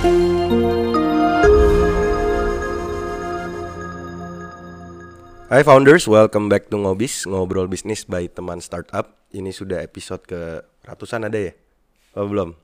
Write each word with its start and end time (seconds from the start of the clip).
Hai 0.00 0.08
founders, 5.60 6.08
welcome 6.08 6.48
back 6.48 6.72
to 6.72 6.80
Ngobis, 6.80 7.28
ngobrol 7.28 7.68
bisnis 7.68 8.08
by 8.08 8.24
teman 8.32 8.64
startup. 8.64 9.20
Ini 9.36 9.52
sudah 9.52 9.84
episode 9.84 10.24
ke 10.24 10.64
ratusan 10.88 11.28
ada 11.28 11.36
ya? 11.36 11.52
Oh 12.16 12.24
belum? 12.24 12.56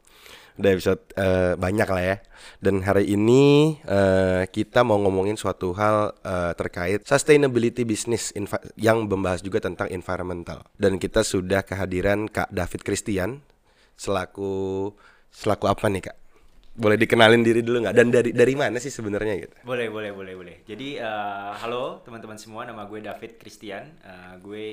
Udah 0.57 0.71
episode 0.73 1.05
eh, 1.13 1.53
banyak 1.61 1.85
lah 1.85 2.05
ya. 2.09 2.17
Dan 2.57 2.81
hari 2.81 3.13
ini 3.13 3.77
eh, 3.85 4.49
kita 4.49 4.81
mau 4.81 4.97
ngomongin 4.97 5.37
suatu 5.37 5.77
hal 5.77 6.17
eh, 6.25 6.57
terkait 6.57 7.05
sustainability 7.05 7.85
infa- 8.33 8.65
yang 8.81 9.05
membahas 9.05 9.45
juga 9.45 9.61
tentang 9.61 9.93
environmental. 9.93 10.65
Dan 10.81 10.97
kita 10.97 11.21
sudah 11.21 11.61
kehadiran 11.69 12.33
Kak 12.33 12.49
David 12.49 12.81
Christian 12.81 13.45
selaku 13.93 14.89
selaku 15.29 15.69
apa 15.69 15.85
nih 15.93 16.09
Kak? 16.09 16.26
Boleh 16.77 17.01
dikenalin 17.01 17.41
diri 17.41 17.65
dulu 17.65 17.89
nggak? 17.89 17.97
Dan 17.97 18.13
dari 18.13 18.31
dari 18.37 18.53
mana 18.53 18.77
sih 18.77 18.93
sebenarnya 18.93 19.35
gitu? 19.41 19.57
Boleh, 19.65 19.89
boleh, 19.89 20.13
boleh, 20.13 20.35
boleh. 20.37 20.57
Jadi 20.69 21.01
eh, 21.01 21.53
halo 21.65 22.05
teman-teman 22.05 22.37
semua, 22.37 22.69
nama 22.69 22.85
gue 22.85 23.01
David 23.01 23.41
Christian. 23.41 23.97
Eh, 24.05 24.35
gue 24.45 24.65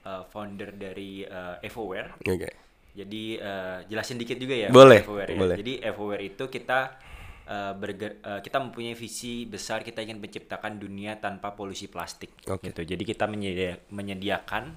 eh, 0.00 0.22
founder 0.32 0.72
dari 0.72 1.28
eh, 1.28 1.68
Evoware. 1.68 2.16
Oke. 2.24 2.48
Jadi 2.96 3.36
eh, 3.36 3.78
jelasin 3.84 4.16
dikit 4.16 4.40
juga 4.40 4.56
ya. 4.56 4.68
Boleh, 4.72 5.04
Evoware 5.04 5.30
ya. 5.36 5.36
boleh. 5.36 5.56
Jadi 5.60 5.72
Evoware 5.84 6.24
itu 6.24 6.44
kita 6.48 6.96
eh, 7.44 7.72
berger- 7.76 8.24
eh, 8.24 8.40
kita 8.40 8.56
mempunyai 8.56 8.96
visi 8.96 9.44
besar 9.44 9.84
kita 9.84 10.00
ingin 10.00 10.24
menciptakan 10.24 10.80
dunia 10.80 11.20
tanpa 11.20 11.52
polusi 11.52 11.84
plastik. 11.92 12.32
Oke. 12.48 12.72
Gitu. 12.72 12.96
Jadi 12.96 13.02
kita 13.04 13.28
menyedia- 13.28 13.76
menyediakan 13.92 14.72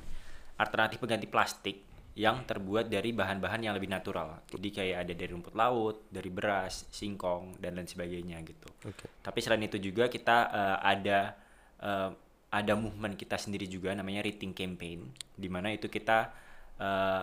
alternatif 0.60 1.00
pengganti 1.00 1.28
plastik 1.32 1.85
yang 2.16 2.48
terbuat 2.48 2.88
dari 2.88 3.12
bahan-bahan 3.12 3.68
yang 3.68 3.76
lebih 3.76 3.92
natural. 3.92 4.48
Jadi 4.48 4.72
kayak 4.72 4.98
ada 5.04 5.14
dari 5.14 5.30
rumput 5.36 5.52
laut, 5.52 6.08
dari 6.08 6.32
beras, 6.32 6.88
singkong 6.88 7.60
dan 7.60 7.76
lain 7.76 7.92
sebagainya 7.92 8.40
gitu. 8.48 8.72
Oke. 8.88 9.12
Tapi 9.20 9.40
selain 9.44 9.68
itu 9.68 9.76
juga 9.84 10.08
kita 10.08 10.38
eh, 10.48 10.78
ada 10.80 11.20
eh, 11.84 12.10
ada 12.56 12.74
movement 12.80 13.20
kita 13.20 13.36
sendiri 13.36 13.68
juga 13.68 13.92
namanya 13.92 14.24
Rating 14.24 14.56
Campaign 14.56 15.12
di 15.36 15.52
mana 15.52 15.76
itu 15.76 15.92
kita 15.92 16.32
eh, 16.80 17.22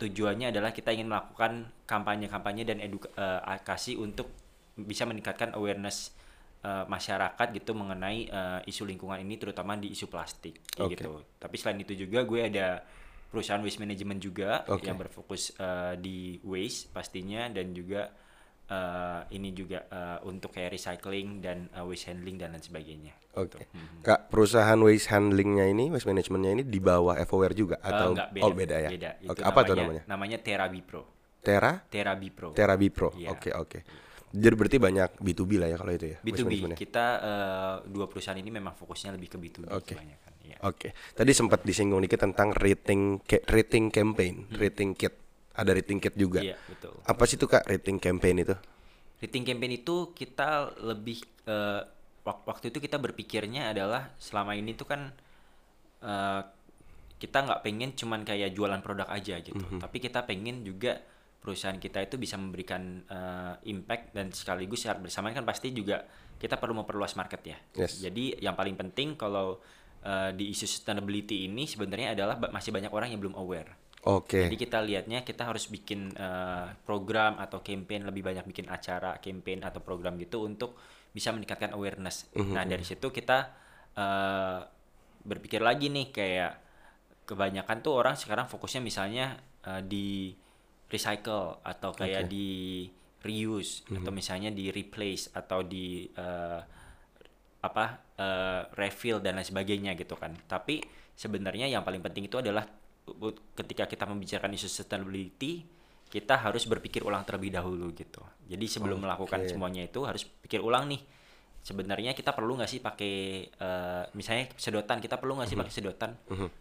tujuannya 0.00 0.48
adalah 0.48 0.72
kita 0.72 0.96
ingin 0.96 1.12
melakukan 1.12 1.68
kampanye-kampanye 1.84 2.64
dan 2.64 2.80
edukasi 2.80 4.00
untuk 4.00 4.32
bisa 4.72 5.04
meningkatkan 5.04 5.52
awareness 5.52 6.16
eh, 6.64 6.88
masyarakat 6.88 7.46
gitu 7.60 7.76
mengenai 7.76 8.24
eh, 8.24 8.60
isu 8.72 8.88
lingkungan 8.88 9.20
ini 9.20 9.36
terutama 9.36 9.76
di 9.76 9.92
isu 9.92 10.08
plastik 10.08 10.64
Oke. 10.80 10.96
gitu. 10.96 11.20
Tapi 11.36 11.54
selain 11.60 11.84
itu 11.84 11.92
juga 11.92 12.24
gue 12.24 12.40
ada 12.48 12.80
perusahaan 13.30 13.62
waste 13.62 13.78
management 13.78 14.20
juga 14.20 14.66
Oke. 14.66 14.90
yang 14.90 14.98
berfokus 14.98 15.54
eh, 15.54 15.94
di 16.02 16.42
waste 16.42 16.90
pastinya 16.90 17.46
dan 17.46 17.70
juga 17.70 18.10
eh, 18.66 19.20
ini 19.38 19.54
juga 19.54 19.86
eh, 19.86 20.18
untuk 20.26 20.50
kayak 20.50 20.74
recycling 20.74 21.38
dan 21.38 21.70
eh, 21.70 21.84
waste 21.86 22.10
handling 22.10 22.36
dan 22.42 22.52
lain 22.52 22.62
sebagainya. 22.62 23.14
Oke. 23.38 23.70
Hmm. 23.70 24.02
Kak, 24.02 24.26
perusahaan 24.26 24.78
waste 24.82 25.14
handlingnya 25.14 25.70
ini, 25.70 25.86
waste 25.94 26.10
managementnya 26.10 26.50
ini 26.58 26.62
di 26.66 26.80
bawah 26.82 27.14
Evoware 27.14 27.54
juga 27.54 27.78
atau 27.78 28.18
enggak, 28.18 28.28
oh 28.42 28.50
beda 28.50 28.76
ya? 28.82 28.90
Beda. 28.90 29.10
Oke, 29.30 29.38
Itu 29.38 29.46
apa 29.46 29.60
tuh 29.62 29.74
namanya? 29.78 30.02
Namanya 30.10 30.38
Terabi 30.42 30.82
Pro. 30.82 31.02
Tera, 31.40 31.72
Terabi 31.86 32.28
Pro. 32.34 32.50
Terabi 32.52 32.88
Pro. 32.90 33.14
Iya. 33.14 33.30
Oke, 33.32 33.54
oke. 33.54 33.78
Jadi 34.30 34.54
berarti 34.54 34.78
banyak 34.78 35.10
B2B 35.18 35.58
lah 35.58 35.68
ya 35.70 35.76
kalau 35.78 35.90
itu 35.94 36.06
ya. 36.14 36.18
waste 36.22 36.26
B2B. 36.26 36.46
managementnya. 36.46 36.78
Kita 36.78 37.06
eh, 37.22 37.76
dua 37.90 38.06
perusahaan 38.10 38.38
ini 38.38 38.50
memang 38.50 38.74
fokusnya 38.74 39.14
lebih 39.14 39.28
ke 39.30 39.36
B2B 39.38 39.70
Oke. 39.70 39.94
kebanyakan. 39.94 40.30
Oke. 40.62 40.92
Tadi 41.12 41.32
sempat 41.32 41.62
disinggung 41.62 42.00
dikit 42.00 42.20
tentang 42.20 42.52
rating 42.52 43.20
rating 43.46 43.88
campaign, 43.88 44.48
rating 44.52 44.92
kit. 44.92 45.16
Ada 45.50 45.72
rating 45.72 45.98
kit 45.98 46.14
juga. 46.14 46.40
Hmm. 46.40 46.52
Iya, 46.52 46.56
betul. 46.64 46.94
Apa 47.02 47.22
sih 47.24 47.36
tuh 47.36 47.46
Kak 47.46 47.66
rating 47.66 47.98
campaign 47.98 48.36
itu? 48.40 48.56
Rating 49.18 49.44
campaign 49.44 49.72
itu 49.74 50.12
kita 50.12 50.48
lebih 50.80 51.20
wak- 52.20 52.44
waktu 52.46 52.68
itu 52.68 52.78
kita 52.78 52.96
berpikirnya 52.96 53.68
adalah 53.68 54.12
selama 54.16 54.52
ini 54.52 54.72
tuh 54.72 54.86
kan 54.86 55.10
eh, 56.00 56.42
kita 57.20 57.38
nggak 57.38 57.60
pengen 57.60 57.92
cuman 57.92 58.24
kayak 58.24 58.56
jualan 58.56 58.80
produk 58.80 59.04
aja 59.06 59.36
gitu, 59.38 59.60
Mhm. 59.60 59.84
tapi 59.84 60.00
kita 60.00 60.24
pengen 60.24 60.64
juga 60.64 60.96
perusahaan 61.36 61.76
kita 61.76 62.00
itu 62.00 62.16
bisa 62.16 62.36
memberikan 62.36 63.04
eh, 63.04 63.54
impact 63.66 64.12
dan 64.12 64.32
sekaligus 64.32 64.80
secara 64.80 64.96
bersamaan 64.98 65.34
kan 65.34 65.44
pasti 65.44 65.68
juga 65.70 66.00
kita 66.36 66.56
perlu 66.56 66.72
memperluas 66.74 67.12
market 67.14 67.42
ya. 67.44 67.58
Yes. 67.74 68.00
Jadi 68.00 68.40
yang 68.40 68.56
paling 68.56 68.72
penting 68.74 69.12
kalau 69.12 69.60
eh, 70.04 70.30
di 70.36 70.52
isu 70.52 70.66
sustainability 70.66 71.46
ini 71.48 71.68
sebenarnya 71.68 72.16
adalah 72.16 72.36
masih 72.50 72.72
banyak 72.72 72.92
orang 72.92 73.12
yang 73.12 73.20
belum 73.20 73.36
aware. 73.36 73.80
Oke. 74.08 74.48
Jadi 74.48 74.56
kita 74.56 74.80
lihatnya 74.80 75.20
kita 75.20 75.44
harus 75.44 75.68
bikin 75.68 76.16
eh, 76.16 76.66
program 76.88 77.36
atau 77.36 77.60
campaign 77.60 78.08
lebih 78.08 78.24
banyak 78.24 78.48
bikin 78.48 78.66
acara, 78.72 79.20
campaign 79.20 79.60
atau 79.60 79.84
program 79.84 80.16
gitu 80.16 80.48
untuk 80.48 80.80
bisa 81.12 81.34
meningkatkan 81.36 81.76
awareness. 81.76 82.30
Mhm, 82.32 82.54
Nah 82.56 82.64
dari 82.64 82.84
situ 82.86 83.12
kita 83.12 83.52
eh, 83.98 84.60
berpikir 85.20 85.60
lagi 85.60 85.92
nih 85.92 86.08
kayak 86.08 86.52
kebanyakan 87.28 87.84
tuh 87.84 87.92
orang 87.92 88.16
sekarang 88.16 88.48
fokusnya 88.48 88.80
misalnya 88.80 89.36
eh, 89.68 89.82
di 89.84 90.32
recycle 90.90 91.60
atau 91.62 91.92
kayak 91.92 92.26
Oke. 92.26 92.32
di 92.32 92.50
reuse 93.20 93.84
atau 93.84 94.10
misalnya 94.10 94.48
di 94.48 94.72
replace 94.72 95.28
atau 95.36 95.60
di 95.60 96.08
eh, 96.08 96.60
apa 97.60 97.84
eh, 98.16 98.60
refill 98.76 99.20
dan 99.20 99.36
lain 99.36 99.46
sebagainya 99.46 99.92
gitu 99.96 100.16
kan. 100.16 100.32
Tapi 100.48 100.80
sebenarnya 101.16 101.68
yang 101.68 101.84
paling 101.84 102.00
penting 102.00 102.28
itu 102.28 102.40
adalah 102.40 102.64
ketika 103.56 103.90
kita 103.90 104.04
membicarakan 104.06 104.54
isu 104.54 104.68
sustainability 104.70 105.66
kita 106.10 106.42
harus 106.42 106.66
berpikir 106.66 107.06
ulang 107.06 107.22
terlebih 107.22 107.54
dahulu 107.54 107.94
gitu. 107.94 108.18
Jadi 108.50 108.66
sebelum 108.66 108.98
melakukan 108.98 109.46
Oke. 109.46 109.54
semuanya 109.54 109.86
itu 109.86 110.02
harus 110.02 110.26
pikir 110.26 110.58
ulang 110.58 110.90
nih. 110.90 110.98
Sebenarnya 111.60 112.16
kita 112.16 112.32
perlu 112.32 112.56
nggak 112.56 112.66
sih 112.66 112.80
pakai 112.80 113.14
eh, 113.46 114.02
misalnya 114.12 114.48
sedotan 114.54 114.96
kita 114.96 115.16
perlu 115.16 115.36
nggak 115.36 115.46
sih 115.46 115.56
pakai 115.56 115.70
sedotan? 115.70 116.10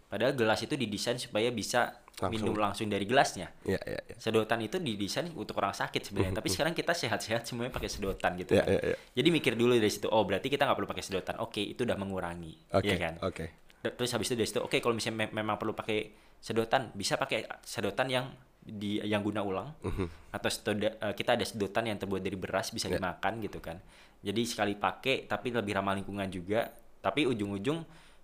Padahal 0.06 0.34
gelas 0.34 0.60
itu 0.60 0.76
didesain 0.76 1.16
supaya 1.16 1.48
bisa 1.50 2.04
Langsung. 2.20 2.36
minum 2.36 2.52
langsung 2.54 2.86
dari 2.86 3.04
gelasnya. 3.04 3.48
Iya, 3.64 3.80
iya, 3.82 4.00
iya. 4.04 4.16
Sedotan 4.16 4.60
itu 4.60 4.76
didesain 4.76 5.32
untuk 5.32 5.56
orang 5.56 5.72
sakit 5.72 6.04
sebenarnya, 6.04 6.36
tapi 6.36 6.52
sekarang 6.52 6.74
kita 6.74 6.92
sehat-sehat 6.92 7.48
semuanya 7.48 7.72
pakai 7.72 7.88
sedotan 7.88 8.36
gitu 8.36 8.54
Iya, 8.54 8.62
kan. 8.62 8.68
iya, 8.70 8.82
iya. 8.86 8.98
Jadi 9.16 9.28
mikir 9.32 9.54
dulu 9.56 9.72
dari 9.74 9.88
situ, 9.88 10.06
oh 10.06 10.24
berarti 10.24 10.48
kita 10.48 10.68
nggak 10.68 10.76
perlu 10.76 10.90
pakai 10.90 11.02
sedotan. 11.02 11.36
Oke, 11.40 11.64
itu 11.64 11.82
udah 11.82 11.96
mengurangi, 11.96 12.60
Oke. 12.70 12.86
ya 12.86 12.96
kan? 13.00 13.14
Oke. 13.24 13.46
D- 13.80 13.96
Terus 13.96 14.12
habis 14.12 14.28
itu 14.28 14.36
dari 14.36 14.46
situ, 14.46 14.60
oke 14.60 14.76
kalau 14.78 14.92
misalnya 14.92 15.24
me- 15.24 15.34
memang 15.34 15.56
perlu 15.56 15.72
pakai 15.72 16.12
sedotan, 16.36 16.92
bisa 16.92 17.16
pakai 17.16 17.48
sedotan 17.64 18.12
yang 18.12 18.28
di 18.60 19.00
yang 19.00 19.24
guna 19.24 19.40
ulang 19.40 19.72
Mhm. 19.80 20.36
atau 20.36 20.50
sedoda- 20.52 21.00
eh, 21.00 21.16
kita 21.16 21.34
ada 21.34 21.46
sedotan 21.48 21.88
yang 21.88 21.96
terbuat 21.96 22.20
dari 22.20 22.36
beras 22.36 22.70
bisa 22.70 22.86
Ya. 22.86 23.00
dimakan 23.00 23.40
gitu 23.40 23.58
kan. 23.58 23.80
Jadi 24.20 24.42
sekali 24.44 24.74
pakai 24.76 25.28
tapi 25.28 25.52
lebih 25.56 25.76
ramah 25.76 25.96
lingkungan 25.96 26.28
juga. 26.28 26.68
Tapi 27.00 27.24
ujung-ujung 27.24 27.80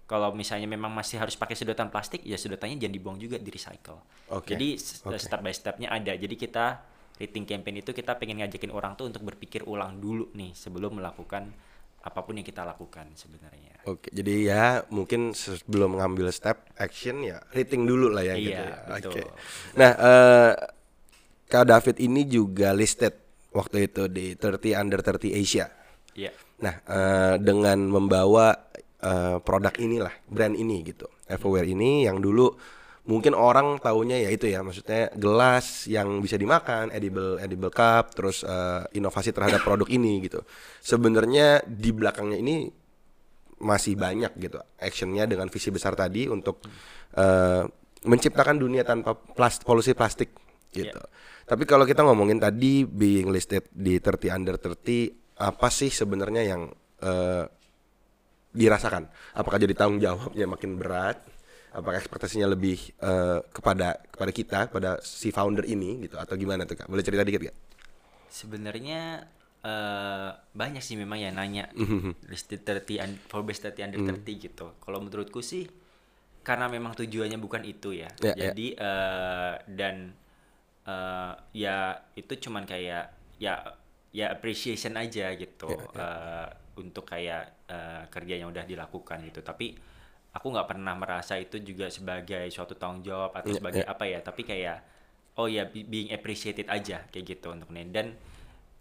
kalau 0.05 0.35
misalnya 0.35 0.69
memang 0.69 0.91
masih 0.93 1.17
harus 1.17 1.33
pakai 1.33 1.57
sedotan 1.57 1.89
plastik, 1.89 2.21
ya 2.21 2.37
sedotannya 2.37 2.77
jangan 2.77 2.93
dibuang 2.93 3.17
juga 3.17 3.41
di 3.41 3.49
recycle. 3.49 3.97
Oke. 4.29 4.53
Jadi 4.53 4.77
Oke. 5.07 5.17
step 5.17 5.39
by 5.41 5.53
stepnya 5.55 5.89
ada. 5.89 6.13
Jadi 6.13 6.35
kita 6.35 6.83
rating 7.15 7.47
campaign 7.47 7.79
itu 7.79 7.95
kita 7.95 8.19
pengen 8.19 8.43
ngajakin 8.43 8.71
orang 8.75 8.93
tuh 8.99 9.07
untuk 9.07 9.23
berpikir 9.23 9.63
ulang 9.63 9.97
dulu 10.03 10.29
nih 10.35 10.51
sebelum 10.51 10.99
melakukan 10.99 11.47
apa 12.05 12.19
pun 12.21 12.37
yang 12.37 12.45
kita 12.45 12.61
lakukan 12.61 13.09
sebenarnya. 13.17 13.81
Oke, 13.89 14.13
jadi 14.13 14.33
ya 14.45 14.63
mungkin 14.93 15.33
sebelum 15.33 15.97
ngambil 15.97 16.29
step 16.29 16.69
action 16.77 17.25
ya 17.25 17.41
rating 17.49 17.89
dulu 17.89 18.13
lah 18.13 18.21
ya 18.21 18.37
gitu 18.37 18.61
Iya, 18.61 18.61
ya. 18.61 18.77
betul. 18.85 19.09
Oke. 19.09 19.23
Nah, 19.73 19.91
eh 19.97 20.51
Kak 21.49 21.65
David 21.65 21.97
ini 22.01 22.29
juga 22.29 22.77
listed 22.77 23.13
waktu 23.53 23.89
itu 23.89 24.05
di 24.05 24.37
30 24.37 24.77
under 24.77 25.01
30 25.01 25.33
Asia. 25.33 25.65
Iya. 26.15 26.31
Nah, 26.63 26.75
eh, 26.87 27.35
dengan 27.43 27.77
membawa 27.91 28.55
eh, 29.03 29.37
produk 29.43 29.75
inilah, 29.77 30.13
brand 30.31 30.55
ini 30.55 30.81
gitu. 30.87 31.05
Everywhere 31.27 31.67
ini 31.67 32.07
yang 32.07 32.23
dulu 32.23 32.49
mungkin 33.05 33.37
orang 33.37 33.77
taunya 33.83 34.17
ya 34.17 34.33
itu 34.33 34.49
ya, 34.49 34.65
maksudnya 34.65 35.13
gelas 35.13 35.85
yang 35.85 36.23
bisa 36.23 36.39
dimakan, 36.39 36.89
edible 36.89 37.37
edible 37.37 37.69
cup, 37.69 38.15
terus 38.15 38.41
eh, 38.41 38.83
inovasi 38.97 39.35
terhadap 39.35 39.61
produk 39.67 39.85
ini 39.91 40.23
gitu. 40.25 40.41
Sebenarnya 40.81 41.61
di 41.67 41.91
belakangnya 41.91 42.39
ini 42.39 42.71
masih 43.55 43.95
banyak 43.95 44.35
gitu 44.35 44.59
actionnya 44.83 45.23
dengan 45.23 45.47
visi 45.47 45.71
besar 45.71 45.95
tadi 45.95 46.27
untuk 46.27 46.63
eh, 47.15 47.63
menciptakan 48.05 48.55
dunia 48.59 48.85
tanpa 48.87 49.15
plas- 49.15 49.63
polusi 49.63 49.91
plastik 49.97 50.31
gitu. 50.71 51.01
Tapi 51.45 51.63
kalau 51.63 51.85
kita 51.87 52.03
ngomongin 52.03 52.41
tadi 52.41 52.83
being 52.83 53.31
listed 53.31 53.65
di 53.71 53.97
30 54.01 54.33
under 54.33 54.55
30 54.59 55.24
apa 55.39 55.67
sih 55.71 55.91
sebenarnya 55.91 56.43
yang 56.47 56.61
eh, 57.03 57.45
dirasakan? 58.55 59.11
Apakah 59.35 59.59
jadi 59.59 59.75
tanggung 59.75 59.99
jawabnya 59.99 60.47
makin 60.47 60.79
berat? 60.79 61.19
Apakah 61.75 61.99
ekspektasinya 61.99 62.47
lebih 62.47 62.95
eh, 63.03 63.39
kepada 63.51 63.99
kepada 64.07 64.31
kita, 64.31 64.59
kepada 64.71 64.89
si 65.03 65.27
founder 65.35 65.67
ini 65.67 66.07
gitu 66.07 66.15
atau 66.15 66.39
gimana 66.39 66.63
tuh 66.63 66.79
Kak? 66.79 66.87
Boleh 66.87 67.03
cerita 67.03 67.27
dikit 67.27 67.51
gak? 67.51 67.57
Sebenarnya 68.29 69.27
eh, 69.63 70.29
banyak 70.33 70.83
sih 70.83 70.95
memang 70.99 71.19
yang 71.21 71.35
nanya 71.37 71.69
listed 72.31 72.63
30 72.65 72.99
un- 73.03 73.21
Forbes 73.31 73.59
30 73.61 73.85
under 73.85 73.99
30 74.01 74.35
gitu. 74.39 74.67
Kalau 74.83 74.99
menurutku 75.03 75.39
sih 75.43 75.67
karena 76.45 76.67
memang 76.71 76.93
tujuannya 76.97 77.39
bukan 77.41 77.63
itu 77.65 77.95
ya. 77.95 78.09
Ya, 78.21 78.33
ya. 78.37 78.51
Jadi 78.51 78.67
eh, 78.77 79.53
dan 79.69 79.95
eh, 80.87 81.33
ya 81.55 81.77
itu 82.15 82.33
cuman 82.49 82.63
kayak 82.67 83.05
ya 83.41 83.55
ya 84.19 84.25
appreciation 84.35 84.93
aja 85.03 85.25
gitu 85.41 85.65
Ya, 85.67 85.75
ya. 85.93 86.05
eh, 86.05 86.47
untuk 86.81 87.05
kayak 87.13 87.41
eh, 87.75 88.03
kerja 88.13 88.33
yang 88.41 88.49
udah 88.53 88.65
dilakukan 88.71 89.17
gitu. 89.27 89.39
Tapi 89.49 89.65
aku 90.35 90.47
nggak 90.53 90.67
pernah 90.71 90.93
merasa 91.03 91.33
itu 91.45 91.57
juga 91.69 91.87
sebagai 91.97 92.45
suatu 92.55 92.73
tanggung 92.81 93.03
jawab 93.09 93.31
atau 93.39 93.51
Ya, 93.51 93.59
sebagai 93.59 93.83
ya. 93.83 93.85
apa 93.87 94.05
ya 94.13 94.19
tapi 94.23 94.41
kayak 94.51 94.77
oh 95.39 95.47
ya 95.51 95.63
be- 95.73 95.87
being 95.87 96.09
appreciated 96.17 96.67
aja 96.71 96.97
kayak 97.11 97.25
gitu 97.37 97.47
untuk 97.55 97.69
ini. 97.75 97.91
Dan 97.95 98.07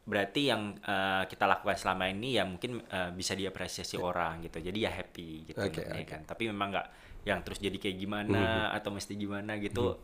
berarti 0.04 0.52
yang 0.52 0.62
eh, 0.84 1.24
kita 1.30 1.44
lakukan 1.48 1.76
selama 1.80 2.04
ini 2.12 2.36
ya 2.38 2.44
mungkin 2.44 2.84
eh, 2.88 3.10
bisa 3.16 3.32
diapresiasi 3.40 3.96
orang 3.96 4.44
gitu. 4.46 4.58
Jadi 4.60 4.78
ya 4.84 4.92
happy 4.92 5.28
gitu 5.50 5.68
ini 5.72 6.02
oke. 6.02 6.04
kan. 6.04 6.22
Tapi 6.28 6.52
memang 6.52 6.68
nggak 6.76 6.88
yang 7.28 7.40
terus 7.44 7.56
jadi 7.62 7.76
kayak 7.80 7.96
gimana 7.96 8.68
atau 8.76 8.92
mesti 8.92 9.16
gimana 9.16 9.56
gitu 9.56 9.96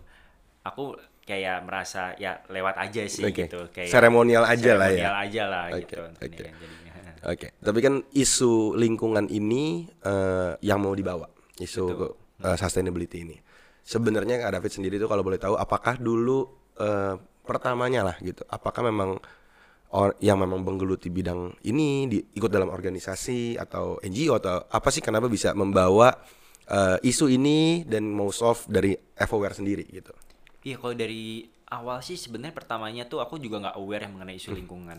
aku 0.66 0.96
kayak 1.30 1.62
merasa 1.62 2.18
ya 2.18 2.42
lewat 2.50 2.74
aja 2.82 3.06
sih 3.06 3.22
Oke. 3.22 3.46
gitu 3.46 3.70
kayak 3.70 3.94
Seremonial 3.94 4.42
aja 4.42 4.74
lah 4.74 4.90
ya. 4.90 5.06
seremonial 5.06 5.16
aja 5.22 5.42
lah 5.46 5.64
Oke, 5.70 5.78
gitu 5.86 6.00
ini 6.02 6.26
oke. 6.26 6.46
Oke, 7.20 7.52
tapi 7.60 7.84
kan 7.84 8.00
isu 8.16 8.72
lingkungan 8.80 9.28
ini 9.28 9.84
eh, 10.00 10.56
yang 10.64 10.80
mau 10.80 10.96
dibawa, 10.96 11.28
isu 11.60 11.84
eh, 12.40 12.56
sustainability 12.56 13.28
ini. 13.28 13.36
Sebenarnya 13.84 14.40
Kak 14.40 14.56
David 14.56 14.72
sendiri 14.72 14.96
tuh 14.96 15.04
kalau 15.04 15.20
boleh 15.20 15.36
tahu, 15.36 15.52
apakah 15.52 16.00
dulu 16.00 16.48
eh, 16.80 17.20
pertamanya 17.44 18.08
lah 18.08 18.16
gitu, 18.24 18.40
apakah 18.48 18.88
memang 18.88 19.20
or, 19.92 20.16
yang 20.24 20.40
memang 20.40 20.64
menggeluti 20.64 21.12
bidang 21.12 21.60
ini 21.68 22.08
di, 22.08 22.18
ikut 22.40 22.48
dalam 22.48 22.72
organisasi 22.72 23.60
atau 23.60 24.00
NGO 24.00 24.40
atau 24.40 24.64
apa 24.72 24.88
sih 24.88 25.04
kenapa 25.04 25.28
bisa 25.28 25.52
membawa 25.52 26.16
eh, 26.72 26.98
isu 27.04 27.28
ini 27.28 27.84
dan 27.84 28.08
mau 28.08 28.32
solve 28.32 28.64
dari 28.64 28.96
FOWare 28.96 29.60
sendiri 29.60 29.84
gitu? 29.92 30.16
Iya 30.60 30.76
kalau 30.76 30.92
dari 30.92 31.48
awal 31.70 32.02
sih 32.02 32.18
sebenarnya 32.18 32.52
pertamanya 32.52 33.02
tuh 33.06 33.22
aku 33.22 33.38
juga 33.40 33.62
nggak 33.62 33.76
aware 33.78 34.02
yang 34.04 34.12
mengenai 34.18 34.36
isu 34.36 34.52
lingkungan. 34.52 34.98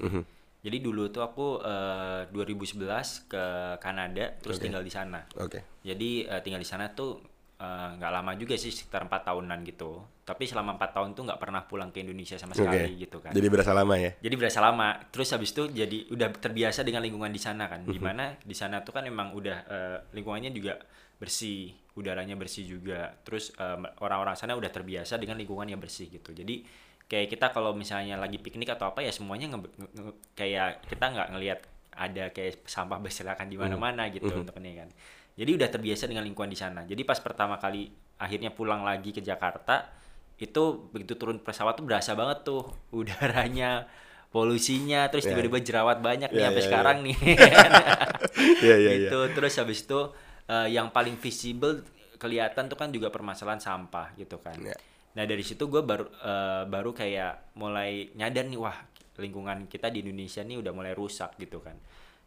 Jadi 0.61 0.77
dulu 0.77 1.09
tuh 1.09 1.25
aku 1.25 1.57
eh, 1.65 2.29
2011 2.29 3.25
ke 3.25 3.43
Kanada 3.81 4.37
terus 4.37 4.61
tinggal 4.61 4.85
di 4.85 4.93
sana. 4.93 5.25
Oke, 5.41 5.65
Jadi 5.81 6.25
eh, 6.25 6.41
tinggal 6.45 6.61
di 6.61 6.69
sana 6.69 6.93
tuh 6.93 7.17
eh, 7.61 7.89
nggak 7.95 8.11
lama 8.11 8.31
juga 8.33 8.57
sih 8.57 8.73
sekitar 8.73 9.05
empat 9.05 9.29
tahunan 9.29 9.61
gitu. 9.63 10.01
Tapi 10.25 10.49
selama 10.49 10.73
empat 10.73 10.91
tahun 10.91 11.13
tuh 11.13 11.29
nggak 11.29 11.37
pernah 11.37 11.61
pulang 11.61 11.93
ke 11.93 12.01
Indonesia 12.01 12.33
sama 12.35 12.57
sekali 12.57 12.97
gitu 12.97 13.21
kan. 13.21 13.29
Jadi 13.31 13.47
berasa 13.47 13.71
lama 13.77 13.95
ya? 13.95 14.11
Jadi 14.17 14.35
berasa 14.35 14.59
lama. 14.59 14.87
Terus 15.07 15.29
habis 15.29 15.49
itu 15.51 15.63
jadi 15.69 15.97
udah 16.09 16.27
terbiasa 16.33 16.81
dengan 16.81 17.05
lingkungan 17.05 17.29
di 17.29 17.41
sana 17.41 17.69
kan. 17.69 17.85
Di 17.85 17.99
mana 18.01 18.23
di 18.41 18.55
sana 18.55 18.81
tuh 18.81 18.91
kan 18.91 19.05
emang 19.05 19.31
udah 19.31 19.57
eh, 19.67 19.97
lingkungannya 20.11 20.49
juga 20.49 20.81
bersih, 21.17 21.69
udaranya 21.93 22.33
bersih 22.33 22.65
juga. 22.65 23.13
Terus 23.21 23.53
eh, 23.53 23.77
orang-orang 24.01 24.33
sana 24.33 24.57
udah 24.57 24.71
terbiasa 24.71 25.21
dengan 25.21 25.37
lingkungan 25.37 25.69
yang 25.69 25.77
bersih 25.77 26.09
gitu. 26.09 26.33
Jadi 26.33 26.65
kayak 27.05 27.27
kita 27.27 27.51
kalau 27.51 27.75
misalnya 27.75 28.15
lagi 28.15 28.39
piknik 28.39 28.71
atau 28.71 28.87
apa 28.89 29.03
ya 29.03 29.11
semuanya 29.11 29.51
nge- 29.51 29.75
nge- 29.75 29.93
nge- 29.99 30.17
kayak 30.31 30.87
kita 30.87 31.05
nggak 31.11 31.27
ngelihat 31.35 31.59
ada 31.91 32.31
kayak 32.31 32.63
sampah 32.63 33.03
berserakan 33.03 33.51
di 33.51 33.59
mana-mana 33.59 34.07
gitu 34.07 34.31
untuk 34.39 34.55
ini 34.63 34.79
kan. 34.79 34.89
Jadi 35.35 35.51
udah 35.57 35.69
terbiasa 35.71 36.05
dengan 36.05 36.23
lingkungan 36.23 36.51
di 36.51 36.59
sana. 36.59 36.83
Jadi 36.83 37.01
pas 37.03 37.17
pertama 37.17 37.55
kali 37.57 37.87
akhirnya 38.17 38.51
pulang 38.51 38.83
lagi 38.83 39.09
ke 39.09 39.19
Jakarta 39.19 39.89
itu 40.37 40.89
begitu 40.89 41.13
turun 41.15 41.37
pesawat 41.37 41.77
tuh 41.77 41.85
berasa 41.85 42.17
banget 42.17 42.41
tuh 42.41 42.65
udaranya 42.89 43.85
polusinya 44.33 45.05
terus 45.13 45.25
Ya. 45.25 45.37
tiba-tiba 45.37 45.61
jerawat 45.61 46.01
banyak 46.01 46.33
nih 46.33 46.41
Ya, 46.41 46.47
sampai 46.49 46.61
ya, 46.61 46.65
sekarang 46.65 46.97
nih 47.05 47.15
Iya 48.65 48.75
iya 48.77 48.91
iya. 48.97 49.09
gitu 49.09 49.19
terus 49.37 49.53
habis 49.57 49.85
itu 49.85 49.99
eh, 50.47 50.67
yang 50.73 50.89
paling 50.89 51.17
visible 51.17 51.85
kelihatan 52.17 52.69
tuh 52.69 52.77
kan 52.77 52.89
juga 52.89 53.09
permasalahan 53.13 53.61
sampah 53.61 54.13
gitu 54.17 54.41
kan 54.41 54.57
Ya. 54.61 54.73
nah 55.13 55.27
dari 55.27 55.43
situ 55.43 55.67
gue 55.67 55.83
baru 55.83 56.07
eh, 56.09 56.63
baru 56.65 56.89
kayak 56.89 57.53
mulai 57.59 58.09
nyadar 58.15 58.47
nih 58.47 58.57
wah 58.57 58.77
lingkungan 59.19 59.69
kita 59.69 59.93
di 59.93 60.01
Indonesia 60.01 60.41
nih 60.41 60.57
udah 60.57 60.71
mulai 60.73 60.93
rusak 60.95 61.37
gitu 61.37 61.61
kan 61.61 61.75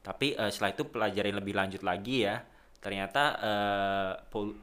tapi 0.05 0.37
eh, 0.37 0.51
setelah 0.53 0.71
itu 0.71 0.85
pelajarin 0.87 1.35
lebih 1.35 1.55
lanjut 1.57 1.83
lagi 1.83 2.29
ya 2.29 2.37
ternyata 2.85 3.23
eh, 3.41 4.13
pol- 4.29 4.61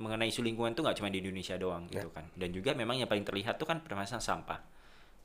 mengenai 0.00 0.32
isu 0.32 0.40
lingkungan 0.42 0.72
tuh 0.72 0.82
nggak 0.82 0.96
cuma 0.98 1.12
di 1.12 1.20
Indonesia 1.20 1.54
doang 1.60 1.84
gitu 1.86 2.08
kan. 2.10 2.26
Dan 2.32 2.50
juga 2.50 2.72
memang 2.72 2.96
yang 2.96 3.06
paling 3.06 3.22
terlihat 3.22 3.60
tuh 3.60 3.68
kan 3.68 3.84
permasalahan 3.84 4.24
sampah. 4.24 4.58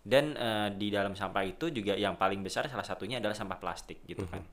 Dan 0.04 0.36
eh, 0.36 0.70
di 0.76 0.92
dalam 0.92 1.16
sampah 1.16 1.44
itu 1.48 1.72
juga 1.72 1.96
yang 1.96 2.20
paling 2.20 2.44
besar 2.44 2.68
salah 2.68 2.86
satunya 2.86 3.24
adalah 3.24 3.34
sampah 3.34 3.58
plastik 3.58 4.04
gitu 4.06 4.28
kan. 4.28 4.44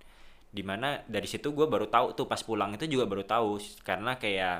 Di 0.55 0.63
mana 0.63 1.03
dari 1.05 1.27
situ 1.27 1.51
gue 1.51 1.67
baru 1.67 1.91
tahu 1.91 2.15
tuh 2.15 2.31
pas 2.31 2.39
pulang 2.39 2.71
itu 2.79 2.87
juga 2.87 3.05
baru 3.11 3.27
tahu. 3.27 3.59
Karena 3.83 4.15
kayak 4.17 4.59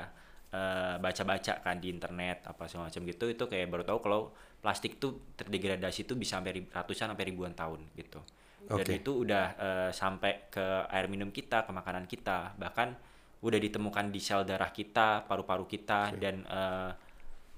eh, 0.53 0.95
baca-baca 0.99 1.53
kan 1.63 1.79
di 1.79 1.87
internet 1.89 2.45
apa 2.45 2.67
segala 2.67 2.91
macam 2.91 3.01
gitu 3.07 3.25
itu 3.31 3.43
kayak 3.47 3.67
baru 3.71 3.83
tahu 3.87 3.99
kalau 4.03 4.21
plastik 4.61 4.97
tuh 4.97 5.21
terdegradasi 5.37 6.09
tuh 6.09 6.17
bisa 6.17 6.41
sampai 6.41 6.65
ratusan 6.65 7.13
sampai 7.13 7.25
ribuan 7.29 7.53
tahun 7.53 7.85
gitu 7.93 8.17
dan 8.65 8.81
Oke. 8.81 8.97
itu 8.97 9.11
udah 9.21 9.45
eh, 9.55 9.89
sampai 9.93 10.49
ke 10.49 10.65
air 10.89 11.05
minum 11.05 11.29
kita 11.29 11.63
ke 11.65 11.71
makanan 11.71 12.09
kita 12.09 12.57
bahkan 12.57 12.97
udah 13.45 13.59
ditemukan 13.61 14.09
di 14.09 14.17
sel 14.17 14.41
darah 14.41 14.73
kita 14.73 15.29
paru-paru 15.29 15.69
kita 15.69 16.09
dan 16.17 16.41
eh, 16.45 16.89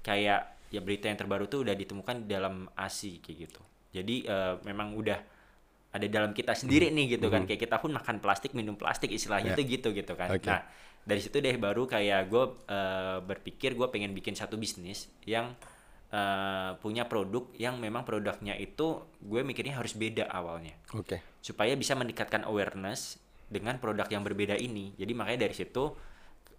kayak 0.04 0.68
ya 0.68 0.80
berita 0.84 1.08
yang 1.08 1.16
terbaru 1.16 1.48
tuh 1.48 1.64
udah 1.64 1.72
ditemukan 1.72 2.24
di 2.24 2.28
dalam 2.28 2.68
ASI 2.76 3.24
kayak 3.24 3.36
gitu. 3.48 3.62
Jadi 3.96 4.28
eh, 4.28 4.54
memang 4.68 4.92
udah 4.92 5.16
ada 5.88 6.06
dalam 6.12 6.36
kita 6.36 6.52
sendiri 6.52 6.92
nih 6.92 7.16
gitu 7.16 7.32
kan. 7.32 7.48
Kayak 7.48 7.64
kita 7.64 7.76
pun 7.80 7.96
makan 7.96 8.20
plastik, 8.20 8.52
minum 8.52 8.76
plastik 8.76 9.08
istilahnya 9.08 9.56
Ya. 9.56 9.58
tuh 9.58 9.64
gitu 9.64 9.88
gitu 9.96 10.12
kan. 10.12 10.28
Oke. 10.28 10.44
Nah, 10.44 10.60
dari 11.08 11.24
situ 11.24 11.40
deh 11.40 11.56
baru 11.56 11.88
kayak 11.88 12.28
gue 12.28 12.44
berpikir 13.24 13.72
gue 13.72 13.88
pengen 13.88 14.12
bikin 14.12 14.36
satu 14.36 14.60
bisnis 14.60 15.08
yang 15.24 15.56
eh, 16.12 16.70
punya 16.80 17.04
produk 17.04 17.48
yang 17.56 17.76
memang 17.76 18.04
produknya 18.04 18.56
itu 18.56 19.02
gue 19.20 19.40
mikirnya 19.44 19.78
harus 19.80 19.92
beda 19.96 20.28
awalnya 20.28 20.76
Oke. 20.96 21.20
supaya 21.40 21.74
bisa 21.74 21.92
meningkatkan 21.94 22.44
awareness 22.48 23.20
dengan 23.48 23.80
produk 23.80 24.04
yang 24.12 24.20
berbeda 24.20 24.60
ini. 24.60 24.92
Jadi 24.96 25.12
makanya 25.16 25.48
dari 25.48 25.54
situ 25.56 25.92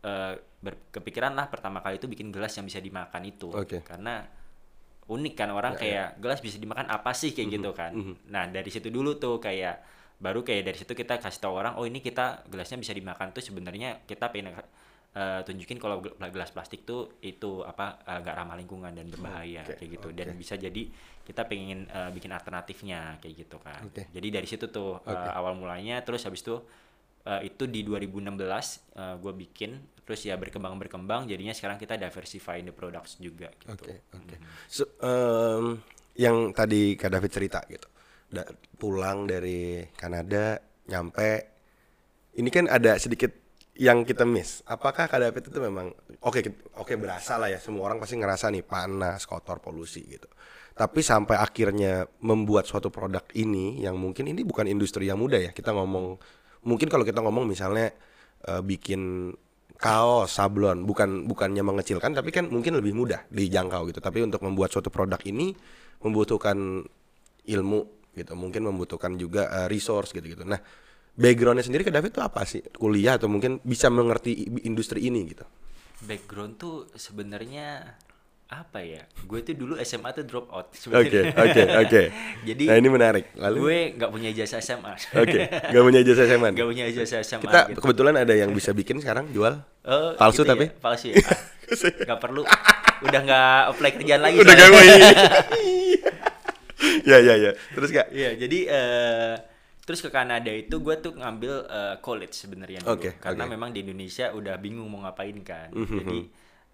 eh, 0.02 0.34
berkepikiran 0.38 1.34
lah 1.38 1.48
pertama 1.48 1.80
kali 1.80 2.02
itu 2.02 2.10
bikin 2.10 2.34
gelas 2.34 2.54
yang 2.58 2.66
bisa 2.66 2.82
dimakan 2.82 3.22
itu. 3.26 3.54
Oke. 3.54 3.86
Karena 3.86 4.26
unik 5.10 5.34
kan 5.34 5.50
orang 5.50 5.74
kayak 5.74 6.22
gelas 6.22 6.38
bisa 6.38 6.62
dimakan 6.62 6.86
apa 6.86 7.18
sih 7.18 7.34
kayak 7.34 7.50
gitu 7.50 7.74
kan. 7.74 7.98
Nah, 8.30 8.46
dari 8.46 8.70
situ 8.70 8.94
dulu 8.94 9.18
tuh 9.18 9.42
kayak 9.42 9.82
baru 10.20 10.44
kayak 10.44 10.64
dari 10.68 10.78
situ 10.78 10.92
kita 10.92 11.18
kasih 11.18 11.40
tahu 11.40 11.56
orang 11.56 11.80
oh 11.80 11.88
ini 11.88 12.04
kita 12.04 12.44
gelasnya 12.52 12.76
bisa 12.76 12.92
dimakan 12.92 13.32
tuh 13.32 13.40
sebenarnya 13.40 14.04
kita 14.04 14.28
pengen 14.28 14.52
eh, 15.16 15.42
tunjukin 15.46 15.78
kalau 15.82 16.02
gel- 16.04 16.18
gelas 16.18 16.52
plastik 16.54 16.86
tuh 16.86 17.18
itu 17.26 17.66
apa 17.66 18.02
eh, 18.06 18.18
nggak 18.22 18.36
ramah 18.36 18.56
lingkungan 18.58 18.94
dan 18.94 19.10
berbahaya 19.10 19.66
Oke, 19.66 19.82
kayak 19.82 19.90
gitu 20.00 20.08
oke. 20.14 20.18
dan 20.18 20.28
bisa 20.38 20.54
jadi 20.60 20.84
kita 21.26 21.46
pengen 21.46 21.90
eh, 21.90 22.10
bikin 22.14 22.30
alternatifnya 22.34 23.18
kayak 23.22 23.34
gitu 23.48 23.58
kan 23.62 23.86
Oke. 23.90 24.10
jadi 24.14 24.28
dari 24.42 24.48
situ 24.50 24.70
tuh 24.70 25.02
Oke. 25.02 25.30
awal 25.34 25.58
mulanya 25.58 26.02
terus 26.06 26.26
habis 26.26 26.42
itu 26.46 26.62
eh, 27.26 27.50
itu 27.50 27.66
di 27.66 27.82
2016 27.86 28.38
gue 29.22 29.34
bikin 29.48 29.72
terus 30.10 30.26
ya 30.26 30.34
berkembang 30.42 30.74
berkembang 30.82 31.30
jadinya 31.30 31.54
sekarang 31.54 31.78
kita 31.78 31.94
diversify 31.94 32.66
the 32.66 32.74
products 32.74 33.22
juga 33.22 33.54
gitu. 33.62 33.78
Oke, 33.78 34.10
oke. 34.10 34.36
So, 34.66 34.90
em, 35.06 35.78
yang 36.18 36.50
tadi 36.50 36.98
Kak 36.98 37.14
David 37.14 37.30
cerita 37.30 37.62
gitu. 37.70 37.86
Da- 38.26 38.50
pulang 38.82 39.30
dari 39.30 39.86
Kanada 39.94 40.58
nyampe 40.90 41.32
ini 42.42 42.50
kan 42.50 42.66
ada 42.66 42.98
sedikit 42.98 43.30
yang 43.80 44.04
kita 44.04 44.28
miss. 44.28 44.60
Apakah 44.68 45.08
Kak 45.08 45.24
David 45.24 45.44
itu 45.48 45.60
memang 45.64 45.96
oke 46.20 46.44
kit- 46.44 46.68
oke 46.76 46.94
berasa 47.00 47.40
lah 47.40 47.48
ya 47.48 47.64
semua 47.64 47.88
orang 47.88 48.04
pasti 48.04 48.20
ngerasa 48.20 48.52
nih 48.52 48.68
panas, 48.68 49.24
kotor, 49.24 49.64
polusi 49.64 50.04
gitu. 50.04 50.28
Tapi 50.76 51.00
sampai 51.00 51.40
akhirnya 51.40 52.04
membuat 52.20 52.68
suatu 52.68 52.92
produk 52.92 53.24
ini 53.40 53.80
yang 53.80 53.96
mungkin 53.96 54.28
ini 54.28 54.44
bukan 54.44 54.68
industri 54.68 55.08
yang 55.08 55.24
mudah 55.24 55.40
ya. 55.40 55.52
Kita 55.56 55.72
ngomong 55.72 56.20
mungkin 56.68 56.92
kalau 56.92 57.08
kita 57.08 57.24
ngomong 57.24 57.48
misalnya 57.48 57.88
eh, 58.52 58.60
bikin 58.60 59.32
kaos, 59.80 60.36
sablon, 60.36 60.84
bukan 60.84 61.24
bukannya 61.24 61.64
mengecilkan 61.64 62.12
tapi 62.12 62.36
kan 62.36 62.52
mungkin 62.52 62.76
lebih 62.76 62.92
mudah 62.92 63.32
dijangkau 63.32 63.88
gitu. 63.96 64.04
Tapi 64.04 64.28
untuk 64.28 64.44
membuat 64.44 64.76
suatu 64.76 64.92
produk 64.92 65.24
ini 65.24 65.56
membutuhkan 66.04 66.84
ilmu 67.48 68.12
gitu, 68.12 68.36
mungkin 68.36 68.68
membutuhkan 68.68 69.16
juga 69.16 69.48
eh, 69.64 69.68
resource 69.72 70.12
gitu-gitu. 70.12 70.44
Nah, 70.44 70.60
backgroundnya 71.20 71.62
sendiri 71.62 71.84
ke 71.84 71.92
David 71.92 72.12
tuh 72.12 72.24
apa 72.24 72.42
sih? 72.42 72.64
Kuliah 72.72 73.20
atau 73.20 73.28
mungkin 73.28 73.60
bisa 73.62 73.92
mengerti 73.92 74.32
industri 74.64 75.06
ini 75.06 75.28
gitu? 75.28 75.44
background 76.00 76.56
tuh 76.56 76.88
sebenarnya 76.96 77.84
apa 78.48 78.80
ya 78.80 79.04
gue 79.20 79.40
tuh 79.44 79.52
dulu 79.52 79.76
SMA 79.84 80.10
tuh 80.10 80.24
drop 80.24 80.48
out 80.50 80.72
Oke, 80.90 81.28
oke, 81.28 81.64
oke. 81.76 82.02
jadi 82.48 82.64
Nah, 82.66 82.80
ini 82.80 82.88
menarik. 82.88 83.26
Lalu 83.36 83.56
gue 83.60 83.80
nggak 83.94 84.08
punya 84.10 84.32
jasa 84.32 84.58
SMA 84.58 84.96
Oke, 85.14 85.44
gak 85.46 85.84
punya 85.84 86.00
jasa 86.00 86.24
SMA. 86.26 86.56
nggak 86.56 86.66
punya 86.66 86.86
jasa 86.90 87.20
SMA 87.20 87.44
Kita 87.44 87.60
gitu. 87.68 87.80
kebetulan 87.84 88.16
ada 88.16 88.32
yang 88.32 88.50
bisa 88.50 88.72
bikin 88.72 88.98
sekarang 88.98 89.28
jual. 89.30 89.60
Oh, 89.84 90.16
Palsu 90.16 90.42
gitu 90.42 90.50
tapi? 90.50 90.66
ya? 90.66 90.80
palsu 90.80 91.06
ya 91.12 91.20
nggak 92.08 92.18
perlu 92.18 92.42
udah 93.00 93.20
nggak 93.22 93.60
apply 93.70 93.92
kerjaan 93.94 94.22
lagi 94.24 94.36
Udah 94.40 94.54
gak 94.56 94.70
mau. 94.72 94.82
Ya 97.04 97.20
ya 97.20 97.36
ya. 97.36 97.52
Terus 97.76 97.90
Kak. 97.92 98.08
Iya, 98.10 98.40
jadi 98.40 98.60
eh, 98.72 99.34
terus 99.90 100.06
ke 100.06 100.14
Kanada 100.14 100.54
itu 100.54 100.86
gue 100.86 100.96
tuh 101.02 101.18
ngambil 101.18 101.66
eh, 101.66 101.96
college 101.98 102.38
sebenarnya 102.38 102.86
dulu. 102.86 102.94
Oke, 102.94 103.18
karena 103.18 103.50
oke. 103.50 103.54
memang 103.58 103.74
di 103.74 103.82
Indonesia 103.82 104.30
udah 104.30 104.62
bingung 104.62 104.86
mau 104.86 105.02
ngapain 105.02 105.34
kan. 105.42 105.74
Mhm. 105.74 105.98
Jadi 106.06 106.20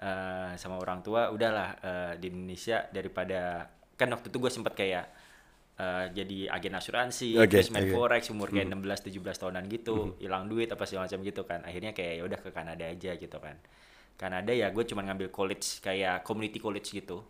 eh, 0.03 0.51
sama 0.59 0.75
orang 0.75 0.99
tua 0.99 1.31
udahlah 1.31 1.69
eh, 1.79 2.13
di 2.19 2.27
Indonesia 2.27 2.83
daripada 2.91 3.71
kan 3.95 4.11
waktu 4.11 4.27
itu 4.27 4.37
gue 4.43 4.51
sempat 4.51 4.75
kayak 4.75 5.07
eh, 5.79 6.05
jadi 6.11 6.51
agen 6.51 6.75
asuransi 6.75 7.39
Oke, 7.39 7.55
terus 7.55 7.71
main 7.71 7.87
oke. 7.87 7.95
forex 7.95 8.27
umur 8.35 8.51
kayak 8.51 8.67
16 8.67 8.83
17 8.83 9.23
tahunan 9.23 9.63
gitu 9.71 10.19
hilang 10.19 10.51
duit 10.51 10.67
apa 10.67 10.83
segala 10.83 11.07
macam 11.07 11.23
gitu 11.23 11.47
kan 11.47 11.63
akhirnya 11.63 11.95
kayak 11.95 12.19
ya 12.19 12.23
udah 12.27 12.39
ke 12.43 12.49
Kanada 12.51 12.83
aja 12.83 13.15
gitu 13.15 13.37
kan 13.39 13.55
Kanada 14.19 14.51
ya 14.51 14.67
gue 14.71 14.83
cuma 14.83 15.07
ngambil 15.07 15.31
college 15.31 15.79
kayak 15.79 16.27
community 16.27 16.59
college 16.59 16.91
gitu 16.91 17.23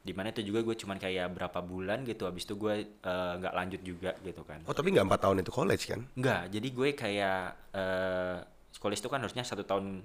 di 0.00 0.12
mana 0.16 0.32
itu 0.32 0.40
juga 0.40 0.64
gue 0.64 0.72
cuman 0.74 0.96
kayak 0.96 1.28
berapa 1.30 1.60
bulan 1.60 2.08
gitu 2.08 2.24
habis 2.24 2.48
itu 2.48 2.56
gue 2.56 2.74
eh, 2.88 3.32
nggak 3.36 3.52
lanjut 3.52 3.80
juga 3.80 4.16
gitu 4.20 4.40
kan 4.42 4.64
Oh 4.64 4.72
tapi 4.72 4.90
nggak 4.90 5.04
empat 5.04 5.20
tahun 5.20 5.44
itu 5.44 5.52
college 5.52 5.84
kan? 5.86 6.00
Enggak, 6.16 6.48
jadi 6.48 6.68
gue 6.68 6.88
kayak 6.94 7.40
eh 7.76 8.36
college 8.76 9.00
itu 9.00 9.10
kan 9.12 9.20
harusnya 9.20 9.44
satu 9.44 9.60
tahun 9.62 10.00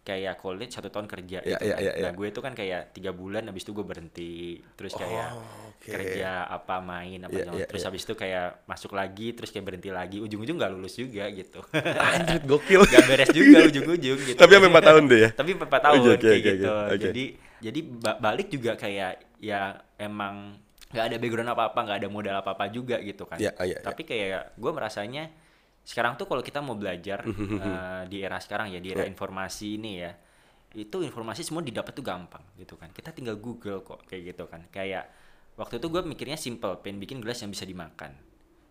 kayak 0.00 0.40
college 0.40 0.72
satu 0.72 0.88
tahun 0.88 1.04
kerja 1.04 1.44
Ya, 1.44 1.58
gitu 1.58 1.64
ya, 1.66 1.74
kan. 1.76 1.84
ya, 1.84 1.92
ya. 1.92 2.02
Nah 2.08 2.12
gue 2.14 2.26
itu 2.30 2.40
kan 2.40 2.52
kayak 2.54 2.96
tiga 2.96 3.10
bulan 3.12 3.44
habis 3.44 3.60
itu 3.60 3.74
gue 3.74 3.84
berhenti 3.84 4.34
terus 4.72 4.94
kayak 4.94 5.28
Oh, 5.36 5.68
oke. 5.68 5.84
kerja 5.84 6.46
apa 6.46 6.80
main 6.80 7.18
apa 7.20 7.34
segala- 7.34 7.58
ya, 7.60 7.66
terus 7.68 7.82
ya. 7.82 7.86
habis 7.92 8.02
itu 8.06 8.14
kayak 8.14 8.46
masuk 8.64 8.94
lagi 8.94 9.36
terus 9.36 9.50
kayak 9.50 9.66
berhenti 9.66 9.90
lagi 9.90 10.22
ujung-ujung 10.22 10.56
nggak 10.56 10.72
lulus 10.72 10.94
juga 10.94 11.28
gitu 11.28 11.60
Anjir 11.74 12.40
gokil. 12.46 12.80
nggak 12.88 13.04
beres 13.04 13.28
juga 13.34 13.58
ujung-ujung 13.68 14.18
gitu 14.24 14.38
Tapi 14.38 14.52
sampai 14.54 14.70
4 14.72 14.84
tahun 14.86 15.02
deh 15.10 15.20
ya? 15.20 15.30
tapi 15.34 15.50
empat 15.58 15.80
tahun 15.82 15.98
Oke, 16.00 16.08
oke, 16.14 16.22
kayak 16.24 16.38
oke, 16.40 16.48
gitu 16.54 16.70
oke. 16.72 16.96
jadi 17.04 17.24
jadi 17.58 17.80
ba- 17.84 18.18
balik 18.18 18.48
juga 18.48 18.74
kayak 18.74 19.38
ya 19.38 19.76
emang 19.98 20.54
nggak 20.88 21.04
ada 21.04 21.16
background 21.20 21.50
apa 21.52 21.62
apa 21.68 21.80
nggak 21.84 21.98
ada 22.00 22.08
modal 22.08 22.36
apa 22.40 22.50
apa 22.56 22.64
juga 22.72 22.96
gitu 23.04 23.28
kan. 23.28 23.36
Ya, 23.36 23.52
ya, 23.60 23.76
ya. 23.76 23.78
tapi 23.84 24.02
kayak 24.02 24.56
gue 24.56 24.70
merasanya 24.72 25.28
sekarang 25.84 26.16
tuh 26.16 26.28
kalau 26.28 26.40
kita 26.44 26.60
mau 26.60 26.76
belajar 26.76 27.24
eh, 27.28 28.02
di 28.08 28.20
era 28.20 28.36
sekarang 28.40 28.72
ya 28.72 28.80
di 28.80 28.92
era 28.92 29.04
Ya. 29.04 29.08
informasi 29.08 29.76
ini 29.80 29.92
ya 30.00 30.12
itu 30.76 31.00
informasi 31.00 31.40
semua 31.44 31.64
didapat 31.64 31.96
tuh 31.96 32.04
gampang 32.04 32.44
gitu 32.60 32.76
kan. 32.76 32.92
Kita 32.92 33.08
tinggal 33.12 33.40
Google 33.40 33.80
kok 33.80 34.04
kayak 34.04 34.36
gitu 34.36 34.44
kan. 34.48 34.68
Kayak 34.68 35.08
waktu 35.56 35.80
itu 35.80 35.88
gue 35.88 36.02
mikirnya 36.04 36.36
simple 36.36 36.76
pengen 36.84 37.00
bikin 37.00 37.24
gelas 37.24 37.40
yang 37.40 37.48
bisa 37.48 37.64
dimakan. 37.64 38.12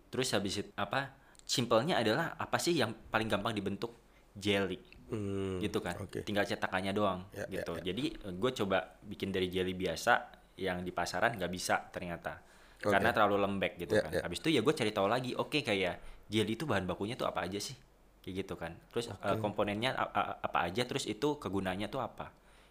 Terus 0.08 0.30
habis 0.30 0.62
itu 0.62 0.70
apa 0.78 1.10
simpelnya 1.42 1.98
adalah 1.98 2.38
apa 2.38 2.54
sih 2.62 2.74
yang 2.78 2.94
paling 3.10 3.26
gampang 3.26 3.50
dibentuk? 3.54 3.94
Jelly 4.38 4.78
Hmm, 5.08 5.56
gitu 5.58 5.80
kan 5.80 5.96
Oke. 5.98 6.20
tinggal 6.20 6.44
cetakannya 6.44 6.92
doang 6.92 7.24
Ya, 7.32 7.44
ya, 7.44 7.60
gitu 7.60 7.72
ya. 7.76 7.82
jadi 7.88 8.04
gue 8.30 8.50
coba 8.54 8.78
bikin 9.00 9.28
dari 9.28 9.48
jelly 9.48 9.72
biasa 9.72 10.28
yang 10.56 10.80
di 10.80 10.90
pasaran 10.90 11.32
nggak 11.32 11.48
bisa 11.48 11.88
ternyata 11.88 12.44
Oke. 12.78 12.92
karena 12.92 13.10
terlalu 13.10 13.40
lembek 13.40 13.72
gitu 13.78 13.96
Ya, 13.96 14.04
kan 14.04 14.10
ya. 14.12 14.22
habis 14.22 14.38
itu 14.38 14.48
ya 14.50 14.60
gue 14.60 14.70
cari 14.70 14.92
tahu 14.92 15.06
lagi 15.06 15.32
oke 15.32 15.58
kayak 15.58 15.94
jelly 16.26 16.54
itu 16.54 16.64
bahan 16.64 16.84
bakunya 16.84 17.14
tuh 17.14 17.24
apa 17.24 17.42
aja 17.42 17.56
sih 17.56 17.72
kayak 18.20 18.34
gitu 18.42 18.54
kan 18.54 18.76
terus 18.88 19.08
eh, 19.08 19.36
komponennya 19.38 19.92
a- 19.92 20.12
a- 20.12 20.36
apa 20.40 20.58
aja 20.62 20.84
terus 20.84 21.04
itu 21.04 21.38
kegunaannya 21.38 21.88
tuh 21.88 21.98
apa 21.98 22.28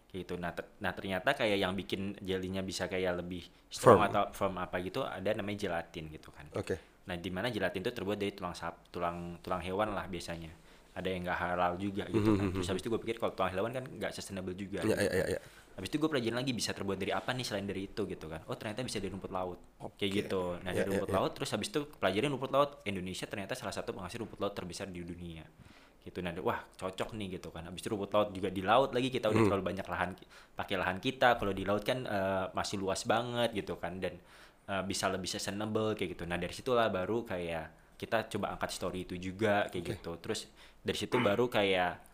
kayak 0.07 0.19
gitu 0.23 0.33
nah 0.37 0.53
ter- 0.53 0.69
nah 0.77 0.93
ternyata 0.93 1.33
kayak 1.33 1.57
yang 1.57 1.73
bikin 1.73 2.13
jellynya 2.19 2.61
bisa 2.61 2.85
kayak 2.85 3.17
lebih 3.17 3.41
strong 3.67 3.97
Firm. 3.97 4.07
atau 4.07 4.23
firm 4.31 4.55
apa 4.55 4.77
gitu 4.79 5.01
ada 5.01 5.33
namanya 5.33 5.57
gelatin 5.59 6.05
gitu 6.07 6.29
kan 6.29 6.45
Oke. 6.53 6.77
Nah, 7.07 7.15
di 7.15 7.31
mana 7.31 7.47
gelatin 7.47 7.79
itu 7.79 7.95
terbuat 7.95 8.19
dari 8.19 8.35
tulang 8.35 8.51
sap, 8.51 8.91
tulang 8.91 9.39
tulang 9.39 9.63
hewan 9.63 9.95
lah 9.95 10.03
biasanya. 10.05 10.51
Ada 10.97 11.09
yang 11.13 11.21
nggak 11.23 11.39
halal 11.39 11.73
juga 11.77 12.03
gitu 12.09 12.33
kan. 12.33 12.49
Terus 12.49 12.67
habis 12.67 12.81
itu 12.81 12.89
gue 12.89 13.01
pikir 13.05 13.15
kalau 13.21 13.37
tulang 13.37 13.53
hewan 13.53 13.71
kan 13.71 13.83
nggak 13.85 14.11
sustainable 14.11 14.57
juga. 14.57 14.81
Ya, 14.81 14.97
gitu 14.97 15.05
ya, 15.05 15.13
ya, 15.13 15.25
kan. 15.29 15.33
ya. 15.37 15.39
Habis 15.77 15.89
itu 15.93 15.97
gue 16.01 16.09
pelajarin 16.09 16.37
lagi 16.41 16.51
bisa 16.57 16.73
terbuat 16.73 16.97
dari 16.97 17.13
apa 17.13 17.29
nih 17.37 17.45
selain 17.45 17.69
dari 17.69 17.85
itu 17.85 18.01
gitu 18.03 18.25
kan. 18.25 18.41
Oh 18.49 18.57
ternyata 18.57 18.81
bisa 18.81 18.97
dari 18.97 19.13
rumput 19.13 19.29
laut. 19.29 19.61
Kayak 19.93 20.11
gitu. 20.25 20.57
Nah 20.65 20.73
Ya, 20.73 20.81
dari 20.81 20.89
ya, 20.89 20.91
rumput 20.97 21.09
ya. 21.13 21.15
laut 21.21 21.31
terus 21.37 21.49
habis 21.53 21.69
itu 21.69 21.79
pelajarin 22.01 22.29
rumput 22.33 22.49
laut. 22.49 22.69
Indonesia 22.83 23.29
ternyata 23.29 23.53
salah 23.53 23.75
satu 23.77 23.93
penghasil 23.93 24.17
rumput 24.17 24.41
laut 24.41 24.57
terbesar 24.57 24.89
di 24.89 25.05
dunia. 25.05 25.45
Gitu 26.01 26.17
nah 26.25 26.33
wah 26.41 26.65
cocok 26.73 27.13
nih 27.13 27.37
gitu 27.37 27.53
kan. 27.53 27.69
Habis 27.69 27.85
itu 27.85 27.89
rumput 27.93 28.09
laut 28.09 28.29
juga 28.33 28.49
di 28.49 28.65
laut 28.65 28.89
lagi 28.89 29.13
kita 29.13 29.29
udah 29.29 29.37
Hmm. 29.37 29.49
terlalu 29.53 29.65
banyak 29.69 29.85
lahan 29.85 30.09
pakai 30.57 30.75
lahan 30.81 30.97
kita. 30.97 31.37
Kalau 31.37 31.53
di 31.53 31.61
laut 31.61 31.85
kan 31.85 32.09
eh, 32.09 32.45
masih 32.57 32.81
luas 32.81 33.05
banget 33.05 33.53
gitu 33.53 33.77
kan 33.77 34.01
dan 34.01 34.17
eh, 34.65 34.81
bisa 34.81 35.05
lebih 35.13 35.29
sustainable 35.29 35.93
kayak 35.93 36.17
gitu. 36.17 36.25
Nah 36.25 36.41
dari 36.41 36.57
situlah 36.57 36.89
baru 36.89 37.21
kayak 37.21 37.65
kita 38.01 38.29
coba 38.33 38.57
angkat 38.57 38.73
story 38.73 39.05
itu 39.05 39.13
juga 39.21 39.69
kayak 39.69 39.83
gitu. 39.93 40.17
Terus 40.17 40.49
dari 40.87 40.95
situ 40.97 41.19
baru 41.19 41.51
kayak 41.51 42.07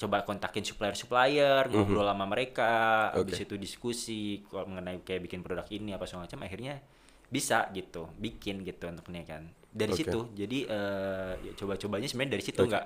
coba 0.00 0.24
kontakin 0.24 0.64
supplier-supplier, 0.64 1.68
ngobrol 1.68 2.08
sama 2.08 2.24
mereka, 2.24 3.12
habis 3.12 3.36
Oke. 3.36 3.44
itu 3.44 3.54
diskusi 3.60 4.40
kalau 4.48 4.68
mengenai 4.72 5.04
kayak 5.04 5.28
bikin 5.28 5.44
produk 5.44 5.68
ini 5.68 5.92
apa 5.92 6.08
segala 6.08 6.24
macam 6.24 6.40
akhirnya 6.40 6.80
bisa 7.28 7.68
gitu, 7.76 8.08
bikin 8.16 8.64
gitu 8.64 8.88
untuknya 8.88 9.28
kan. 9.28 9.44
Dari 9.68 9.92
Oke. 9.92 10.00
situ. 10.00 10.20
Jadi 10.32 10.58
eh, 10.64 11.32
ya 11.44 11.52
coba-cobanya 11.52 12.08
sebenarnya 12.08 12.32
dari 12.40 12.44
situ 12.44 12.60
nggak 12.64 12.84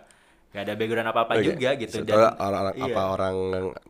nggak 0.54 0.62
ada 0.70 0.74
background 0.78 1.08
apa-apa 1.10 1.32
Oke. 1.38 1.46
juga 1.54 1.70
gitu 1.78 1.96
Setelah 2.02 2.34
orang, 2.38 2.74
iya, 2.78 2.84
apa 2.86 3.02
orang 3.10 3.36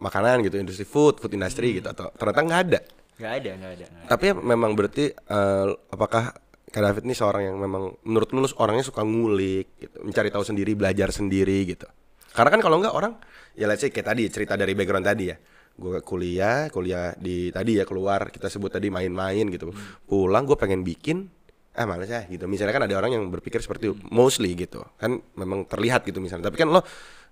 makanan 0.01 0.37
gitu, 0.45 0.57
industri 0.61 0.85
food, 0.89 1.21
food 1.21 1.33
industry 1.33 1.81
gitu 1.81 1.89
atau 1.89 2.13
ternyata 2.13 2.41
nggak 2.45 2.61
ada. 2.69 2.81
nggak 3.15 3.33
ada, 3.41 3.51
nggak 3.57 3.73
ada. 3.73 3.87
ada. 3.89 4.09
Tapi 4.13 4.27
memang 4.37 4.77
berarti 4.77 5.13
eh, 5.17 5.67
apakah 5.93 6.44
Kak 6.75 6.83
David 6.83 7.07
ini 7.07 7.15
seorang 7.15 7.55
yang 7.55 7.57
memang 7.63 8.03
menurut 8.03 8.35
lu 8.35 8.43
orangnya 8.59 8.83
suka 8.83 9.07
ngulik 9.07 9.79
gitu, 9.79 10.03
mencari 10.03 10.27
tahu 10.35 10.43
sendiri, 10.43 10.75
belajar 10.75 11.15
sendiri 11.15 11.71
gitu. 11.71 11.87
Karena 12.35 12.51
kan 12.51 12.59
kalau 12.67 12.83
nggak 12.83 12.91
orang 12.91 13.15
ya 13.55 13.71
let's 13.71 13.87
say 13.87 13.95
kayak 13.95 14.11
tadi 14.11 14.27
cerita 14.27 14.59
dari 14.59 14.75
background 14.75 15.07
tadi 15.07 15.31
ya. 15.31 15.39
Gue 15.75 16.03
kuliah, 16.03 16.67
kuliah 16.75 17.15
di 17.15 17.55
tadi 17.55 17.79
ya 17.79 17.87
keluar 17.87 18.27
kita 18.35 18.51
sebut 18.51 18.75
tadi 18.75 18.91
main-main 18.91 19.47
gitu. 19.55 19.71
Pulang 20.03 20.51
gue 20.51 20.59
pengen 20.59 20.83
bikin 20.83 21.31
ah 21.79 21.87
males 21.87 22.11
ya 22.11 22.27
gitu. 22.27 22.51
Misalnya 22.51 22.75
kan 22.75 22.91
ada 22.91 22.95
orang 22.99 23.23
yang 23.23 23.25
berpikir 23.31 23.63
seperti 23.63 23.95
mostly 24.11 24.59
gitu. 24.59 24.83
Kan 24.99 25.23
memang 25.39 25.71
terlihat 25.71 26.03
gitu 26.03 26.19
misalnya. 26.19 26.51
Tapi 26.51 26.59
kan 26.59 26.75
lo 26.75 26.83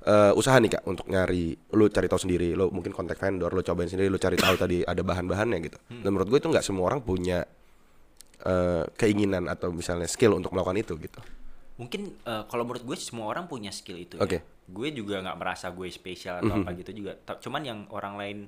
eh, 0.07 0.39
usaha 0.39 0.55
nih 0.55 0.79
Kak 0.79 0.87
untuk 0.87 1.11
nyari 1.11 1.51
lu 1.75 1.91
cari 1.91 2.07
tahu 2.07 2.31
sendiri, 2.31 2.55
lo 2.55 2.71
mungkin 2.71 2.95
kontak 2.95 3.19
vendor, 3.19 3.51
lo 3.51 3.67
cobain 3.67 3.91
sendiri, 3.91 4.07
lo 4.07 4.23
cari 4.23 4.39
tahu 4.39 4.55
tadi 4.55 4.87
ada 4.87 5.03
bahan-bahannya 5.03 5.59
gitu. 5.67 5.79
Dan 5.91 6.15
menurut 6.15 6.31
gue 6.31 6.39
itu 6.39 6.47
nggak 6.47 6.63
semua 6.63 6.95
orang 6.95 7.03
punya 7.03 7.43
eh, 8.43 8.85
keinginan 8.95 9.47
atau 9.47 9.71
misalnya 9.71 10.07
skill 10.07 10.35
untuk 10.35 10.51
melakukan 10.51 10.79
itu 10.79 10.95
gitu. 10.99 11.21
Mungkin 11.79 12.15
eh, 12.23 12.45
kalau 12.47 12.63
menurut 12.63 12.85
gue 12.85 12.97
semua 12.99 13.31
orang 13.31 13.47
punya 13.47 13.71
skill 13.71 13.97
itu 13.97 14.19
Oke. 14.19 14.39
ya. 14.39 14.43
Gue 14.69 14.91
juga 14.91 15.19
nggak 15.21 15.39
merasa 15.39 15.71
gue 15.71 15.89
spesial 15.89 16.41
atau 16.41 16.55
apa 16.59 16.71
gitu 16.75 16.91
juga. 16.95 17.19
Cuman 17.19 17.63
yang 17.63 17.79
orang 17.91 18.15
lain 18.15 18.39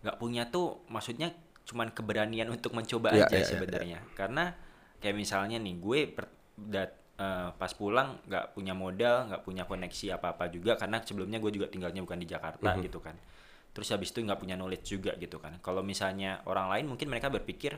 nggak 0.00 0.16
punya 0.16 0.48
tuh 0.48 0.80
maksudnya 0.88 1.32
cuman 1.68 1.92
keberanian 1.92 2.48
untuk 2.56 2.72
mencoba 2.72 3.12
Ya, 3.12 3.28
aja 3.28 3.36
ya, 3.36 3.40
ya, 3.40 3.46
sebenarnya. 3.46 3.98
Karena 4.12 4.52
kayak 5.00 5.16
misalnya 5.16 5.56
nih 5.56 5.76
gue 5.80 5.98
per- 6.12 6.32
dat- 6.56 6.96
eh, 7.20 7.48
pas 7.52 7.72
pulang 7.72 8.16
nggak 8.24 8.56
punya 8.56 8.72
modal, 8.72 9.28
nggak 9.28 9.42
punya 9.44 9.64
koneksi 9.64 10.16
apa-apa 10.16 10.48
juga 10.48 10.76
karena 10.76 11.00
sebelumnya 11.04 11.36
gue 11.36 11.52
juga 11.52 11.68
tinggalnya 11.68 12.00
bukan 12.00 12.20
di 12.20 12.28
Jakarta 12.28 12.76
gitu 12.80 13.00
kan. 13.00 13.16
Terus 13.70 13.92
habis 13.94 14.10
itu 14.10 14.24
nggak 14.24 14.40
punya 14.40 14.56
knowledge 14.56 14.86
juga 14.90 15.12
gitu 15.16 15.38
kan. 15.38 15.60
Kalau 15.62 15.80
misalnya 15.80 16.40
orang 16.44 16.72
lain 16.72 16.84
mungkin 16.90 17.06
mereka 17.06 17.28
berpikir 17.30 17.76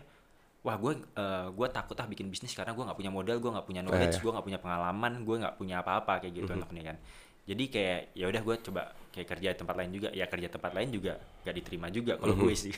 wah 0.62 0.76
gue 0.78 0.92
eh, 0.94 1.46
gue 1.50 1.68
takut 1.74 1.98
ah 1.98 2.06
bikin 2.06 2.30
bisnis 2.30 2.54
karena 2.54 2.70
gue 2.72 2.84
nggak 2.86 2.98
punya 2.98 3.10
modal 3.10 3.36
gue 3.38 3.50
nggak 3.50 3.66
punya 3.66 3.82
knowledge 3.82 4.16
ya. 4.18 4.22
gue 4.22 4.30
nggak 4.30 4.46
punya 4.46 4.60
pengalaman 4.62 5.12
gue 5.26 5.36
nggak 5.42 5.54
punya 5.58 5.76
apa-apa 5.82 6.22
kayak 6.22 6.34
gitu 6.38 6.50
anaknya 6.54 6.94
kan 6.94 6.96
jadi 7.42 7.64
kayak 7.66 8.00
ya 8.14 8.24
udah 8.30 8.42
gue 8.46 8.56
coba 8.70 8.82
kayak 9.10 9.28
kerja 9.28 9.48
di 9.50 9.58
tempat 9.58 9.74
lain 9.74 9.90
juga 9.90 10.08
ya 10.14 10.24
kerja 10.30 10.46
tempat 10.46 10.70
lain 10.78 10.88
juga 10.94 11.18
gak 11.42 11.54
diterima 11.58 11.90
juga 11.90 12.14
kalau 12.14 12.38
gue 12.38 12.54
sih 12.54 12.70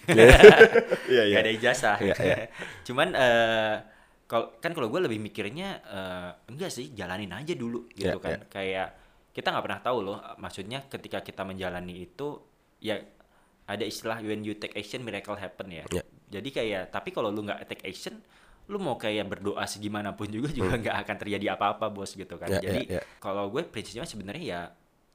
Iya, 1.13 1.23
iya. 1.29 1.35
Gak 1.37 1.43
ada 1.45 1.53
ijazah 1.53 1.97
Iya, 2.01 2.15
iya. 2.17 2.37
cuman 2.89 3.09
eh 3.13 3.75
kalau 4.25 4.57
kan 4.57 4.73
kalau 4.73 4.89
gue 4.89 5.05
lebih 5.05 5.21
mikirnya 5.21 5.85
eh, 5.85 6.31
enggak 6.49 6.73
sih 6.73 6.97
jalanin 6.97 7.37
aja 7.37 7.53
dulu 7.53 7.85
gitu 7.93 8.17
Iya, 8.17 8.25
kan 8.25 8.41
iya. 8.41 8.49
kayak 8.49 8.89
kita 9.37 9.53
nggak 9.53 9.65
pernah 9.69 9.81
tahu 9.85 9.99
loh 10.01 10.19
maksudnya 10.41 10.81
ketika 10.89 11.21
kita 11.21 11.45
menjalani 11.45 12.09
itu 12.09 12.41
ya 12.81 12.97
ada 13.69 13.85
istilah 13.85 14.25
when 14.25 14.41
you 14.41 14.57
take 14.57 14.73
action 14.73 15.05
miracle 15.05 15.37
happen 15.37 15.69
ya 15.69 15.85
Iya. 15.93 16.03
Jadi 16.35 16.49
kayak 16.51 16.83
tapi 16.91 17.15
kalau 17.15 17.31
lu 17.31 17.47
nggak 17.47 17.71
take 17.71 17.87
action 17.87 18.19
lu 18.65 18.81
mau 18.81 18.97
kayak 18.97 19.29
berdoa 19.29 19.65
segimanapun 19.69 20.27
juga 20.33 20.49
juga 20.49 20.81
nggak 20.81 20.97
akan 21.05 21.17
terjadi 21.21 21.53
apa-apa 21.53 21.93
bos 21.93 22.17
gitu 22.17 22.41
kan. 22.41 22.49
Ya, 22.49 22.61
jadi 22.65 22.83
ya, 22.89 22.95
ya. 22.97 23.03
kalau 23.21 23.53
gue 23.53 23.61
prinsipnya 23.69 24.09
sebenarnya 24.09 24.45
ya 24.45 24.61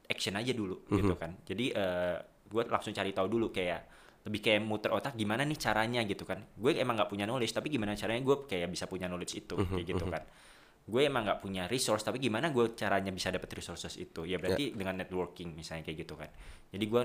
action 0.05 0.37
aja 0.37 0.53
dulu 0.53 0.85
gitu 0.85 1.17
kan. 1.17 1.33
Jadi 1.49 1.73
eh, 1.73 2.15
gue 2.45 2.61
langsung 2.69 2.93
cari 2.93 3.09
tahu 3.09 3.25
dulu 3.25 3.49
kayak 3.49 3.97
lebih 4.29 4.41
kayak 4.45 4.61
muter 4.61 4.93
otak 4.93 5.17
gimana 5.17 5.41
nih 5.49 5.57
caranya 5.57 6.05
gitu 6.05 6.29
kan. 6.29 6.45
Gue 6.61 6.77
emang 6.77 6.93
nggak 6.93 7.09
punya 7.09 7.25
knowledge 7.25 7.49
tapi 7.49 7.73
gimana 7.73 7.97
caranya 7.97 8.21
gue 8.21 8.37
kayak 8.45 8.69
bisa 8.69 8.85
punya 8.85 9.09
knowledge 9.09 9.41
itu 9.41 9.57
kayak 9.57 9.85
gitu 9.97 10.05
kan 10.05 10.21
gue 10.89 11.01
emang 11.01 11.21
nggak 11.23 11.39
punya 11.39 11.63
resource 11.65 12.01
tapi 12.01 12.17
gimana 12.17 12.49
gue 12.49 12.73
caranya 12.73 13.09
bisa 13.09 13.29
dapet 13.29 13.47
resources 13.53 13.93
itu 13.95 14.25
ya 14.25 14.35
berarti 14.35 14.73
dengan 14.73 14.97
networking 14.97 15.53
misalnya 15.53 15.83
kayak 15.83 15.97
gitu 16.01 16.13
kan 16.13 16.29
jadi 16.67 16.81
gue 16.83 17.01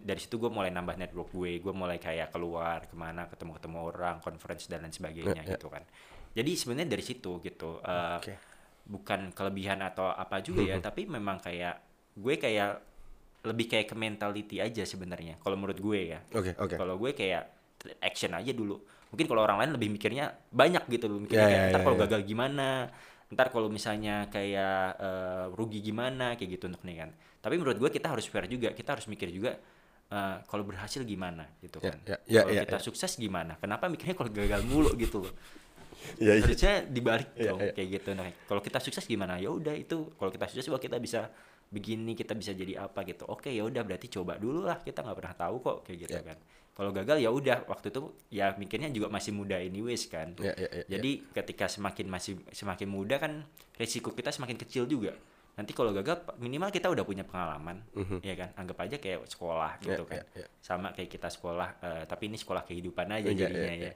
dari 0.00 0.18
situ 0.18 0.36
gue 0.36 0.50
mulai 0.50 0.68
nambah 0.68 0.98
network 0.98 1.30
gue 1.30 1.58
gue 1.58 1.72
mulai 1.72 1.96
kayak 1.96 2.28
keluar 2.28 2.84
ke 2.84 2.94
mana 2.94 3.26
ketemu 3.26 3.54
ketemu 3.54 3.78
orang 3.86 4.16
conference 4.18 4.66
dan 4.66 4.82
lain 4.82 4.90
sebagainya 4.90 5.38
Ya, 5.38 5.44
ya. 5.44 5.54
gitu 5.54 5.68
kan 5.68 5.86
jadi 6.30 6.50
sebenarnya 6.52 6.90
dari 6.90 7.04
situ 7.04 7.38
gitu 7.38 7.78
Eh, 7.78 8.16
Oke. 8.18 8.34
bukan 8.84 9.30
kelebihan 9.30 9.78
atau 9.80 10.08
apa 10.08 10.40
juga 10.40 10.64
ya 10.64 10.76
tapi 10.78 11.06
memang 11.06 11.38
kayak 11.38 11.78
gue 12.14 12.34
kayak 12.36 12.70
lebih 13.40 13.66
kayak 13.68 13.86
ke 13.86 13.94
mentality 13.94 14.58
aja 14.58 14.82
sebenarnya 14.82 15.38
kalau 15.38 15.54
menurut 15.54 15.78
gue 15.78 16.00
ya 16.10 16.18
Oke, 16.32 16.52
oke. 16.54 16.74
kalau 16.74 16.98
gue 16.98 17.14
kayak 17.14 17.44
action 18.00 18.34
aja 18.34 18.50
dulu 18.50 18.74
mungkin 19.08 19.24
kalau 19.24 19.40
orang 19.40 19.56
lain 19.58 19.72
lebih 19.72 19.88
mikirnya 19.90 20.24
banyak 20.48 20.84
gitu 20.90 21.06
loh 21.06 21.16
mikirnya 21.18 21.40
Ya, 21.40 21.48
kayak 21.48 21.60
ya, 21.60 21.70
ntar 21.70 21.80
ya, 21.80 21.84
kalau 21.84 21.96
ya. 21.96 22.02
gagal 22.04 22.20
gimana 22.24 22.66
ntar 23.28 23.52
kalau 23.52 23.68
misalnya 23.68 24.26
kayak 24.28 24.96
eh, 24.98 25.44
rugi 25.52 25.84
gimana 25.84 26.32
kayak 26.34 26.50
gitu 26.56 26.64
untuk 26.68 26.82
nih 26.82 26.96
kan. 27.04 27.10
Tapi 27.38 27.54
menurut 27.56 27.76
gue 27.76 27.90
kita 27.92 28.08
harus 28.08 28.24
fair 28.24 28.48
juga 28.48 28.72
kita 28.72 28.96
harus 28.96 29.06
mikir 29.06 29.28
juga 29.28 29.52
eh, 30.08 30.36
kalau 30.48 30.64
berhasil 30.64 31.04
gimana 31.04 31.44
gitu 31.60 31.78
Ya, 31.84 31.92
kan. 31.92 31.98
ya, 32.04 32.16
ya, 32.24 32.40
kalau 32.44 32.54
ya, 32.56 32.62
kita 32.64 32.78
ya. 32.80 32.84
sukses 32.84 33.12
gimana? 33.14 33.60
Kenapa 33.60 33.86
mikirnya 33.86 34.16
kalau 34.16 34.30
gagal 34.32 34.62
mulu 34.64 34.90
gitu 34.96 35.28
loh? 35.28 35.34
Iya, 36.16 36.32
iya. 36.38 36.42
harusnya 36.46 36.74
dibalik 36.88 37.28
Iya, 37.36 37.50
dong 37.52 37.60
iya. 37.60 37.72
kayak 37.76 37.88
gitu. 38.00 38.10
Nah 38.16 38.28
kalau 38.48 38.60
kita 38.64 38.78
sukses 38.80 39.04
gimana? 39.04 39.36
Ya 39.36 39.50
udah 39.52 39.74
itu 39.76 40.08
kalau 40.16 40.30
kita 40.32 40.46
sukses 40.48 40.66
wah 40.72 40.80
kita 40.80 40.96
bisa 40.96 41.28
begini 41.68 42.16
kita 42.16 42.32
bisa 42.32 42.56
jadi 42.56 42.80
apa 42.80 43.04
gitu. 43.04 43.28
Oke 43.28 43.52
ya 43.52 43.60
udah 43.60 43.84
berarti 43.84 44.08
coba 44.08 44.40
dulu 44.40 44.64
lah. 44.64 44.80
Kita 44.80 45.04
nggak 45.04 45.16
pernah 45.20 45.34
tahu 45.36 45.56
kok 45.60 45.76
kayak 45.84 45.98
gitu 46.08 46.16
Iya. 46.16 46.24
kan 46.32 46.38
kalau 46.78 46.94
gagal 46.94 47.18
ya 47.18 47.28
udah. 47.28 47.66
Waktu 47.66 47.90
itu 47.90 48.00
ya 48.30 48.54
mikirnya 48.54 48.86
juga 48.88 49.10
masih 49.10 49.34
muda 49.34 49.58
anyways 49.58 50.06
kan. 50.06 50.38
Iya, 50.38 50.54
iya, 50.54 50.68
iya, 50.72 50.84
jadi 50.88 51.10
ketika 51.34 51.66
semakin 51.66 52.06
masih 52.06 52.38
semakin 52.48 52.86
muda 52.86 53.18
kan 53.18 53.42
resiko 53.74 54.14
kita 54.14 54.30
semakin 54.30 54.54
kecil 54.56 54.86
juga. 54.86 55.10
Nanti 55.58 55.74
kalau 55.74 55.90
gagal 55.90 56.22
minimal 56.38 56.70
kita 56.70 56.86
udah 56.86 57.02
punya 57.02 57.26
pengalaman 57.26 57.82
ya 58.22 58.38
kan? 58.38 58.54
Anggap 58.54 58.78
aja 58.78 58.96
kayak 58.96 59.26
sekolah 59.26 59.82
gitu 59.82 59.90
Mhm. 59.98 60.06
Iya, 60.06 60.06
kan. 60.06 60.22
iya, 60.30 60.38
iya. 60.38 60.46
sama 60.62 60.88
kayak 60.94 61.10
kita 61.10 61.28
sekolah 61.28 61.68
eh, 61.82 62.02
tapi 62.06 62.30
ini 62.30 62.38
sekolah 62.38 62.62
kehidupan 62.62 63.06
aja 63.10 63.26
Iya, 63.26 63.38
jadinya 63.42 63.74
iya, 63.74 63.90
ya. 63.90 63.94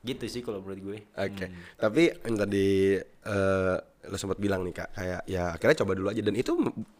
gitu 0.00 0.24
sih 0.30 0.40
kalau 0.40 0.62
menurut 0.62 0.80
gue. 0.80 0.98
Oke, 1.12 1.44
Hmm. 1.44 1.58
tapi 1.76 2.14
yang 2.14 2.36
tadi 2.38 2.94
eh, 3.02 3.76
lo 4.00 4.16
sempat 4.16 4.38
bilang 4.38 4.62
nih 4.62 4.72
kak, 4.72 4.88
kayak 4.94 5.20
ya 5.26 5.50
akhirnya 5.50 5.82
coba 5.82 5.92
dulu 5.92 6.08
aja. 6.08 6.22
Dan 6.22 6.32
itu 6.32 6.52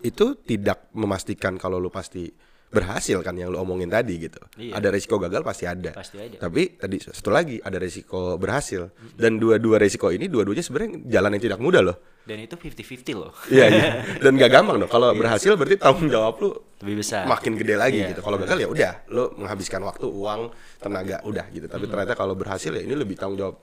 itu 0.03 0.27
tidak 0.43 0.91
memastikan 0.93 1.55
kalau 1.55 1.79
lo 1.79 1.89
pasti 1.89 2.27
berhasil 2.71 3.19
kan 3.21 3.35
yang 3.35 3.51
lo 3.51 3.59
omongin 3.61 3.91
tadi 3.91 4.15
gitu. 4.17 4.39
Iya. 4.55 4.79
Ada 4.79 4.89
resiko 4.89 5.19
gagal 5.19 5.43
pasti 5.43 5.67
ada. 5.67 5.91
Pasti 5.91 6.17
ada. 6.17 6.39
Tapi 6.39 6.79
tadi 6.79 7.03
satu 7.03 7.29
lagi 7.29 7.59
ada 7.59 7.77
resiko 7.77 8.39
berhasil 8.39 8.95
dan 9.15 9.37
dua-dua 9.37 9.77
resiko 9.77 10.09
ini 10.09 10.27
dua-duanya 10.27 10.63
sebenarnya 10.63 11.03
jalan 11.05 11.35
yang 11.35 11.43
tidak 11.45 11.59
mudah 11.59 11.83
loh. 11.83 11.99
dan 12.21 12.37
itu 12.37 12.53
50-50 12.55 13.17
loh 13.17 13.33
Iya 13.49 13.67
iya. 13.67 13.87
Dan 14.23 14.39
gak 14.39 14.53
gampang 14.53 14.77
dong. 14.79 14.87
Kalau 14.87 15.11
berhasil 15.13 15.51
berarti 15.57 15.81
tanggung 15.81 16.07
jawab 16.07 16.39
lo 16.39 16.49
lebih 16.79 17.01
besar 17.01 17.27
makin 17.27 17.59
gede 17.59 17.75
lagi 17.75 17.99
Iya. 18.01 18.15
gitu. 18.15 18.21
Kalau 18.23 18.37
gagal 18.39 18.61
ya 18.61 18.69
udah, 18.71 18.93
lo 19.11 19.35
menghabiskan 19.35 19.81
waktu, 19.83 20.07
uang, 20.07 20.53
tenaga, 20.79 21.25
udah 21.27 21.49
gitu. 21.51 21.67
Tapi 21.67 21.85
ternyata 21.85 22.15
kalau 22.15 22.39
berhasil 22.39 22.71
ya 22.71 22.85
ini 22.85 22.95
lebih 22.95 23.19
tanggung 23.19 23.41
jawab 23.41 23.57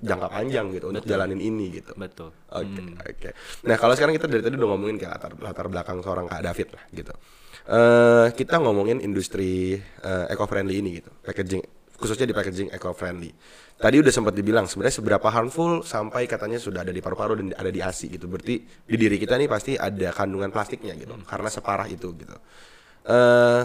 jangka 0.00 0.28
panjang 0.32 0.66
gitu 0.72 0.90
untuk 0.90 1.04
jalanin 1.04 1.40
ini 1.40 1.80
gitu. 1.80 1.92
betul 1.94 2.32
Oke, 2.50 2.82
oke. 2.98 3.30
Nah, 3.68 3.76
kalau 3.78 3.94
sekarang 3.94 4.16
kita 4.18 4.26
dari 4.26 4.42
tadi 4.42 4.58
udah 4.58 4.68
ngomongin 4.74 4.96
kayak 4.98 5.12
latar, 5.14 5.32
latar 5.38 5.66
belakang 5.70 6.02
seorang 6.02 6.26
Kak 6.26 6.42
David 6.42 6.68
lah 6.74 6.84
gitu. 6.90 7.14
Eh 7.70 8.26
kita 8.34 8.58
ngomongin 8.58 8.98
industri 9.04 9.78
eh, 9.78 10.32
eco-friendly 10.32 10.74
ini 10.82 10.90
gitu. 10.98 11.10
Packaging 11.22 11.62
khususnya 12.00 12.26
di 12.26 12.34
packaging 12.34 12.68
eco-friendly. 12.72 13.30
Tadi 13.76 13.96
udah 14.00 14.12
sempat 14.12 14.32
dibilang 14.32 14.64
sebenarnya 14.64 14.96
seberapa 15.00 15.28
harmful 15.28 15.84
sampai 15.84 16.24
katanya 16.24 16.56
sudah 16.56 16.84
ada 16.84 16.92
di 16.92 17.00
paru-paru 17.04 17.38
dan 17.38 17.52
ada 17.54 17.68
di 17.68 17.80
ASI 17.80 18.12
gitu. 18.12 18.26
Berarti 18.26 18.60
di 18.64 18.96
diri 18.96 19.16
kita 19.20 19.36
nih 19.36 19.48
pasti 19.48 19.76
ada 19.76 20.10
kandungan 20.10 20.48
plastiknya 20.48 20.96
gitu. 20.96 21.16
Karena 21.28 21.48
separah 21.52 21.86
itu 21.88 22.08
gitu. 22.16 22.36
Eh 23.04 23.62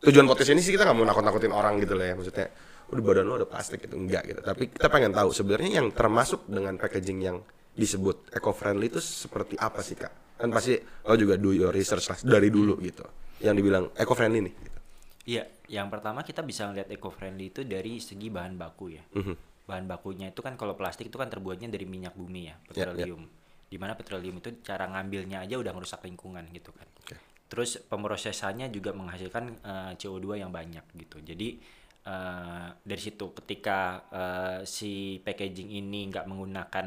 tujuan 0.00 0.26
podcast 0.26 0.50
ini 0.56 0.60
sih 0.64 0.72
kita 0.72 0.88
nggak 0.88 0.96
mau 0.96 1.04
nakut-nakutin 1.04 1.52
orang 1.52 1.76
gitu 1.76 1.92
lah 1.92 2.08
ya 2.08 2.14
maksudnya 2.16 2.48
udah 2.90 3.02
badan 3.02 3.26
lo 3.26 3.34
ada 3.40 3.48
plastik 3.48 3.86
gitu 3.86 3.94
enggak 3.96 4.26
gitu 4.26 4.40
tapi 4.42 4.70
kita 4.70 4.90
pengen 4.90 5.14
tahu 5.14 5.30
sebenarnya 5.30 5.80
yang 5.82 5.88
termasuk 5.94 6.44
dengan 6.50 6.74
packaging 6.76 7.18
yang 7.22 7.38
disebut 7.74 8.34
eco 8.34 8.50
friendly 8.50 8.90
itu 8.90 8.98
seperti 8.98 9.54
apa 9.56 9.80
sih 9.80 9.94
kak 9.94 10.12
kan 10.40 10.50
pasti 10.50 10.74
lo 10.80 11.14
juga 11.14 11.38
do 11.38 11.54
your 11.54 11.70
research 11.70 12.10
lah 12.10 12.18
dari 12.20 12.50
dulu 12.50 12.76
gitu 12.82 13.06
yang 13.40 13.56
dibilang 13.56 13.88
eco 13.96 14.12
friendly 14.12 14.44
nih 14.44 14.54
gitu. 14.68 14.80
Iya, 15.28 15.44
yang 15.68 15.92
pertama 15.92 16.24
kita 16.24 16.40
bisa 16.40 16.66
melihat 16.66 16.88
eco-friendly 16.88 17.52
itu 17.52 17.62
dari 17.62 18.00
segi 18.00 18.32
bahan 18.32 18.56
baku 18.56 18.86
ya. 18.96 19.04
Mhm. 19.14 19.34
Bahan 19.68 19.86
bakunya 19.86 20.32
itu 20.32 20.42
kan 20.42 20.58
kalau 20.58 20.74
plastik 20.74 21.12
itu 21.12 21.16
kan 21.20 21.30
terbuatnya 21.30 21.70
dari 21.70 21.86
minyak 21.86 22.16
bumi 22.16 22.50
ya, 22.50 22.56
petroleum. 22.66 23.22
Di 23.70 23.78
mana 23.78 23.94
petroleum 23.94 24.42
itu 24.42 24.50
cara 24.66 24.90
ngambilnya 24.90 25.46
aja 25.46 25.54
udah 25.60 25.70
merusak 25.70 26.02
lingkungan 26.02 26.42
gitu 26.50 26.74
kan. 26.74 26.88
Oke. 26.98 27.14
Terus 27.46 27.78
pemrosesannya 27.86 28.72
juga 28.74 28.90
menghasilkan 28.90 29.44
eh, 29.62 29.92
CO2 29.94 30.42
yang 30.42 30.50
banyak 30.50 30.82
gitu. 30.98 31.22
Jadi 31.22 31.62
eh, 32.04 32.68
dari 32.82 33.00
situ. 33.02 33.32
Ketika 33.36 33.78
eh, 34.10 34.58
si 34.66 35.18
packaging 35.22 35.70
ini 35.72 36.08
nggak 36.10 36.26
menggunakan 36.28 36.86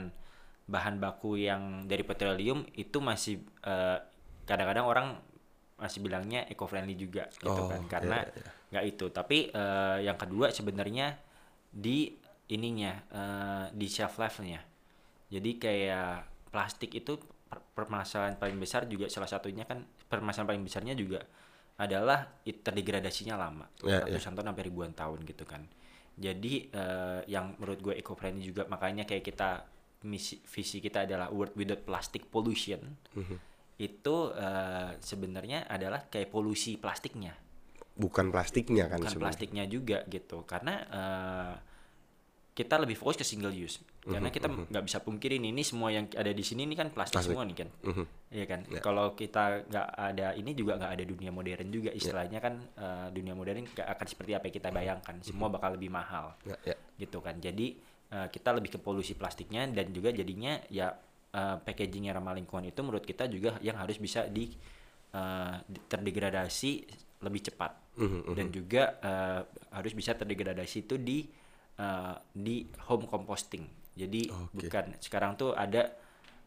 bahan 0.64 0.96
baku 0.98 1.44
yang 1.44 1.86
dari 1.92 2.04
petroleum 2.08 2.64
itu 2.76 2.98
masih 3.04 3.44
eh, 3.66 3.98
kadang-kadang 4.48 4.86
orang 4.88 5.08
masih 5.80 6.00
bilangnya 6.00 6.48
eco 6.48 6.64
friendly 6.70 6.96
juga 6.96 7.28
gitu 7.42 7.52
Oh, 7.52 7.68
kan. 7.68 7.82
iya, 7.84 7.90
karena 7.92 8.18
iya, 8.24 8.32
iya. 8.40 8.52
nggak 8.72 8.86
itu. 8.96 9.06
Tapi 9.12 9.38
eh, 9.52 9.98
yang 10.08 10.18
kedua 10.20 10.50
sebenarnya 10.54 11.18
di 11.74 12.14
ininya 12.52 12.94
eh, 13.12 13.66
di 13.76 13.88
shelf 13.90 14.18
life-nya. 14.22 14.62
Jadi 15.34 15.52
kayak 15.58 16.30
plastik 16.54 16.94
itu 16.94 17.18
per- 17.50 17.66
permasalahan 17.74 18.38
paling 18.38 18.58
besar 18.62 18.86
juga 18.86 19.10
salah 19.10 19.26
satunya 19.30 19.66
kan 19.66 19.82
permasalahan 20.06 20.50
paling 20.54 20.64
besarnya 20.66 20.94
juga 20.94 21.26
adalah 21.78 22.38
terdegradasinya 22.46 23.36
lama. 23.36 23.66
Ya, 23.82 24.06
ya. 24.06 24.14
ratusan 24.14 24.38
tahun 24.38 24.54
sampai 24.54 24.66
ribuan 24.66 24.94
tahun 24.94 25.26
gitu 25.26 25.44
kan. 25.44 25.66
Jadi 26.14 26.70
eh, 26.70 27.20
yang 27.26 27.58
menurut 27.58 27.80
gue 27.82 27.94
eco 27.98 28.14
friendly 28.14 28.46
juga 28.46 28.70
makanya 28.70 29.10
kayak 29.10 29.26
kita 29.26 29.66
misi 30.06 30.38
visi 30.46 30.78
kita 30.84 31.08
adalah 31.08 31.32
world 31.34 31.56
without 31.58 31.82
plastic 31.88 32.28
pollution 32.30 32.84
Mhm. 33.18 33.38
itu 33.82 34.16
eh, 34.38 34.92
sebenarnya 35.02 35.66
adalah 35.66 36.06
kayak 36.06 36.30
polusi 36.30 36.78
plastiknya. 36.78 37.34
Bukan 37.98 38.30
plastiknya 38.30 38.90
kan 38.90 39.02
bukan 39.02 39.18
plastiknya 39.18 39.66
juga 39.66 40.06
gitu. 40.06 40.46
Karena 40.46 40.76
eh, 40.86 41.54
kita 42.54 42.78
lebih 42.78 42.94
fokus 42.94 43.18
ke 43.18 43.26
single 43.26 43.50
use. 43.50 43.82
Karena 44.00 44.30
kita 44.30 44.46
nggak 44.46 44.84
bisa 44.86 45.02
pungkirin 45.02 45.42
ini 45.42 45.66
semua 45.66 45.90
yang 45.90 46.06
ada 46.14 46.30
di 46.30 46.46
sini 46.46 46.70
ini 46.70 46.78
kan 46.78 46.94
plastik, 46.94 47.18
Plastik. 47.18 47.34
semua 47.34 47.50
nih 47.50 47.58
kan. 47.58 47.70
Mhm. 47.82 48.06
Iya 48.30 48.46
kan? 48.46 48.60
Kalau 48.78 49.06
kita 49.14 49.66
nggak 49.66 49.88
ada 49.90 50.28
ini 50.38 50.54
juga 50.54 50.78
nggak 50.78 50.92
ada 50.94 51.04
dunia 51.04 51.34
modern 51.34 51.68
juga. 51.68 51.90
Istilahnya 51.90 52.38
kan 52.38 52.62
eh, 52.78 53.08
dunia 53.10 53.34
modern 53.34 53.66
nggak 53.66 53.88
akan 53.90 54.06
seperti 54.06 54.32
apa 54.34 54.46
yang 54.48 54.56
kita 54.56 54.70
bayangkan. 54.70 55.16
Semua 55.20 55.50
bakal 55.50 55.74
lebih 55.74 55.90
mahal. 55.90 56.38
Ya, 56.46 56.58
ya. 56.64 56.76
gitu 56.96 57.20
kan. 57.20 57.42
Jadi 57.42 57.74
eh, 58.14 58.28
kita 58.30 58.54
lebih 58.54 58.70
ke 58.70 58.80
polusi 58.80 59.18
plastiknya 59.18 59.66
dan 59.66 59.90
juga 59.90 60.14
jadinya 60.14 60.62
ya 60.70 60.94
eh, 61.34 61.58
packaging 61.58 62.06
yang 62.06 62.22
ramah 62.22 62.38
lingkungan 62.38 62.70
itu 62.70 62.80
menurut 62.80 63.02
kita 63.02 63.26
juga 63.26 63.58
yang 63.60 63.76
harus 63.76 63.98
bisa 63.98 64.30
di 64.30 64.54
di- 65.66 65.82
terdegradasi 65.86 66.72
lebih 67.22 67.42
cepat. 67.46 67.72
Mhm, 67.94 68.34
dan 68.34 68.48
juga 68.50 68.84
eh, 69.00 69.42
harus 69.70 69.94
bisa 69.94 70.14
terdegradasi 70.14 70.86
itu 70.86 70.98
di 70.98 71.26
eh, 71.76 72.16
di 72.32 72.56
home 72.84 73.06
composting 73.06 73.66
jadi 73.94 74.30
Oke. 74.30 74.66
bukan 74.66 74.98
sekarang 74.98 75.34
tuh 75.34 75.54
ada 75.54 75.90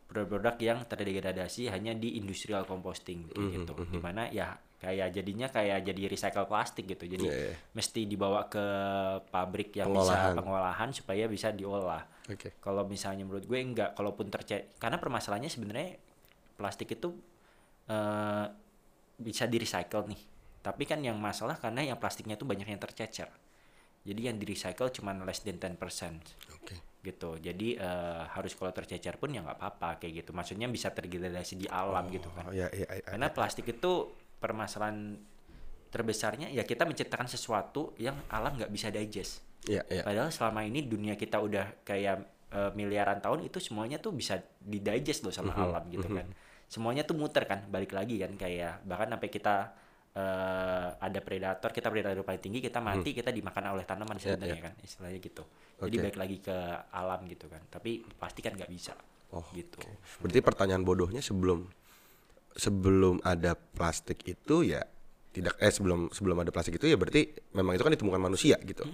produk-produk 0.05 0.55
yang 0.61 0.79
terdegradasi 0.83 1.67
hanya 1.67 1.91
di 1.93 2.15
industrial 2.15 2.63
composting 2.63 3.27
kayak 3.27 3.39
Mhm, 3.39 3.53
gitu 3.57 3.73
di 3.89 3.99
mana 3.99 4.27
ya 4.29 4.55
kayak 4.77 5.09
jadinya 5.11 5.49
kayak 5.49 5.83
jadi 5.83 6.03
recycle 6.07 6.45
plastik 6.45 6.87
gitu 6.87 7.09
jadi 7.09 7.23
Iya, 7.23 7.37
iya. 7.49 7.55
mesti 7.73 8.05
dibawa 8.05 8.47
ke 8.47 8.61
pabrik 9.27 9.75
yang 9.75 9.89
Pengolahan. 9.89 10.31
bisa 10.31 10.37
pengolahan 10.37 10.89
supaya 10.93 11.25
bisa 11.27 11.49
diolah 11.51 12.07
Oke. 12.29 12.55
kalau 12.57 12.85
misalnya 12.85 13.25
menurut 13.25 13.43
gue 13.43 13.59
enggak 13.59 13.95
kalaupun 13.95 14.29
terce 14.29 14.77
karena 14.77 14.97
permasalahannya 14.97 15.49
sebenarnya 15.49 15.97
plastik 16.55 16.93
itu 16.93 17.11
eh, 17.87 18.47
bisa 19.17 19.47
di 19.47 19.57
recycle 19.57 20.05
nih 20.05 20.23
tapi 20.61 20.83
kan 20.83 20.99
yang 20.99 21.17
masalah 21.17 21.57
karena 21.57 21.83
yang 21.85 21.97
plastiknya 21.97 22.35
itu 22.35 22.43
banyak 22.43 22.67
yang 22.67 22.79
tercecer 22.79 23.31
jadi 24.07 24.31
yang 24.31 24.37
di 24.39 24.47
recycle 24.47 24.95
cuma 24.95 25.11
less 25.27 25.43
than 25.43 25.59
10% 25.59 25.75
Oke. 26.55 27.03
gitu. 27.03 27.35
Jadi 27.43 27.75
eh, 27.75 28.23
harus 28.31 28.55
kalau 28.55 28.71
tercecer 28.71 29.19
pun 29.19 29.35
ya 29.35 29.43
nggak 29.43 29.59
apa-apa 29.59 29.99
kayak 29.99 30.23
gitu. 30.23 30.31
Maksudnya 30.31 30.71
bisa 30.71 30.95
terdegradasi 30.95 31.59
di 31.59 31.67
alam 31.67 32.07
gitu 32.15 32.31
kan. 32.31 32.47
Oh, 32.47 32.55
ya, 32.55 32.71
ya, 32.71 32.87
ya, 32.87 33.03
karena 33.03 33.35
plastik 33.35 33.67
itu 33.67 34.15
permasalahan 34.39 35.19
terbesarnya 35.91 36.53
ya 36.53 36.63
kita 36.63 36.87
menciptakan 36.87 37.27
sesuatu 37.27 37.99
yang 37.99 38.15
alam 38.31 38.55
nggak 38.55 38.71
bisa 38.71 38.95
digest. 38.95 39.43
Ya, 39.67 39.83
ya. 39.91 40.07
Padahal 40.07 40.31
selama 40.31 40.63
ini 40.63 40.87
dunia 40.87 41.19
kita 41.19 41.43
udah 41.43 41.83
kayak 41.83 42.23
eh, 42.55 42.71
miliaran 42.79 43.19
tahun 43.19 43.51
itu 43.51 43.59
semuanya 43.59 43.99
tuh 43.99 44.15
bisa 44.15 44.39
didigest 44.63 45.27
loh 45.27 45.35
sama 45.35 45.51
alam 45.59 45.83
gitu 45.91 46.07
kan. 46.07 46.31
Semuanya 46.71 47.03
tuh 47.03 47.19
muter 47.19 47.47
kan, 47.47 47.67
balik 47.71 47.95
lagi 47.95 48.23
kan 48.23 48.35
kayak 48.39 48.87
bahkan 48.87 49.11
sampai 49.11 49.31
kita 49.31 49.75
eh, 50.17 50.89
ada 50.97 51.21
predator, 51.21 51.71
kita 51.71 51.93
predator 51.93 52.25
paling 52.25 52.41
tinggi, 52.41 52.65
kita 52.65 52.81
mati, 52.81 53.13
kita 53.13 53.29
dimakan 53.29 53.77
oleh 53.77 53.85
tanaman 53.85 54.17
sebenarnya 54.17 54.73
kan, 54.73 54.75
istilahnya 54.81 55.21
gitu. 55.21 55.45
Jadi 55.77 55.97
Oke. 56.01 56.05
balik 56.09 56.19
lagi 56.19 56.37
ke 56.41 56.57
alam 56.89 57.21
gitu 57.29 57.47
kan. 57.53 57.61
Tapi 57.69 58.01
pasti 58.17 58.41
kan 58.41 58.57
nggak 58.57 58.71
bisa. 58.73 58.97
Oh, 59.37 59.45
gitu. 59.53 59.83
Berarti 60.25 60.41
pertanyaan 60.41 60.87
bodohnya 60.87 61.21
sebelum 61.21 61.69
sebelum 62.57 63.21
ada 63.21 63.53
plastik 63.53 64.25
itu 64.25 64.65
ya 64.65 64.81
tidak 65.37 65.61
eh 65.61 65.69
sebelum 65.69 66.09
sebelum 66.09 66.41
ada 66.41 66.49
plastik 66.49 66.81
itu 66.81 66.89
ya 66.89 66.97
berarti 66.97 67.29
memang 67.53 67.77
itu 67.77 67.85
kan 67.85 67.93
ditemukan 67.93 68.23
manusia 68.23 68.57
gitu. 68.65 68.89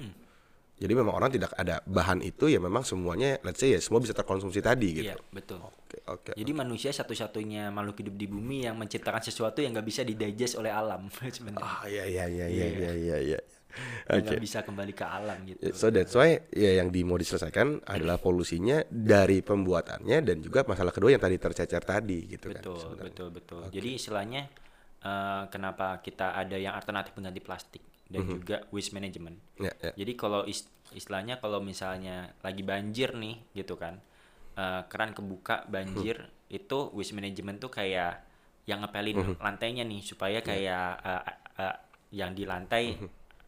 Jadi 0.83 0.99
memang 0.99 1.14
orang 1.14 1.31
tidak 1.31 1.55
ada 1.55 1.79
bahan 1.87 2.27
itu 2.27 2.51
ya 2.51 2.59
memang 2.59 2.83
semuanya 2.83 3.38
let's 3.47 3.62
say 3.62 3.71
ya 3.71 3.79
semua 3.79 4.03
bisa 4.03 4.11
terkonsumsi 4.11 4.59
tadi 4.59 4.99
gitu. 4.99 5.14
Iya, 5.14 5.16
betul. 5.31 5.62
Oke, 5.62 5.97
oke. 6.11 6.31
Jadi 6.35 6.51
manusia 6.51 6.90
satu-satunya 6.90 7.71
makhluk 7.71 8.03
hidup 8.03 8.18
di 8.18 8.27
bumi 8.27 8.66
yang 8.66 8.75
menciptakan 8.75 9.23
sesuatu 9.23 9.62
yang 9.62 9.71
nggak 9.79 9.87
bisa 9.87 10.03
didigest 10.03 10.59
oleh 10.59 10.75
alam 10.75 11.07
sebenarnya. 11.38 11.62
Ah 11.62 11.87
iya 11.87 12.03
iya 12.11 12.25
iya 12.27 12.47
iya 12.51 12.66
iya 12.66 12.92
iya 12.99 13.18
iya. 13.23 13.40
Yang 14.11 14.18
Oke. 14.18 14.27
nggak 14.27 14.42
bisa 14.42 14.59
kembali 14.66 14.92
ke 14.92 15.07
alam 15.07 15.38
gitu. 15.47 15.62
So 15.71 15.95
that's 15.95 16.18
why 16.18 16.42
ya 16.51 16.83
yang 16.83 16.90
di 16.90 17.07
mau 17.07 17.14
diselesaikan 17.14 17.87
adalah 17.87 18.18
polusinya 18.18 18.83
dari 18.90 19.40
pembuatannya 19.40 20.18
dan 20.27 20.37
juga 20.42 20.66
masalah 20.66 20.90
kedua 20.90 21.14
yang 21.14 21.23
tadi 21.23 21.38
tercecer 21.38 21.81
tadi 21.87 22.27
gitu 22.27 22.51
kan. 22.51 22.59
betul 22.59 22.77
sebenarnya. 22.77 23.07
betul 23.09 23.29
betul 23.33 23.61
jadi 23.73 23.88
istilahnya 23.97 24.42
eh, 25.01 25.42
kenapa 25.49 26.05
kita 26.05 26.37
ada 26.37 26.61
yang 26.61 26.77
alternatif 26.77 27.16
mengganti 27.16 27.40
plastik 27.40 27.83
dan 28.12 28.20
juga 28.29 28.57
waste 28.68 28.92
management. 28.92 29.37
Ya, 29.57 29.72
ya. 29.81 29.92
jadi 29.96 30.12
kalau 30.14 30.44
is- 30.44 30.68
istilahnya 30.92 31.40
kalau 31.40 31.64
misalnya 31.64 32.37
lagi 32.44 32.61
banjir 32.61 33.16
nih 33.16 33.40
gitu 33.57 33.81
kan 33.81 33.96
eh, 34.55 34.83
keran 34.87 35.16
kebuka 35.16 35.64
banjir 35.66 36.20
itu 36.53 36.79
waste 36.92 37.16
management 37.16 37.64
tuh 37.64 37.72
kayak 37.72 38.20
yang 38.68 38.85
ngepelin 38.85 39.16
lantainya 39.40 39.83
nih 39.83 40.05
supaya 40.05 40.38
kayak 40.44 41.01
eh, 41.01 41.22
eh, 41.64 41.77
yang 42.12 42.37
di 42.37 42.44
lantai 42.44 42.94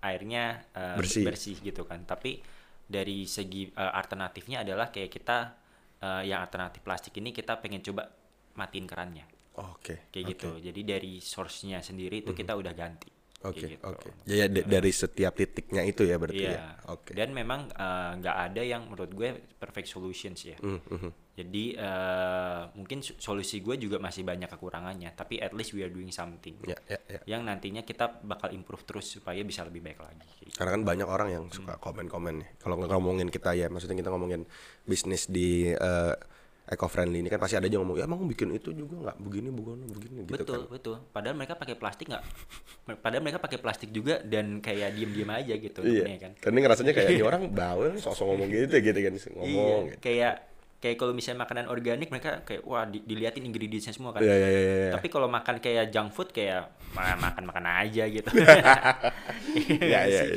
airnya 0.00 0.64
eh, 0.72 0.96
Bersih. 0.96 1.60
gitu 1.60 1.84
kan. 1.84 2.02
Tapi 2.08 2.40
dari 2.84 3.28
segi 3.28 3.68
eh, 3.68 3.92
alternatifnya 3.92 4.64
adalah 4.64 4.88
kayak 4.88 5.12
kita 5.12 5.38
eh, 6.00 6.22
yang 6.32 6.40
alternatif 6.40 6.80
plastik 6.80 7.12
ini 7.20 7.30
kita 7.30 7.60
pengen 7.60 7.84
coba 7.84 8.08
matiin 8.56 8.88
kerannya. 8.88 9.26
Oke. 9.54 10.10
kayak 10.10 10.34
gitu. 10.34 10.50
jadi 10.58 10.80
dari 10.82 11.22
source-nya 11.22 11.78
sendiri 11.78 12.26
itu 12.26 12.34
kita 12.34 12.58
udah 12.58 12.74
ganti. 12.74 13.06
Oke, 13.44 13.76
gitu. 13.76 13.84
oke. 13.84 14.08
Ya, 14.24 14.34
ya, 14.34 14.46
d- 14.48 14.64
dari 14.64 14.88
setiap 14.88 15.32
titiknya 15.32 15.82
itu 15.82 16.02
ya 16.02 16.16
berarti 16.16 16.42
Iya. 16.42 16.56
ya. 16.56 16.64
Oke. 16.88 17.12
Dan 17.12 17.30
memang 17.30 17.68
eh, 17.68 18.10
nggak 18.16 18.36
ada 18.42 18.62
yang 18.62 18.88
menurut 18.88 19.10
gue 19.10 19.28
perfect 19.54 19.86
solutions 19.86 20.40
ya. 20.42 20.56
Hmm, 20.58 20.80
mhm. 20.80 21.10
Jadi 21.34 21.74
eh, 21.74 22.62
mungkin 22.72 22.98
so- 23.00 23.18
solusi 23.18 23.58
gue 23.58 23.76
juga 23.76 23.98
masih 23.98 24.22
banyak 24.22 24.48
kekurangannya, 24.48 25.12
tapi 25.12 25.38
at 25.38 25.52
least 25.52 25.72
we 25.72 25.82
are 25.82 25.90
doing 25.90 26.08
something. 26.08 26.56
Ya, 26.64 26.78
ya, 26.86 26.98
ya. 27.06 27.20
Yang 27.28 27.42
nantinya 27.44 27.82
kita 27.82 28.22
bakal 28.22 28.48
improve 28.50 28.82
terus 28.82 29.12
supaya 29.12 29.42
bisa 29.42 29.60
lebih 29.60 29.82
baik 29.82 29.98
lagi. 29.98 30.24
gitu. 30.40 30.56
Karena 30.56 30.74
kan 30.74 30.82
banyak 30.82 31.08
orang 31.08 31.28
yang 31.30 31.44
suka 31.48 31.76
komen-komen 31.76 32.34
nih. 32.40 32.48
Kalau 32.56 32.74
nggak 32.74 32.90
ngomongin 32.90 33.28
kita 33.28 33.52
ya, 33.52 33.68
maksudnya 33.68 33.94
kita 33.94 34.08
ngomongin 34.08 34.48
bisnis 34.82 35.26
di 35.26 35.68
eh, 35.68 36.14
eco 36.64 36.88
friendly 36.88 37.20
ini 37.20 37.28
kan 37.28 37.36
pasti 37.36 37.60
ada 37.60 37.68
aja 37.68 37.76
ngomong, 37.76 38.00
ya 38.00 38.08
emang 38.08 38.24
bikin 38.24 38.48
itu 38.56 38.72
juga 38.72 38.96
nggak 38.96 39.16
begini, 39.20 39.48
begini, 39.52 39.84
begini 39.84 40.14
gitu 40.24 40.32
betul, 40.32 40.60
kan. 40.64 40.72
betul. 40.72 40.96
Padahal 41.12 41.36
mereka 41.36 41.54
pakai 41.60 41.76
plastik 41.76 42.08
nggak? 42.08 42.24
Padahal 43.04 43.20
mereka 43.20 43.36
pakai 43.36 43.58
plastik 43.60 43.92
juga 43.92 44.24
dan 44.24 44.64
kayak 44.64 44.96
diem-diem 44.96 45.28
aja 45.28 45.54
gitu 45.60 45.80
Iya. 45.84 46.16
kan. 46.16 46.32
Ini 46.40 46.58
ngerasanya 46.64 46.92
kayak 46.96 47.08
ini 47.12 47.20
orang 47.20 47.52
bawel 47.52 48.00
sosok 48.00 48.24
ngomong 48.32 48.48
gitu 48.48 48.80
gitu 48.80 48.96
kan 48.96 49.12
ngomong 49.36 49.44
iya, 49.44 49.76
gitu. 49.92 49.98
kayak 50.00 50.34
kayak 50.80 50.96
kalau 51.00 51.12
misalnya 51.16 51.48
makanan 51.48 51.64
organik 51.72 52.08
mereka 52.12 52.44
kayak 52.44 52.60
wah 52.68 52.84
di- 52.84 53.00
diliatin 53.04 53.44
ingredientsnya 53.44 53.92
semua 53.96 54.16
kan. 54.16 54.20
Iya, 54.24 54.32
iya, 54.36 54.48
iya, 54.48 54.60
iya. 54.88 54.92
Tapi 54.92 55.08
kalau 55.12 55.28
makan 55.28 55.60
kayak 55.60 55.92
junk 55.92 56.12
food 56.16 56.32
kayak 56.32 56.72
ma- 56.96 57.16
makan 57.16 57.44
makan 57.44 57.64
aja 57.84 58.04
gitu. 58.08 58.28
Iya, 59.84 60.00
iya, 60.08 60.22
Sih, 60.28 60.32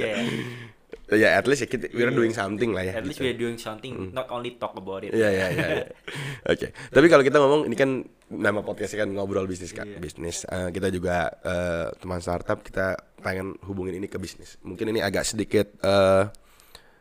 iya. 1.12 1.30
Ya 1.34 1.40
at 1.40 1.46
least 1.48 1.64
ya 1.64 1.68
kita 1.68 1.88
we're 1.96 2.12
doing 2.12 2.36
something 2.36 2.76
lah 2.76 2.84
ya. 2.84 3.00
At 3.00 3.08
least 3.08 3.24
gitu. 3.24 3.32
we're 3.32 3.40
doing 3.40 3.56
something, 3.56 4.12
not 4.12 4.28
only 4.28 4.60
talk 4.60 4.76
about 4.76 5.08
it. 5.08 5.16
Iya 5.16 5.30
iya 5.32 5.48
iya. 5.54 5.68
iya. 5.72 5.86
Oke. 6.52 6.72
Tapi 6.72 7.08
kalau 7.08 7.24
kita 7.24 7.38
ngomong 7.40 7.68
ini 7.68 7.76
kan 7.80 8.04
nama 8.28 8.60
podcastnya 8.60 9.08
kan 9.08 9.10
ngobrol 9.16 9.48
bisnis 9.48 9.72
kan, 9.72 9.88
Iya. 9.88 10.04
bisnis. 10.04 10.44
Eh, 10.48 10.70
kita 10.76 10.92
juga 10.92 11.32
eh, 11.44 11.88
teman 11.96 12.20
startup 12.20 12.60
kita 12.60 13.00
pengen 13.24 13.56
hubungin 13.64 13.96
ini 13.96 14.12
ke 14.12 14.20
bisnis. 14.20 14.60
Mungkin 14.62 14.92
ini 14.92 15.00
agak 15.00 15.24
sedikit 15.24 15.72
eh, 15.80 16.28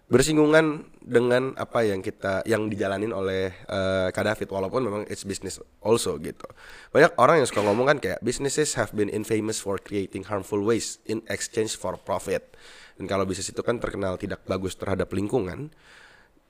bersinggungan 0.07 0.87
dengan 1.07 1.55
apa 1.55 1.87
yang 1.87 2.03
kita 2.03 2.43
yang 2.51 2.67
dijalanin 2.67 3.15
oleh 3.15 3.55
eh, 3.55 4.09
Kak 4.11 4.27
David 4.27 4.51
walaupun 4.51 4.83
memang 4.83 5.03
it's 5.07 5.23
business 5.23 5.63
also 5.79 6.19
gitu. 6.19 6.45
Banyak 6.91 7.15
orang 7.15 7.41
yang 7.41 7.49
suka 7.49 7.63
ngomong 7.63 7.87
kan 7.95 7.99
kayak 8.03 8.19
businesses 8.27 8.75
have 8.75 8.91
been 8.91 9.07
infamous 9.07 9.63
for 9.63 9.79
creating 9.79 10.27
harmful 10.27 10.59
waste 10.59 10.99
in 11.07 11.23
exchange 11.31 11.79
for 11.79 11.95
profit. 11.95 12.59
Dan 12.99 13.07
kalau 13.07 13.23
bisnis 13.23 13.55
itu 13.55 13.63
kan 13.63 13.79
terkenal 13.79 14.19
tidak 14.19 14.43
bagus 14.51 14.75
terhadap 14.75 15.13
lingkungan, 15.15 15.71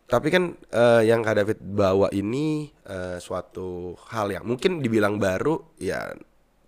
tapi 0.08 0.32
kan 0.32 0.56
eh, 0.72 1.02
yang 1.04 1.20
Kak 1.20 1.36
David 1.36 1.58
bawa 1.60 2.08
ini 2.16 2.72
eh, 2.88 3.20
suatu 3.20 3.92
hal 4.08 4.32
yang 4.32 4.48
mungkin 4.48 4.80
dibilang 4.80 5.20
baru 5.20 5.76
ya 5.76 6.16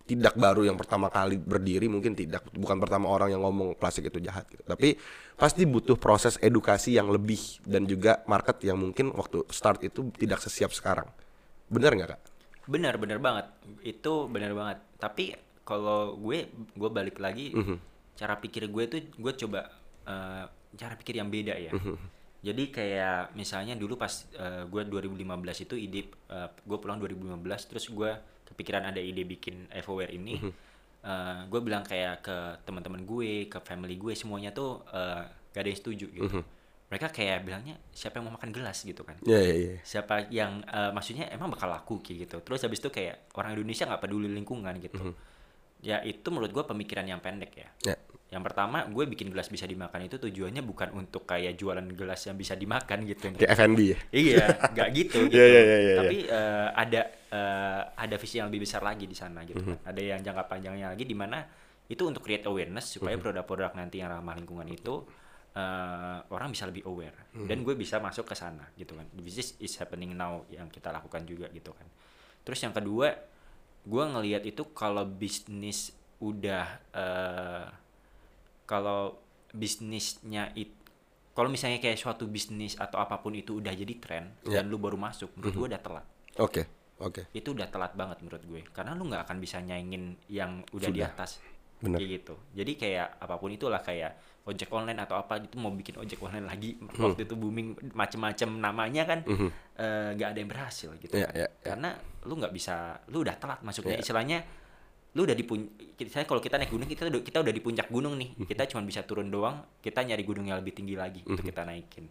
tidak 0.09 0.33
baru 0.33 0.65
yang 0.65 0.73
pertama 0.73 1.13
kali 1.13 1.37
berdiri 1.37 1.85
mungkin 1.85 2.17
tidak 2.17 2.41
bukan 2.49 2.81
pertama 2.81 3.05
orang 3.13 3.29
yang 3.29 3.45
ngomong 3.45 3.77
plastik 3.77 4.09
itu 4.09 4.17
jahat 4.17 4.49
gitu. 4.49 4.65
Tapi 4.65 4.97
pasti 5.37 5.69
butuh 5.69 6.01
proses 6.01 6.41
edukasi 6.41 6.97
yang 6.97 7.13
lebih 7.13 7.37
dan 7.61 7.85
juga 7.85 8.25
market 8.25 8.57
yang 8.65 8.81
mungkin 8.81 9.13
waktu 9.13 9.45
start 9.53 9.85
itu 9.85 10.09
tidak 10.17 10.41
sesiap 10.41 10.73
sekarang. 10.73 11.05
Benar 11.69 11.93
nggak 11.93 12.09
Kak? 12.09 12.21
Benar, 12.65 12.97
benar 12.97 13.21
banget. 13.21 13.45
Itu 13.85 14.25
benar 14.25 14.57
banget. 14.57 14.77
Tapi 14.97 15.37
kalau 15.61 16.17
gue 16.17 16.49
gue 16.73 16.89
balik 16.89 17.21
lagi 17.21 17.53
Mhm. 17.53 17.77
cara 18.17 18.33
pikir 18.35 18.65
gue 18.67 18.83
tuh 18.89 19.01
gue 19.13 19.33
coba 19.45 19.69
eh, 20.09 20.45
cara 20.73 20.93
pikir 20.97 21.21
yang 21.21 21.29
beda 21.29 21.53
ya. 21.53 21.69
Mhm. 21.69 22.17
Jadi 22.39 22.71
kayak 22.71 23.35
misalnya 23.35 23.77
dulu 23.77 23.93
pas 23.93 24.25
eh, 24.33 24.65
gue 24.65 24.81
2015 24.85 25.61
itu 25.61 25.77
ide 25.77 26.09
eh, 26.09 26.49
gue 26.49 26.77
pulang 26.81 26.97
2015 26.97 27.69
terus 27.69 27.85
gue 27.85 28.11
kepikiran 28.49 28.83
ada 28.85 28.99
ide 28.99 29.23
bikin 29.23 29.69
Evoware 29.71 30.11
ini. 30.11 30.35
Mhm. 30.37 30.51
Eh, 30.99 31.39
gue 31.47 31.59
bilang 31.59 31.81
kayak 31.81 32.19
ke 32.19 32.37
teman-teman 32.63 33.01
gue, 33.01 33.47
ke 33.47 33.59
family 33.61 33.95
gue 33.95 34.11
semuanya 34.13 34.51
tuh 34.51 34.83
eh, 34.89 35.23
gak 35.49 35.61
ada 35.63 35.69
yang 35.69 35.79
setuju 35.79 36.05
gitu. 36.11 36.37
Mhm. 36.37 36.43
Mereka 36.89 37.13
kayak 37.13 37.45
bilangnya 37.45 37.77
siapa 37.93 38.17
yang 38.17 38.27
mau 38.27 38.35
makan 38.35 38.49
gelas 38.49 38.81
gitu 38.81 39.05
kan 39.05 39.13
Iya 39.21 39.39
iya 39.39 39.53
iya. 39.55 39.73
siapa 39.85 40.25
yang 40.27 40.65
eh, 40.65 40.89
maksudnya 40.89 41.29
emang 41.29 41.53
bakal 41.53 41.69
laku 41.69 42.01
kayak 42.01 42.25
gitu 42.25 42.37
terus 42.41 42.65
habis 42.65 42.81
itu 42.81 42.89
kayak 42.89 43.29
orang 43.37 43.53
Indonesia 43.53 43.85
nggak 43.85 44.01
peduli 44.01 44.25
lingkungan 44.25 44.73
gitu 44.81 44.97
Mhm. 44.97 45.13
ya 45.79 46.01
itu 46.01 46.25
menurut 46.27 46.49
gue 46.49 46.63
pemikiran 46.65 47.05
yang 47.05 47.21
pendek 47.21 47.53
ya 47.55 47.69
Ya. 47.85 47.95
Yang 48.29 48.45
pertama 48.45 48.85
gue 48.85 49.09
bikin 49.09 49.33
gelas 49.33 49.49
bisa 49.49 49.65
dimakan 49.65 50.05
itu 50.05 50.21
tujuannya 50.21 50.61
bukan 50.61 50.93
untuk 50.93 51.25
kayak 51.25 51.57
jualan 51.57 51.81
gelas 51.97 52.21
yang 52.29 52.37
bisa 52.37 52.53
dimakan 52.53 53.01
gitu 53.09 53.33
Kayak 53.33 53.57
F&B 53.57 53.79
ya. 53.81 53.97
iya 54.13 54.45
nggak 54.69 54.89
gitu 55.01 55.19
gitu 55.25 55.33
Iya, 55.33 55.45
iya, 55.49 55.61
iya, 55.65 55.77
iya, 55.81 55.95
tapi 55.97 56.17
eh, 56.29 56.67
ada 56.77 57.01
eh, 57.09 57.81
ada 57.89 58.15
visi 58.21 58.37
yang 58.37 58.53
lebih 58.53 58.69
besar 58.69 58.85
lagi 58.85 59.09
di 59.09 59.17
sana 59.17 59.41
gitu 59.49 59.57
Mhm. 59.57 59.65
kan 59.65 59.77
ada 59.89 60.01
yang 60.01 60.21
jangka 60.21 60.43
panjangnya 60.45 60.93
lagi 60.93 61.09
di 61.09 61.17
mana 61.17 61.41
itu 61.89 62.05
untuk 62.05 62.21
create 62.21 62.45
awareness 62.45 62.93
supaya 62.93 63.17
Mhm. 63.17 63.23
produk-produk 63.25 63.73
nanti 63.73 63.97
yang 63.97 64.13
ramah 64.13 64.37
lingkungan 64.37 64.69
itu 64.69 65.01
eh, 65.49 66.17
orang 66.29 66.53
bisa 66.53 66.69
lebih 66.69 66.85
aware 66.85 67.33
Mhm. 67.33 67.49
dan 67.49 67.57
gue 67.65 67.73
bisa 67.73 67.97
masuk 67.97 68.29
ke 68.29 68.37
sana 68.37 68.69
gitu 68.77 68.93
kan 68.93 69.09
which 69.17 69.41
is, 69.41 69.57
is 69.57 69.73
happening 69.81 70.13
now 70.13 70.45
yang 70.53 70.69
kita 70.69 70.93
lakukan 70.93 71.25
juga 71.25 71.49
gitu 71.49 71.73
kan 71.73 71.89
terus 72.45 72.61
yang 72.61 72.71
kedua 72.71 73.09
gue 73.81 74.03
ngelihat 74.05 74.45
itu 74.45 74.69
kalau 74.69 75.01
bisnis 75.01 75.89
udah 76.21 76.65
eh, 76.93 77.65
kalau 78.69 79.17
bisnisnya 79.49 80.53
itu 80.53 80.77
kalau 81.33 81.47
misalnya 81.47 81.79
kayak 81.79 81.95
suatu 81.95 82.27
bisnis 82.27 82.75
atau 82.75 82.99
apa 82.99 83.17
pun 83.17 83.31
itu 83.31 83.57
udah 83.57 83.71
jadi 83.71 83.93
tren 83.97 84.23
Ya. 84.43 84.59
dan 84.59 84.67
lu 84.67 84.77
baru 84.77 84.95
masuk 84.95 85.33
menurut 85.33 85.53
gue 85.55 85.67
udah 85.67 85.81
telat 85.81 86.05
Oke. 86.37 86.63
Oke. 86.99 87.31
itu 87.31 87.49
udah 87.49 87.65
telat 87.65 87.93
banget 87.93 88.19
menurut 88.19 88.43
gue 88.43 88.61
karena 88.69 88.91
lu 88.91 89.07
nggak 89.07 89.23
akan 89.23 89.37
bisa 89.39 89.57
nyaingin 89.59 90.19
yang 90.27 90.61
udah 90.69 90.89
di 90.89 90.99
Sudah. 90.99 91.09
atas 91.09 91.39
Bener. 91.79 91.95
kayak 91.95 92.09
gitu 92.13 92.35
jadi 92.51 92.71
kayak 92.75 93.07
apa 93.17 93.35
pun 93.35 93.49
itulah 93.49 93.79
kayak 93.79 94.11
ojek 94.43 94.67
online 94.69 94.99
atau 94.99 95.15
apa 95.15 95.39
itu 95.39 95.55
mau 95.55 95.71
bikin 95.71 95.95
ojek 95.95 96.19
online 96.19 96.43
lagi 96.43 96.75
waktu 96.97 97.23
itu 97.23 97.33
booming 97.33 97.67
macem-macem 97.93 98.51
namanya 98.51 99.07
kan 99.07 99.19
eh, 99.23 100.09
nggak 100.11 100.27
ada 100.27 100.37
yang 100.37 100.49
berhasil 100.49 100.91
gitu 100.97 101.15
Iya, 101.15 101.23
kan. 101.25 101.33
iya, 101.33 101.47
iya. 101.47 101.63
karena 101.63 101.89
lu 102.25 102.33
nggak 102.35 102.51
bisa 102.51 102.75
lu 103.07 103.23
udah 103.23 103.35
telat 103.37 103.59
masuknya 103.61 103.95
Iya. 103.95 104.03
istilahnya 104.03 104.37
lu 105.09 105.25
udah 105.25 105.33
di 105.33 105.41
pun 105.41 105.65
saya 106.05 106.23
kalau 106.23 106.37
kita 106.37 106.61
naik 106.61 106.69
gunung 106.69 106.85
kita 106.85 107.09
udah 107.09 107.21
kita 107.21 107.37
udah 107.41 107.49
di 107.49 107.61
puncak 107.61 107.89
gunung 107.89 108.13
nih 108.15 108.29
Mhm. 108.37 108.45
kita 108.45 108.69
cuma 108.69 108.85
bisa 108.85 109.01
turun 109.01 109.27
doang 109.27 109.65
kita 109.81 110.05
nyari 110.05 110.21
gunung 110.21 110.45
yang 110.45 110.61
lebih 110.61 110.77
tinggi 110.77 110.93
lagi 110.93 111.25
untuk 111.25 111.41
Mhm. 111.41 111.49
kita 111.49 111.61
naikin 111.65 112.05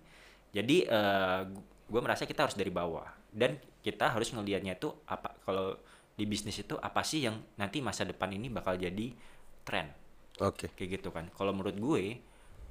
jadi 0.50 0.76
eh, 0.84 1.40
gue 1.88 2.00
merasa 2.02 2.26
kita 2.26 2.44
harus 2.44 2.58
dari 2.58 2.68
bawah 2.68 3.06
dan 3.30 3.54
kita 3.80 4.10
harus 4.10 4.28
ngelihatnya 4.28 4.76
itu 4.76 4.90
apa 5.06 5.30
kalau 5.40 5.78
di 6.18 6.26
bisnis 6.26 6.58
itu 6.58 6.74
apa 6.74 7.06
sih 7.06 7.22
yang 7.22 7.38
nanti 7.54 7.78
masa 7.78 8.02
depan 8.02 8.34
ini 8.34 8.50
bakal 8.50 8.74
jadi 8.74 9.14
tren 9.62 9.94
Oke. 10.42 10.74
kayak 10.74 10.98
gitu 10.98 11.14
kan 11.14 11.30
kalau 11.32 11.54
menurut 11.54 11.78
gue 11.78 12.18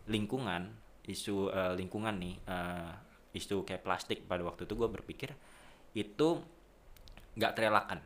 lingkungan 0.07 0.67
isu 1.07 1.49
eh, 1.49 1.73
lingkungan 1.79 2.19
nih 2.19 2.35
eh, 2.43 2.91
isu 3.31 3.63
kayak 3.63 3.81
plastik 3.81 4.27
pada 4.27 4.43
waktu 4.43 4.67
itu 4.67 4.75
gue 4.75 4.89
berpikir 4.91 5.29
itu 5.95 6.27
nggak 7.37 7.53
terelakkan 7.55 8.03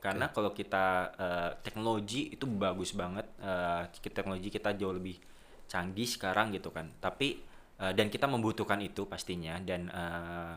karena 0.00 0.32
kalau 0.32 0.56
kita 0.56 1.12
eh, 1.20 1.50
teknologi 1.60 2.32
itu 2.32 2.48
bagus 2.48 2.96
banget 2.96 3.28
eh, 3.44 3.84
teknologi 4.08 4.48
kita 4.48 4.72
jauh 4.72 4.96
lebih 4.96 5.20
canggih 5.68 6.08
sekarang 6.08 6.50
gitu 6.56 6.72
kan. 6.72 6.88
Tapi 6.98 7.36
eh, 7.78 7.92
dan 7.92 8.08
kita 8.08 8.24
membutuhkan 8.24 8.80
itu 8.80 9.04
pastinya. 9.04 9.60
Dan 9.60 9.92
eh, 9.92 10.54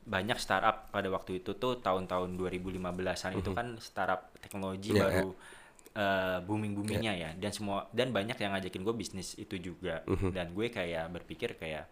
banyak 0.00 0.38
startup 0.42 0.90
pada 0.90 1.06
waktu 1.06 1.38
itu 1.38 1.54
tuh 1.54 1.78
tahun-tahun 1.78 2.34
2015-an 2.34 3.32
itu 3.38 3.50
kan 3.54 3.78
startup 3.78 4.34
teknologi 4.42 4.90
Iya, 4.90 5.06
baru 5.06 5.28
eh, 5.94 6.38
booming 6.42 6.72
boomingnya 6.74 7.14
ya. 7.14 7.30
Dan 7.38 7.54
semua 7.54 7.86
dan 7.94 8.10
banyak 8.10 8.34
yang 8.42 8.58
ngajakin 8.58 8.82
gue 8.82 8.94
bisnis 8.98 9.38
itu 9.38 9.54
juga. 9.62 10.02
Mhm. 10.10 10.34
dan 10.34 10.50
gue 10.50 10.66
kayak 10.66 11.14
berpikir 11.14 11.54
kayak 11.54 11.86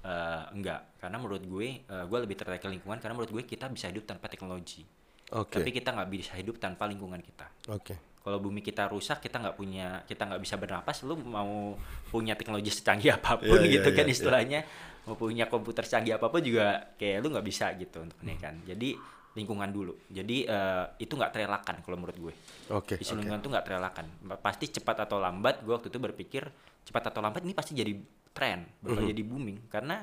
eh, 0.00 0.44
enggak. 0.56 0.96
Karena 0.96 1.20
menurut 1.20 1.44
gue 1.44 1.84
eh, 1.84 2.04
gue 2.08 2.18
lebih 2.24 2.40
tertarik 2.40 2.64
ke 2.64 2.72
lingkungan. 2.72 2.96
Karena 3.04 3.12
menurut 3.20 3.36
gue 3.36 3.44
kita 3.44 3.68
bisa 3.68 3.92
hidup 3.92 4.08
tanpa 4.08 4.32
teknologi 4.32 4.88
Oke. 5.34 5.60
tapi 5.60 5.70
kita 5.74 5.92
nggak 5.92 6.08
bisa 6.08 6.32
hidup 6.40 6.56
tanpa 6.56 6.88
lingkungan 6.88 7.20
kita 7.20 7.46
Oke. 7.68 8.20
kalau 8.24 8.40
bumi 8.40 8.64
kita 8.64 8.88
rusak 8.88 9.20
kita 9.20 9.40
nggak 9.40 9.56
punya 9.56 10.00
kita 10.08 10.24
nggak 10.24 10.40
bisa 10.40 10.56
bernapas 10.56 11.04
lu 11.04 11.20
mau 11.20 11.76
punya 12.08 12.32
teknologi 12.32 12.72
secanggih 12.72 13.12
apa 13.20 13.36
pun 13.36 13.60
Iya, 13.60 13.68
iya, 13.68 13.74
gitu 13.80 13.88
kan 13.92 14.04
iya, 14.04 14.08
iya. 14.08 14.16
istilahnya 14.16 14.60
mau 15.04 15.16
punya 15.16 15.44
komputer 15.48 15.84
secanggih 15.84 16.16
apa 16.16 16.28
pun 16.28 16.40
juga 16.40 16.96
kayak 16.96 17.18
lu 17.24 17.28
nggak 17.32 17.46
bisa 17.46 17.72
gitu 17.76 18.04
untuk 18.04 18.16
ini 18.24 18.36
kan 18.40 18.60
jadi 18.64 18.96
lingkungan 19.36 19.70
dulu 19.70 19.94
jadi 20.08 20.36
eh, 20.48 20.84
itu 21.04 21.12
nggak 21.14 21.32
terelakkan 21.36 21.76
kalau 21.84 21.96
menurut 22.00 22.16
gue 22.16 22.34
Oke. 22.74 22.96
isu 22.98 23.14
oke. 23.14 23.18
lingkungan 23.22 23.40
tuh 23.44 23.50
nggak 23.52 23.66
terelakkan 23.68 24.06
pasti 24.40 24.72
cepat 24.72 25.06
atau 25.06 25.20
lambat 25.20 25.62
gue 25.62 25.72
waktu 25.76 25.88
itu 25.92 26.00
berpikir 26.00 26.42
cepat 26.88 27.12
atau 27.12 27.20
lambat 27.20 27.44
ini 27.44 27.52
pasti 27.52 27.76
jadi 27.76 27.92
tren 28.32 28.64
bakal 28.80 29.04
jadi 29.04 29.22
booming 29.22 29.68
karena 29.68 30.02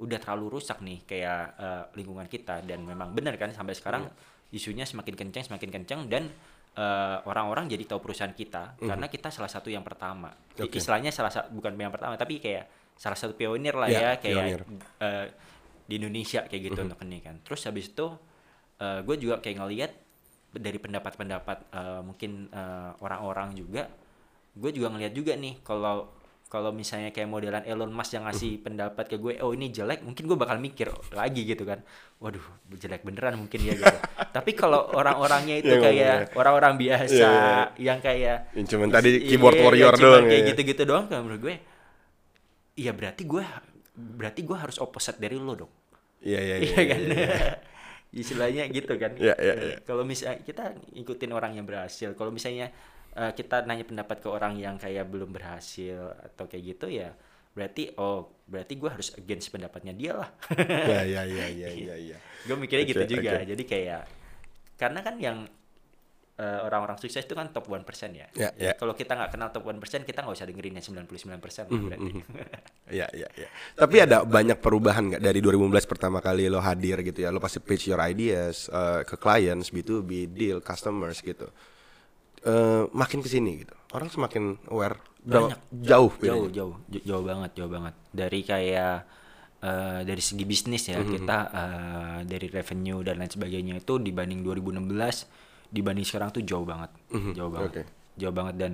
udah 0.00 0.16
terlalu 0.16 0.56
rusak 0.56 0.80
nih 0.80 1.04
kayak 1.04 1.42
eh, 1.60 1.82
lingkungan 2.00 2.24
kita 2.30 2.64
dan 2.64 2.80
memang 2.86 3.12
benar 3.12 3.36
kan 3.36 3.52
sampai 3.52 3.76
sekarang 3.76 4.08
isunya 4.50 4.82
semakin 4.82 5.14
kencang 5.14 5.44
semakin 5.46 5.70
kencang 5.70 6.00
dan 6.06 6.28
eh, 6.74 7.16
orang-orang 7.26 7.66
jadi 7.66 7.82
tahu 7.86 8.00
perusahaan 8.02 8.32
kita 8.32 8.78
karena 8.78 9.06
kita 9.06 9.30
salah 9.30 9.50
satu 9.50 9.70
yang 9.70 9.82
pertama 9.82 10.30
Oke. 10.56 10.78
istilahnya 10.78 11.10
salah 11.10 11.30
satu 11.30 11.50
bukan 11.50 11.74
yang 11.74 11.90
pertama 11.90 12.14
tapi 12.14 12.38
kayak 12.38 12.66
salah 12.94 13.16
satu 13.16 13.32
pionir 13.32 13.72
lah 13.74 13.88
Ya, 13.88 14.00
ya 14.00 14.10
kayak 14.18 14.36
pionir. 14.36 14.60
eh, 15.00 15.26
di 15.86 15.98
Indonesia 15.98 16.46
kayak 16.46 16.62
gitu 16.70 16.80
untuk 16.84 17.00
ini 17.02 17.18
kan 17.18 17.38
terus 17.42 17.66
habis 17.66 17.90
itu 17.90 18.06
gue 18.80 19.16
juga 19.18 19.44
kayak 19.44 19.56
ngelihat 19.60 19.92
dari 20.50 20.78
pendapat-pendapat 20.78 21.58
eh, 21.70 22.00
mungkin 22.02 22.50
eh, 22.50 22.90
orang-orang 22.98 23.54
juga 23.54 23.86
gue 24.50 24.70
juga 24.70 24.90
ngelihat 24.90 25.14
juga 25.14 25.34
nih 25.34 25.62
kalau 25.62 26.10
kalau 26.50 26.74
misalnya 26.74 27.08
kayak 27.08 27.30
modelan 27.30 27.62
Elon 27.62 27.88
Musk 27.88 28.12
yang 28.12 28.26
ngasih 28.26 28.58
pendapat 28.66 29.06
ke 29.06 29.16
gue 29.16 29.38
oh 29.38 29.50
ini 29.50 29.70
jelek 29.70 30.02
mungkin 30.02 30.26
gue 30.26 30.34
bakal 30.34 30.58
mikir 30.58 30.90
lagi 31.10 31.46
gitu 31.46 31.62
kan 31.62 31.78
waduh 32.18 32.42
jelek 32.68 33.00
beneran 33.00 33.38
mungkin 33.38 33.62
ya 33.62 33.72
gitu 33.72 33.96
tapi 34.36 34.52
kalau 34.52 34.90
orang-orangnya 34.90 35.56
itu 35.56 35.70
Ya, 35.70 35.78
kayak 35.80 36.14
ngomongnya. 36.26 36.36
orang-orang 36.36 36.72
biasa 36.76 37.14
Iya, 37.14 37.30
iya. 37.30 37.58
yang 37.78 37.98
kayak 37.98 38.36
Yang 38.52 38.66
cuman 38.68 38.88
tadi 38.90 39.10
Iya, 39.12 39.24
keyboard 39.24 39.54
yang 39.54 39.64
warrior 39.64 39.94
cuman 39.94 40.04
doang 40.04 40.24
kayak 40.26 40.42
ya. 40.42 40.48
gitu-gitu 40.50 40.82
doang 40.84 41.04
kan 41.06 41.18
menurut 41.22 41.40
gue 41.40 41.54
iya 42.76 42.90
berarti 42.90 43.22
gue 43.24 43.44
berarti 43.94 44.40
gue 44.42 44.56
harus 44.56 44.76
opposite 44.76 45.16
dari 45.16 45.36
lo 45.36 45.54
dong 45.56 45.72
Iya 46.20 46.40
iya 46.42 46.56
iya 46.58 46.78
kan 46.84 47.00
istilahnya 48.12 48.66
gitu 48.66 48.90
kan 48.96 49.14
Iya, 49.14 49.34
iya, 49.38 49.54
iya. 49.56 49.76
kalau 49.80 50.02
misalnya 50.02 50.42
kita 50.42 50.64
ikutin 50.92 51.30
orang 51.30 51.54
yang 51.54 51.62
berhasil 51.62 52.10
kalau 52.12 52.28
misalnya 52.28 52.74
eh, 53.20 53.32
kita 53.32 53.62
nanya 53.62 53.84
pendapat 53.84 54.16
ke 54.18 54.28
orang 54.28 54.56
yang 54.56 54.80
kayak 54.80 55.04
belum 55.06 55.30
berhasil 55.30 56.00
atau 56.24 56.48
kayak 56.48 56.64
gitu 56.74 56.88
ya 56.88 57.12
berarti 57.50 57.92
oh 57.98 58.30
berarti 58.46 58.78
gue 58.78 58.88
harus 58.88 59.10
against 59.18 59.50
pendapatnya 59.50 59.92
dia 59.92 60.12
lah 60.16 60.30
Iya 60.90 61.02
iya 61.04 61.22
iya 61.26 61.46
iya 61.50 61.68
iya 61.68 61.94
iya. 61.98 62.16
gue 62.46 62.56
mikirnya 62.56 62.86
gitu 62.86 63.04
Oke, 63.04 63.12
juga 63.12 63.30
oke. 63.36 63.46
jadi 63.46 63.62
kayak 63.66 64.02
karena 64.78 65.00
kan 65.02 65.14
yang 65.18 65.38
eh, 66.38 66.60
orang-orang 66.64 66.96
sukses 66.96 67.20
itu 67.20 67.34
kan 67.36 67.52
top 67.52 67.68
1% 67.68 67.84
ya, 68.16 68.26
Ya, 68.32 68.48
ya. 68.56 68.72
kalau 68.72 68.96
kita 68.96 69.12
nggak 69.12 69.34
kenal 69.34 69.48
top 69.52 69.66
1% 69.66 70.08
kita 70.08 70.24
nggak 70.24 70.36
usah 70.40 70.46
dengerin 70.48 70.78
yang 70.78 70.86
99% 71.04 71.20
lah 71.68 71.68
Mhm, 71.68 71.84
berarti 71.84 72.10
Iya 72.90 73.06
iya 73.12 73.28
iya. 73.36 73.48
Tapi 73.76 73.96
ada 74.00 74.24
banyak 74.24 74.58
perubahan 74.58 75.04
nggak 75.10 75.22
dari 75.22 75.38
2015 75.38 75.84
pertama 75.84 76.18
kali 76.18 76.48
lo 76.48 76.58
hadir 76.58 77.02
gitu 77.04 77.20
ya? 77.20 77.30
Lo 77.30 77.38
pasti 77.38 77.60
pitch 77.60 77.92
your 77.92 78.00
ideas 78.00 78.66
eh, 78.66 79.02
ke 79.04 79.14
clients, 79.14 79.68
B2B, 79.68 80.32
deal, 80.32 80.58
customers 80.58 81.20
gitu. 81.20 81.50
Eh, 82.42 82.84
makin 82.90 83.20
ke 83.20 83.28
sini 83.28 83.60
gitu. 83.60 83.74
Orang 83.90 84.08
semakin 84.08 84.56
aware. 84.66 84.96
Banyak. 85.20 85.60
Jauh. 85.82 86.08
jauh 86.18 86.48
jauh 86.48 86.74
j- 86.86 87.04
jauh 87.04 87.20
banget 87.20 87.52
jauh 87.52 87.68
banget 87.68 87.92
dari 88.08 88.40
kayak 88.40 89.04
eh, 89.60 90.00
dari 90.00 90.18
segi 90.18 90.44
bisnis 90.44 90.86
ya 90.86 90.96
kita 90.98 91.38
eh, 91.50 92.18
dari 92.24 92.48
revenue 92.48 93.00
dan 93.00 93.18
lain 93.18 93.28
sebagainya 93.28 93.74
itu 93.76 93.98
dibanding 93.98 94.40
2016 94.40 94.88
dibanding 95.68 96.02
sekarang 96.02 96.30
tuh 96.30 96.40
jauh 96.42 96.64
banget 96.64 96.88
jauh 97.30 97.48
banget. 97.48 97.70
Oke. 97.70 97.82
jauh 98.16 98.32
banget 98.32 98.54
dan 98.56 98.72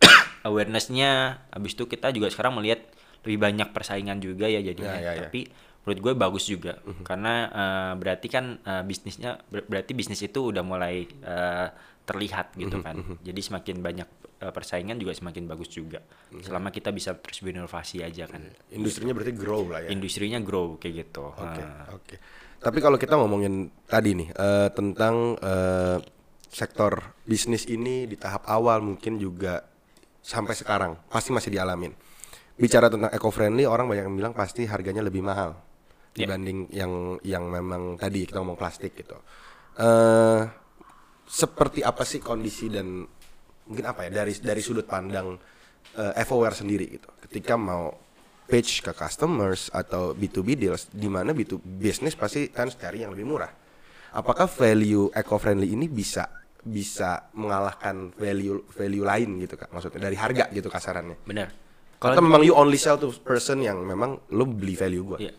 awarenessnya 0.42 1.10
habis 1.48 1.72
itu 1.72 1.84
kita 1.84 2.08
juga 2.10 2.28
sekarang 2.28 2.56
melihat 2.56 2.80
lebih 3.22 3.38
banyak 3.38 3.68
persaingan 3.68 4.18
juga 4.18 4.46
ya 4.46 4.62
jadinya 4.62 4.94
Ya, 4.94 5.04
ya, 5.04 5.12
ya. 5.14 5.20
tapi 5.22 5.50
menurut 5.82 6.00
gue 6.00 6.12
bagus 6.16 6.44
juga 6.46 6.80
karena 7.02 7.34
eh, 7.46 7.92
berarti 7.94 8.26
kan 8.26 8.44
eh, 8.58 8.82
bisnisnya 8.82 9.36
ber- 9.44 9.66
berarti 9.66 9.92
bisnis 9.92 10.20
itu 10.20 10.48
udah 10.48 10.62
mulai 10.62 11.04
eh, 11.04 11.68
terlihat 12.08 12.56
gitu 12.56 12.80
kan 12.80 12.96
jadi 13.20 13.36
semakin 13.38 13.76
banyak 13.78 14.08
eh, 14.38 14.48
persaingan 14.48 14.96
juga 14.96 15.12
semakin 15.12 15.44
bagus 15.44 15.68
juga 15.68 16.00
selama 16.40 16.68
kita 16.68 16.88
bisa 16.88 17.12
terus 17.14 17.38
berinovasi 17.38 18.00
aja 18.00 18.24
kan 18.24 18.48
Industrinya 18.70 19.12
berarti 19.12 19.34
grow 19.34 19.68
lah 19.68 19.84
ya. 19.84 19.88
industrinya 19.92 20.40
grow 20.40 20.76
kayak 20.76 20.94
gitu 21.04 21.28
Oke, 21.28 21.60
Ah. 21.60 21.92
oke. 21.92 22.16
Tapi 22.58 22.78
kalau 22.80 22.96
kita 22.96 23.14
ngomongin 23.14 23.54
tadi 23.84 24.16
nih 24.16 24.28
eh, 24.30 24.68
tentang 24.72 25.36
eh, 25.36 25.98
sektor 26.48 26.96
bisnis 27.22 27.68
ini 27.68 28.04
di 28.04 28.16
tahap 28.16 28.48
awal 28.48 28.80
mungkin 28.80 29.14
juga 29.14 29.60
sampai 30.18 30.52
sekarang 30.52 30.96
pasti 31.06 31.30
masih 31.30 31.52
dialamin. 31.52 31.92
Bicara 32.54 32.88
tentang 32.88 33.12
eco 33.12 33.28
friendly 33.28 33.62
orang 33.62 33.86
banyak 33.86 34.02
yang 34.02 34.16
bilang 34.16 34.32
pasti 34.32 34.64
harganya 34.64 35.00
lebih 35.00 35.20
mahal 35.20 35.54
Ya. 36.10 36.24
dibanding 36.26 36.66
yang 36.72 36.92
yang 37.22 37.46
memang 37.46 37.94
tadi 37.94 38.26
kita 38.26 38.40
ngomong 38.40 38.58
plastik 38.58 38.96
gitu. 38.96 39.14
Eh 39.78 40.40
seperti 41.28 41.84
apa 41.84 42.02
sih 42.08 42.24
kondisi 42.24 42.72
dan 42.72 43.04
mungkin 43.68 43.84
apa 43.84 44.08
ya 44.08 44.24
dari 44.24 44.32
dari 44.40 44.64
sudut 44.64 44.88
pandang 44.88 45.36
eh, 45.94 46.24
FOWare 46.24 46.56
sendiri 46.56 46.88
gitu. 46.88 47.08
Ketika 47.28 47.60
mau 47.60 47.92
pitch 48.48 48.80
ke 48.80 48.96
customers 48.96 49.68
atau 49.68 50.16
B2B 50.16 50.56
deals 50.56 50.88
di 50.88 51.06
mana 51.06 51.36
B2 51.36 51.60
bisnis 51.60 52.16
pasti 52.16 52.48
kan 52.48 52.72
cari 52.72 53.04
yang 53.04 53.12
lebih 53.12 53.28
murah. 53.28 53.52
Apakah 54.16 54.48
value 54.48 55.12
eco 55.12 55.36
friendly 55.36 55.76
ini 55.76 55.84
bisa 55.84 56.24
bisa 56.64 57.28
mengalahkan 57.36 58.10
value 58.16 58.64
value 58.72 59.04
lain 59.04 59.38
gitu 59.44 59.54
kan 59.54 59.68
maksudnya 59.70 60.08
dari 60.08 60.16
harga 60.16 60.48
gitu 60.48 60.72
kasarannya. 60.72 61.20
benar 61.28 61.52
Atau 61.98 62.22
memang 62.22 62.46
you 62.46 62.54
only 62.54 62.78
sell 62.78 62.94
to 62.94 63.10
person 63.26 63.58
yang 63.58 63.82
memang 63.82 64.16
lo 64.30 64.44
beli 64.46 64.78
value 64.78 65.02
gua. 65.02 65.18
Iya. 65.18 65.34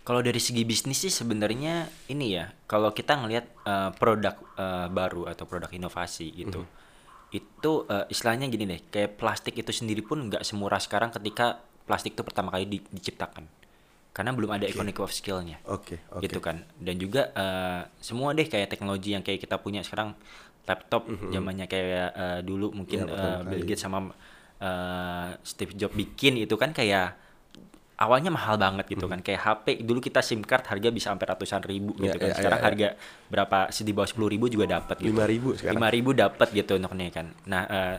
Kalau 0.00 0.24
dari 0.24 0.40
segi 0.40 0.64
bisnis 0.64 1.04
sih 1.04 1.12
sebenarnya 1.12 1.86
ini 2.08 2.34
ya, 2.34 2.50
kalau 2.64 2.90
kita 2.90 3.20
ngelihat 3.20 3.46
eh, 3.64 3.90
produk 3.94 4.34
eh, 4.56 4.88
baru 4.90 5.28
atau 5.28 5.44
produk 5.44 5.70
inovasi 5.70 6.32
gitu, 6.34 6.64
itu 7.30 7.72
eh, 7.86 8.04
istilahnya 8.10 8.48
gini 8.48 8.64
deh, 8.66 8.80
kayak 8.88 9.20
plastik 9.20 9.54
itu 9.54 9.70
sendiri 9.70 10.00
pun 10.02 10.18
nggak 10.26 10.42
semurah 10.42 10.80
sekarang 10.80 11.12
ketika 11.12 11.60
plastik 11.84 12.16
itu 12.16 12.22
pertama 12.24 12.50
kali 12.50 12.66
di- 12.66 12.86
diciptakan, 12.90 13.44
karena 14.10 14.30
belum 14.32 14.50
ada 14.50 14.64
economic 14.66 14.98
of 14.98 15.12
skill-nya. 15.12 15.60
Oke, 15.68 16.00
oke. 16.10 16.24
gitu 16.26 16.40
kan. 16.42 16.64
Dan 16.80 16.96
juga 16.98 17.30
eh, 17.36 17.82
semua 18.00 18.32
deh 18.32 18.48
kayak 18.48 18.72
teknologi 18.72 19.12
yang 19.14 19.22
kayak 19.22 19.38
kita 19.42 19.60
punya 19.60 19.84
sekarang 19.84 20.16
laptop 20.64 21.06
zamannya 21.34 21.66
kayak 21.66 22.08
eh, 22.16 22.40
dulu 22.42 22.72
mungkin 22.72 23.04
pertama 23.10 23.42
eh, 23.42 23.48
Bill. 23.52 23.66
Gates 23.68 23.82
sama 23.84 23.98
eh, 24.58 25.28
Steve 25.44 25.76
Jobs 25.76 25.94
bikin 25.94 26.40
itu 26.40 26.56
kan 26.56 26.72
kayak 26.72 27.14
awalnya 28.00 28.32
mahal 28.32 28.56
banget 28.56 28.88
gitu 28.88 29.04
kan. 29.04 29.20
Kayak 29.20 29.40
HP 29.44 29.84
dulu 29.84 30.00
kita 30.00 30.24
SIM 30.24 30.40
card 30.40 30.64
harga 30.64 30.88
bisa 30.88 31.12
sampai 31.12 31.26
ratusan 31.28 31.60
ribu 31.68 31.92
gitu 32.00 32.16
kan. 32.16 32.32
iya, 32.32 32.36
sekarang 32.36 32.60
iya, 32.60 32.64
iya. 32.64 32.68
harga 32.72 32.88
berapa 33.28 33.58
di 33.68 33.92
bawah 33.92 34.08
sepuluh 34.08 34.28
ribu 34.32 34.48
juga 34.48 34.80
dapat 34.80 34.96
gitu. 35.04 35.12
5.000 35.12 35.60
sekarang. 35.60 35.76
lima 35.76 35.88
ribu 35.92 36.10
dapat 36.16 36.48
gitu 36.56 36.72
untuk 36.80 36.92
ini 36.96 37.12
kan. 37.12 37.26
Nah 37.44 37.62
eh, 37.68 37.96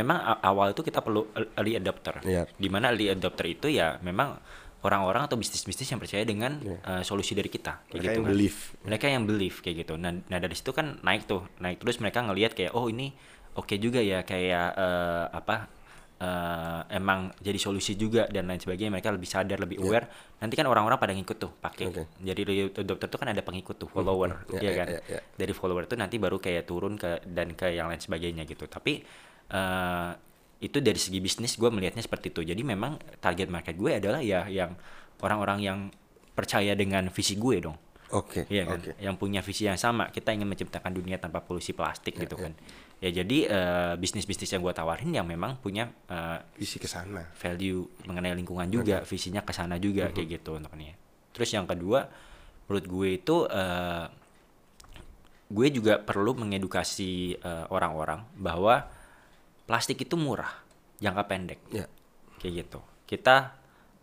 memang 0.00 0.16
awal 0.40 0.72
itu 0.72 0.80
kita 0.80 1.04
perlu 1.04 1.28
early 1.60 1.76
adopter. 1.76 2.24
Iya. 2.24 2.48
di 2.56 2.68
mana 2.72 2.90
early 2.90 3.12
adopter 3.12 3.44
itu 3.44 3.68
ya 3.68 4.00
memang 4.00 4.40
orang-orang 4.84 5.24
atau 5.28 5.36
bisnis-bisnis 5.40 5.88
yang 5.92 6.00
percaya 6.00 6.24
dengan 6.24 6.60
eh, 6.64 7.04
solusi 7.04 7.36
dari 7.36 7.52
kita. 7.52 7.84
Kayak 7.88 7.92
Mereka 7.92 8.00
gitu 8.00 8.16
yang 8.16 8.24
kan. 8.24 8.32
believe. 8.32 8.58
mereka 8.80 9.06
yang 9.12 9.24
believe 9.28 9.56
kayak 9.60 9.76
gitu. 9.84 9.94
Nah, 10.00 10.12
nah 10.24 10.38
dari 10.40 10.56
situ 10.56 10.72
kan 10.72 11.04
naik 11.04 11.28
tuh. 11.28 11.44
Naik 11.60 11.84
terus 11.84 12.00
mereka 12.00 12.24
ngelihat 12.24 12.56
kayak 12.56 12.72
oh 12.72 12.88
ini 12.88 13.12
oke 13.60 13.76
juga 13.76 14.00
ya. 14.00 14.24
Kayak 14.24 14.72
eh, 14.72 15.24
apa 15.36 15.73
eh, 16.24 16.80
emang 16.96 17.28
jadi 17.36 17.60
solusi 17.60 17.92
juga 17.94 18.24
dan 18.32 18.48
lain 18.48 18.56
sebagainya 18.56 18.88
mereka 18.88 19.12
lebih 19.12 19.28
sadar 19.28 19.60
lebih 19.60 19.76
aware. 19.84 20.08
Nanti 20.40 20.56
kan 20.56 20.64
orang-orang 20.64 20.96
pada 20.96 21.12
ngikut 21.12 21.36
tuh 21.36 21.52
pakai. 21.60 21.84
Oke. 21.92 22.02
jadi 22.18 22.40
adopter 22.72 23.08
tuh 23.12 23.18
kan 23.20 23.28
ada 23.28 23.44
pengikut 23.44 23.76
tuh 23.76 23.88
follower 23.92 24.48
Ya, 24.56 24.60
ya, 24.60 24.62
ya, 24.64 24.72
kan? 24.72 24.86
ya, 24.88 25.00
ya. 25.04 25.20
dari 25.36 25.52
follower 25.52 25.84
tuh 25.84 26.00
nanti 26.00 26.16
baru 26.16 26.40
kayak 26.40 26.64
turun 26.64 26.96
ke 26.96 27.20
dan 27.28 27.52
ke 27.52 27.68
yang 27.70 27.92
lain 27.92 28.00
sebagainya 28.00 28.48
gitu. 28.48 28.64
Tapi 28.64 29.04
eh, 29.50 30.10
itu 30.64 30.80
dari 30.80 30.96
segi 30.96 31.20
bisnis 31.20 31.60
gue 31.60 31.68
melihatnya 31.68 32.00
seperti 32.00 32.32
itu. 32.32 32.40
Jadi 32.40 32.64
memang 32.64 32.96
target 33.20 33.52
market 33.52 33.76
gue 33.76 34.00
adalah 34.00 34.24
ya 34.24 34.48
yang 34.48 34.72
orang-orang 35.20 35.60
yang 35.60 35.78
percaya 36.32 36.72
dengan 36.72 37.12
visi 37.12 37.36
gue 37.36 37.60
dong. 37.60 37.76
Oke, 38.14 38.46
Iya 38.46 38.62
kan, 38.68 38.78
oke. 38.78 38.92
yang 39.02 39.14
punya 39.18 39.42
visi 39.42 39.66
yang 39.66 39.74
sama. 39.74 40.06
Kita 40.08 40.30
ingin 40.30 40.46
menciptakan 40.46 40.94
dunia 40.94 41.18
tanpa 41.18 41.42
polusi 41.42 41.74
plastik 41.74 42.14
gitu 42.14 42.38
kan. 42.38 42.54
Ya 43.02 43.10
jadi 43.10 43.38
eh, 43.50 43.92
bisnis-bisnis 44.00 44.48
yang 44.54 44.62
gue 44.64 44.72
tawarin 44.72 45.10
yang 45.12 45.26
memang 45.26 45.58
punya 45.60 45.90
eh, 46.08 46.38
Visi 46.56 46.78
ke 46.80 46.88
sana. 46.88 47.26
value 47.36 47.84
mengenai 48.08 48.32
lingkungan 48.32 48.70
juga, 48.70 49.02
visinya 49.04 49.44
ke 49.44 49.52
sana 49.52 49.76
juga 49.76 50.08
kayak 50.14 50.28
gitu 50.40 50.56
untuk 50.56 50.72
ini. 50.78 50.94
Terus 51.34 51.50
yang 51.52 51.66
kedua, 51.66 52.06
menurut 52.66 52.86
gue 52.86 53.08
itu 53.18 53.36
eh, 53.50 54.06
gue 55.54 55.66
juga 55.70 56.00
perlu 56.00 56.34
mengedukasi 56.34 57.38
orang-orang 57.68 58.24
bahwa 58.34 58.88
plastik 59.68 60.02
itu 60.02 60.16
murah, 60.16 60.50
jangka 60.98 61.24
pendek. 61.28 61.60
Ya. 61.70 61.86
kayak 62.40 62.64
gitu. 62.64 62.80
Kita 63.04 63.52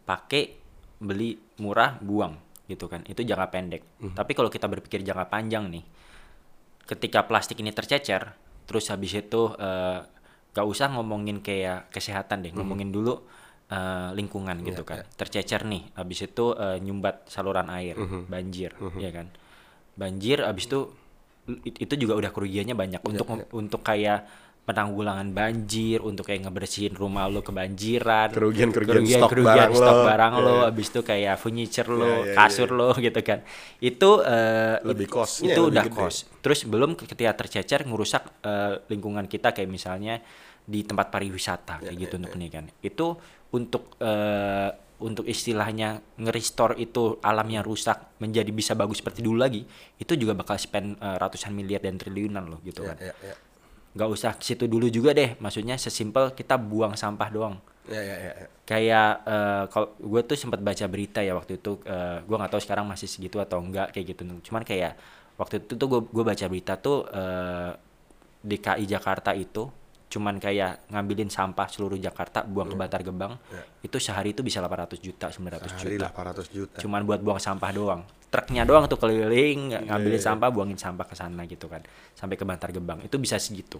pakai 0.05 0.55
beli 1.01 1.37
murah 1.57 1.97
buang 1.97 2.37
gitu 2.69 2.85
kan. 2.85 3.01
Itu 3.09 3.25
jangka 3.25 3.47
pendek. 3.49 3.81
Tapi 4.13 4.31
kalau 4.37 4.53
kita 4.53 4.69
berpikir 4.69 5.01
jangka 5.01 5.27
panjang 5.27 5.67
nih 5.67 5.83
ketika 6.91 7.23
plastik 7.23 7.55
ini 7.63 7.71
tercecer 7.71 8.35
terus 8.63 8.87
habis 8.87 9.11
itu 9.13 9.41
eh, 9.53 9.99
gak 10.51 10.65
usah 10.65 10.89
ngomongin 10.89 11.39
kayak 11.39 11.89
kesehatan 11.89 12.41
deh 12.41 12.51
ngomongin 12.53 12.89
dulu 12.89 13.23
eh, 13.67 14.09
lingkungan 14.11 14.59
gitu 14.63 14.83
kan. 14.83 14.99
tercecer 15.15 15.61
nih 15.63 15.83
habis 15.93 16.19
itu 16.21 16.45
eh, 16.53 16.77
nyumbat 16.77 17.25
saluran 17.25 17.67
air 17.69 17.95
banjir 18.25 18.71
ya 18.97 19.11
kan. 19.11 19.27
Banjir 19.93 20.41
habis 20.41 20.65
itu 20.65 20.91
it- 21.61 21.79
itu 21.79 21.93
juga 21.97 22.15
udah 22.15 22.29
kerugiannya 22.29 22.73
banyak. 22.73 23.01
Untuk 23.03 23.27
untuk 23.51 23.81
kayak 23.81 24.19
penanggulangan 24.61 25.33
banjir 25.33 25.99
untuk 26.05 26.29
kayak 26.29 26.45
ngebersihin 26.47 26.93
rumah 26.93 27.25
lo 27.27 27.41
kebanjiran 27.41 28.29
Kerugian-kerugian 28.29 29.19
stok 29.19 29.31
barang 29.41 29.71
stok 29.73 29.97
lo. 29.97 30.05
barang 30.05 30.33
Iya, 30.33 30.43
lo 30.45 30.53
iya. 30.53 30.65
habis 30.69 30.87
itu 30.93 31.01
kayak 31.01 31.35
furniture 31.41 31.89
lo 31.89 32.05
Iya, 32.05 32.15
iya, 32.23 32.35
kasur 32.37 32.69
lo 32.71 32.89
gitu 33.05 33.19
kan 33.25 33.39
itu 33.81 34.09
eh, 34.21 34.75
Lebih 34.85 35.07
it- 35.07 35.11
costnya 35.11 35.49
itu 35.51 35.59
lebih 35.65 35.71
udah 35.73 35.85
gede. 35.89 35.97
cost 35.97 36.19
terus 36.45 36.59
belum 36.69 36.91
ketika 36.93 37.33
tercecer 37.35 37.81
ngerusak 37.89 38.23
eh, 38.45 38.73
lingkungan 38.87 39.25
kita 39.25 39.49
kayak 39.51 39.69
misalnya 39.69 40.21
di 40.61 40.85
tempat 40.85 41.09
pariwisata 41.09 41.81
kayak 41.81 41.97
Iya, 41.97 42.01
gitu 42.05 42.15
untuk 42.21 42.31
ini 42.37 42.47
kan 42.53 42.65
itu 42.85 43.07
untuk 43.51 43.83
eh, 43.99 44.69
untuk 45.01 45.25
istilahnya 45.25 45.97
nge-restore 46.21 46.77
itu 46.77 47.17
alamnya 47.25 47.65
rusak 47.65 48.21
menjadi 48.21 48.53
bisa 48.53 48.77
bagus 48.77 49.01
seperti 49.01 49.25
dulu 49.25 49.41
lagi 49.41 49.65
itu 49.97 50.13
juga 50.13 50.37
bakal 50.37 50.61
spend 50.61 51.01
eh, 51.01 51.17
ratusan 51.17 51.51
miliar 51.51 51.81
dan 51.81 51.97
triliunan 51.97 52.45
loh 52.45 52.61
gitu 52.61 52.85
kan 52.85 52.95
Ya, 53.01 53.09
ya, 53.09 53.15
ya. 53.33 53.35
Nggak 53.91 54.09
usah 54.09 54.31
ke 54.35 54.43
situ 54.43 54.65
dulu 54.67 54.87
juga 54.87 55.11
deh. 55.11 55.35
Maksudnya 55.39 55.75
sesimpel 55.75 56.31
kita 56.35 56.55
buang 56.55 56.95
sampah 56.95 57.29
doang. 57.31 57.55
Ya, 57.89 57.97
ya, 57.97 58.15
ya, 58.15 58.31
ya. 58.37 58.47
kayak 58.61 59.11
eh, 59.25 59.63
kalau 59.73 59.87
gue 59.97 60.21
tuh 60.21 60.37
sempat 60.37 60.61
baca 60.61 60.85
berita 60.85 61.19
ya 61.25 61.33
waktu 61.33 61.57
itu 61.57 61.81
eh, 61.83 62.21
gue 62.23 62.35
nggak 62.37 62.51
tahu 62.53 62.61
sekarang 62.61 62.85
masih 62.85 63.09
segitu 63.09 63.41
atau 63.41 63.59
enggak 63.59 63.91
kayak 63.91 64.15
gitu. 64.15 64.21
Cuman 64.47 64.63
kayak 64.63 64.95
waktu 65.35 65.65
itu 65.65 65.73
tuh 65.75 65.87
gue 65.89 66.01
gue 66.07 66.23
baca 66.23 66.45
berita 66.45 66.73
tuh 66.77 67.09
eh, 67.09 67.71
DKI 68.41 68.85
Jakarta 68.85 69.33
itu 69.33 69.80
cuman 70.11 70.35
kayak 70.37 70.91
ngambilin 70.91 71.31
sampah 71.31 71.71
seluruh 71.71 71.95
Jakarta 71.95 72.43
buang 72.43 72.67
ke 72.67 72.75
Bantar 72.75 72.99
Gebang 72.99 73.39
itu 73.79 73.95
sehari 73.95 74.35
itu 74.35 74.43
bisa 74.43 74.59
800 74.59 74.99
juta 74.99 75.31
900 75.31 75.71
Sehari 75.71 75.95
juta. 75.95 76.11
800 76.11 76.51
juta. 76.51 76.77
cuman 76.83 77.07
buat 77.07 77.23
buang 77.23 77.39
sampah 77.39 77.71
doang. 77.71 78.03
Truknya 78.27 78.63
doang 78.63 78.87
tuh 78.87 78.95
keliling 78.95 79.71
Iya, 79.71 79.79
ngambilin 79.87 80.19
sampah 80.19 80.47
buangin 80.51 80.75
sampah 80.75 81.03
ke 81.03 81.15
sana 81.15 81.43
gitu 81.47 81.67
kan. 81.67 81.83
Sampai 82.11 82.35
ke 82.35 82.43
Bantar 82.43 82.71
Gebang. 82.71 83.03
Itu 83.03 83.19
bisa 83.19 83.35
segitu. 83.35 83.79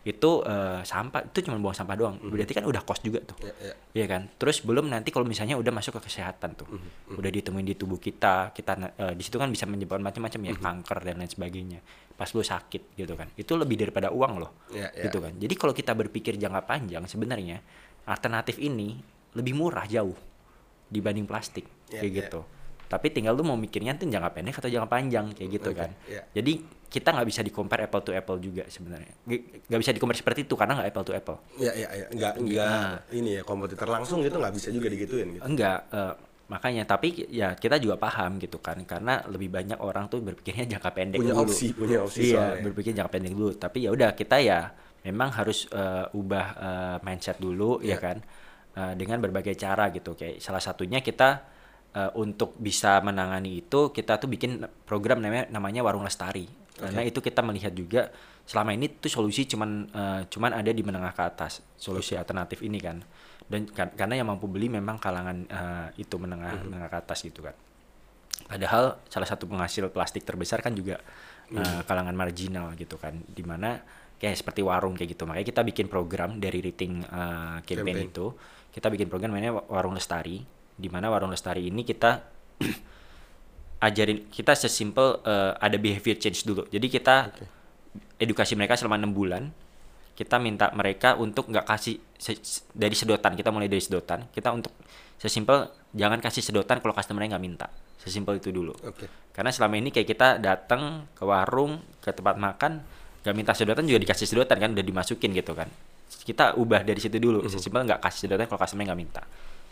Itu 0.00 0.40
eh, 0.40 0.80
sampah 0.80 1.28
itu 1.28 1.44
cuma 1.44 1.60
buang 1.60 1.76
sampah 1.76 1.96
doang. 1.96 2.16
Berarti 2.16 2.56
kan 2.56 2.64
udah 2.64 2.80
kos 2.80 3.04
juga 3.04 3.20
tuh. 3.20 3.36
Ya, 3.44 3.52
ya. 3.60 3.74
Iya 3.92 4.06
kan? 4.08 4.22
Terus 4.40 4.64
belum 4.64 4.88
nanti 4.88 5.12
kalau 5.12 5.28
misalnya 5.28 5.60
udah 5.60 5.68
masuk 5.68 6.00
ke 6.00 6.08
kesehatan 6.08 6.56
tuh. 6.56 6.64
Mhm, 6.72 7.20
udah 7.20 7.30
ditemuin 7.30 7.66
di 7.68 7.76
tubuh 7.76 8.00
kita 8.00 8.56
kita 8.56 8.72
eh, 8.96 9.12
di 9.12 9.20
situ 9.20 9.36
kan 9.36 9.52
bisa 9.52 9.68
menyebabkan 9.68 10.00
macam-macam 10.00 10.40
ya 10.48 10.54
kanker 10.56 10.98
dan 11.04 11.14
lain 11.20 11.28
sebagainya 11.28 11.80
pas 12.20 12.28
lu 12.28 12.44
sakit 12.44 12.92
gitu 12.92 13.16
kan 13.16 13.32
itu 13.32 13.48
lebih 13.56 13.80
daripada 13.80 14.12
uang 14.12 14.32
loh 14.36 14.52
Ya, 14.68 14.92
ya. 14.92 15.08
gitu 15.08 15.24
kan 15.24 15.32
jadi 15.34 15.54
kalau 15.56 15.72
kita 15.72 15.96
berpikir 15.96 16.36
jangka 16.36 16.68
panjang 16.68 17.08
sebenarnya 17.08 17.64
alternatif 18.04 18.60
ini 18.60 19.00
lebih 19.32 19.56
murah 19.56 19.88
jauh 19.88 20.12
dibanding 20.86 21.24
plastik 21.24 21.64
Ya, 21.88 22.04
kayak 22.04 22.12
ya. 22.12 22.18
gitu 22.28 22.40
tapi 22.90 23.06
tinggal 23.08 23.32
lu 23.32 23.46
mau 23.46 23.54
mikirnya 23.54 23.94
tuh 23.94 24.04
jangka 24.04 24.30
pendek 24.30 24.52
atau 24.52 24.68
jangka 24.68 24.90
panjang 24.90 25.30
kayak 25.32 25.48
gitu 25.56 25.70
Oke, 25.70 25.78
kan 25.80 25.90
ya. 26.04 26.22
jadi 26.36 26.52
kita 26.90 27.08
nggak 27.14 27.28
bisa 27.30 27.40
di 27.40 27.48
compare 27.48 27.86
apple 27.86 28.02
to 28.02 28.10
apple 28.12 28.36
juga 28.36 28.66
sebenarnya 28.66 29.14
nggak 29.64 29.80
bisa 29.80 29.94
di 29.94 30.00
compare 30.02 30.18
seperti 30.18 30.44
itu 30.44 30.54
karena 30.54 30.76
nggak 30.76 30.88
apple 30.90 31.06
to 31.06 31.12
apple 31.14 31.38
Ya, 31.56 31.72
ya, 31.72 31.88
ya. 31.88 32.06
Enggak, 32.12 32.32
enggak 32.36 32.94
ini 33.10 33.38
ya 33.38 33.42
kompetitor 33.42 33.88
langsung 33.88 34.20
gitu 34.20 34.36
nggak 34.36 34.52
bisa 34.52 34.68
juga 34.68 34.86
digituin 34.86 35.38
gitu. 35.38 35.42
enggak 35.42 35.78
eh, 35.88 36.14
makanya 36.50 36.82
tapi 36.82 37.30
ya 37.30 37.54
kita 37.54 37.78
juga 37.78 37.94
paham 37.94 38.42
gitu 38.42 38.58
kan 38.58 38.74
karena 38.82 39.22
lebih 39.30 39.54
banyak 39.54 39.78
orang 39.78 40.10
tuh 40.10 40.18
berpikirnya 40.18 40.66
jangka 40.66 40.90
pendek 40.90 41.18
Punya 41.22 41.38
dulu. 41.38 41.46
opsi, 41.46 41.66
punya 41.70 41.98
opsi 42.02 42.20
iya 42.26 42.34
soalnya. 42.34 42.62
berpikir 42.66 42.90
jangka 42.98 43.12
pendek 43.14 43.32
dulu. 43.32 43.50
Tapi 43.54 43.78
ya 43.86 43.90
udah 43.94 44.10
kita 44.12 44.36
ya 44.42 44.74
memang 45.06 45.30
harus 45.30 45.70
eh, 45.70 46.10
ubah 46.10 46.46
eh, 46.58 46.96
mindset 47.06 47.38
dulu 47.38 47.78
ya 47.80 47.94
Iya. 47.94 47.96
kan? 48.02 48.16
Eh, 48.74 48.92
dengan 48.98 49.22
berbagai 49.22 49.54
cara 49.54 49.94
gitu. 49.94 50.18
Kayak 50.18 50.42
salah 50.42 50.58
satunya 50.58 50.98
kita 50.98 51.46
eh, 51.94 52.10
untuk 52.18 52.58
bisa 52.58 52.98
menangani 52.98 53.62
itu 53.62 53.94
kita 53.94 54.18
tuh 54.18 54.26
bikin 54.26 54.58
program 54.82 55.22
namanya 55.22 55.46
namanya 55.48 55.86
warung 55.86 56.02
lestari. 56.02 56.50
Karena 56.74 57.06
itu 57.06 57.20
kita 57.20 57.46
melihat 57.46 57.70
juga 57.70 58.10
selama 58.42 58.74
ini 58.74 58.90
tuh 58.98 59.06
solusi 59.06 59.46
cuman 59.46 59.70
eh, 59.86 60.20
cuman 60.26 60.50
ada 60.50 60.74
di 60.74 60.82
menengah 60.82 61.14
ke 61.14 61.22
atas. 61.22 61.62
Solusi 61.78 62.18
alternatif 62.18 62.58
ini 62.60 62.82
kan 62.82 62.98
dan 63.50 63.66
karena 63.74 64.22
yang 64.22 64.28
mampu 64.30 64.46
beli 64.46 64.70
memang 64.70 65.02
kalangan 65.02 65.36
eh, 65.44 66.02
itu 66.02 66.14
menengah 66.16 66.64
menengah 66.64 66.88
ke 66.88 66.96
atas 67.02 67.26
gitu 67.26 67.42
kan 67.42 67.54
padahal 68.46 68.98
salah 69.06 69.28
satu 69.28 69.46
penghasil 69.46 69.90
plastik 69.94 70.26
terbesar 70.26 70.58
kan 70.64 70.72
juga 70.72 70.98
eh, 71.54 71.80
kalangan 71.84 72.14
marginal 72.14 72.72
gitu 72.78 72.96
kan. 72.96 73.14
Di 73.26 73.42
mana 73.46 73.78
kayak 74.20 74.36
seperti 74.38 74.60
warung 74.62 74.94
kayak 74.94 75.18
gitu. 75.18 75.26
Makanya 75.26 75.46
kita 75.46 75.62
bikin 75.66 75.86
program 75.90 76.38
dari 76.38 76.58
rating 76.62 77.02
eh, 77.04 77.58
campaign, 77.62 78.06
Campaign. 78.06 78.10
itu. 78.14 78.26
Kita 78.70 78.86
bikin 78.90 79.06
program 79.10 79.34
namanya 79.34 79.54
warung 79.66 79.94
lestari. 79.94 80.42
Di 80.74 80.88
mana 80.88 81.12
warung 81.12 81.30
lestari 81.30 81.68
ini 81.68 81.86
kita 81.86 82.24
ajarin 83.86 84.30
kita 84.30 84.52
sesimpel 84.58 85.20
eh, 85.26 85.52
ada 85.58 85.76
behavior 85.76 86.16
change 86.16 86.46
dulu. 86.46 86.66
Jadi 86.70 86.86
kita 86.90 87.30
edukasi 88.20 88.54
mereka 88.54 88.78
selama 88.78 89.00
enam 89.00 89.10
bulan 89.10 89.50
kita 90.20 90.36
minta 90.36 90.68
mereka 90.76 91.16
untuk 91.16 91.48
nggak 91.48 91.64
kasih 91.64 91.96
se- 92.20 92.68
dari 92.76 92.92
sedotan 92.92 93.32
kita 93.32 93.48
mulai 93.48 93.72
dari 93.72 93.80
sedotan 93.80 94.28
kita 94.36 94.52
untuk 94.52 94.68
sesimpel 95.16 95.72
jangan 95.96 96.20
kasih 96.20 96.44
sedotan 96.44 96.84
kalau 96.84 96.92
customernya 96.92 97.36
nggak 97.36 97.44
minta. 97.44 97.72
Sesimpel 97.96 98.36
itu 98.36 98.52
dulu. 98.52 98.76
Oke. 98.84 99.08
karena 99.32 99.48
selama 99.48 99.80
ini 99.80 99.88
kayak 99.88 100.08
kita 100.10 100.28
datang 100.36 101.08
ke 101.16 101.24
warung 101.24 101.80
ke 102.04 102.12
tempat 102.12 102.36
makan 102.36 102.84
nggak 103.24 103.34
minta 103.36 103.52
sedotan 103.56 103.88
juga 103.88 103.96
dikasih 104.04 104.28
sedotan 104.28 104.60
kan 104.60 104.76
udah 104.76 104.84
dimasukin 104.84 105.32
gitu 105.32 105.56
kan. 105.56 105.72
Kita 106.24 106.52
ubah 106.60 106.84
dari 106.84 107.00
situ 107.00 107.16
dulu 107.16 107.40
sesimpel 107.48 107.88
nggak 107.88 108.04
kasih 108.04 108.28
sedotan 108.28 108.44
kalau 108.44 108.60
customer 108.60 108.84
nggak 108.92 109.00
minta. 109.00 109.22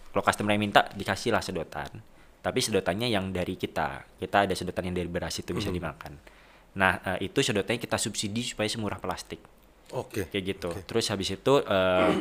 Kalau 0.08 0.24
customer 0.24 0.56
yang 0.56 0.64
minta 0.64 0.88
dikasihlah 0.96 1.44
sedotan. 1.44 1.92
Tapi 2.40 2.58
sedotannya 2.64 3.12
yang 3.12 3.28
dari 3.36 3.60
kita 3.60 4.16
kita 4.16 4.48
ada 4.48 4.54
sedotan 4.56 4.88
yang 4.88 4.96
dari 4.96 5.08
beras 5.12 5.36
itu 5.36 5.52
bisa 5.52 5.68
dimakan. 5.68 6.16
Nah 6.80 7.04
eh, 7.04 7.28
itu 7.28 7.44
sedotannya 7.44 7.80
kita 7.80 8.00
subsidi 8.00 8.40
supaya 8.44 8.68
semurah 8.68 8.96
plastik 8.96 9.57
Oke. 9.92 10.28
kayak 10.28 10.44
gitu. 10.44 10.68
Terus 10.84 11.08
habis 11.08 11.28
itu 11.30 11.52
eh, 11.60 12.12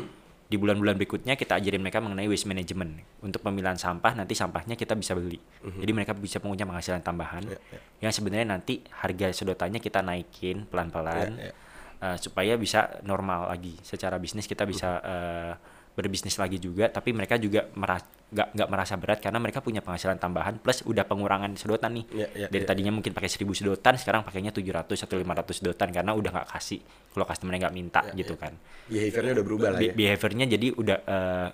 di 0.47 0.56
bulan-bulan 0.56 0.95
berikutnya 0.95 1.36
kita 1.36 1.60
ajarin 1.60 1.84
mereka 1.84 1.99
mengenai 1.99 2.23
waste 2.25 2.47
management 2.47 3.03
untuk 3.19 3.43
pemilahan 3.43 3.75
sampah. 3.75 4.15
Nanti 4.15 4.32
sampahnya 4.32 4.73
kita 4.73 4.95
bisa 4.95 5.12
beli. 5.12 5.39
Jadi 5.60 5.91
mereka 5.91 6.15
bisa 6.15 6.39
punya 6.39 6.63
penghasilan 6.63 7.03
tambahan 7.03 7.43
Ya, 7.43 7.60
ya. 7.60 7.80
yang 8.08 8.12
sebenarnya 8.15 8.47
nanti 8.47 8.80
harga 8.93 9.36
sedotannya 9.36 9.77
kita 9.77 9.99
naikin 9.99 10.63
pelan-pelan 10.65 11.36
Ya, 11.36 11.51
ya. 11.51 11.53
eh, 11.99 12.17
supaya 12.17 12.56
bisa 12.56 13.03
normal 13.03 13.51
lagi. 13.51 13.75
Secara 13.84 14.15
bisnis 14.15 14.47
kita 14.47 14.63
bisa 14.63 15.03
eh, 15.03 15.53
berbisnis 15.97 16.38
lagi 16.38 16.62
juga. 16.62 16.86
Tapi 16.88 17.10
mereka 17.10 17.36
juga 17.36 17.65
meras- 17.73 18.05
nggak 18.27 18.47
nggak 18.53 18.69
merasa 18.69 18.93
berat 18.95 19.17
karena 19.17 19.39
mereka 19.39 19.60
punya 19.60 19.81
penghasilan 19.81 20.15
tambahan 20.15 20.60
plus 20.60 20.86
udah 20.86 21.01
pengurangan 21.03 21.49
sedotan 21.55 21.97
nih. 21.97 22.05
Ya, 22.13 22.27
ya, 22.38 22.47
Dari 22.47 22.63
ya. 22.63 22.69
tadinya 22.69 22.93
mungkin 22.93 23.12
pakai 23.12 23.25
1000 23.25 23.57
sedotan, 23.57 23.97
sekarang 23.97 24.21
pakainya 24.21 24.53
700 24.53 25.01
atau 25.01 25.17
500 25.17 25.57
sedotan 25.57 25.89
karena 25.89 26.13
udah 26.13 26.29
nggak 26.31 26.47
kasih 26.53 26.79
kalau 27.10 27.25
customer 27.25 27.57
nggak 27.57 27.73
minta 27.73 28.05
Ya, 28.05 28.13
gitu 28.15 28.38
ya. 28.38 28.41
kan. 28.45 28.53
Behaviornya 28.86 29.31
udah 29.33 29.45
berubah 29.45 29.67
lah 29.73 29.79
ya. 29.81 29.91
behaviornya 29.91 30.45
jadi 30.45 30.67
udah 30.71 30.97
eh, 31.01 31.49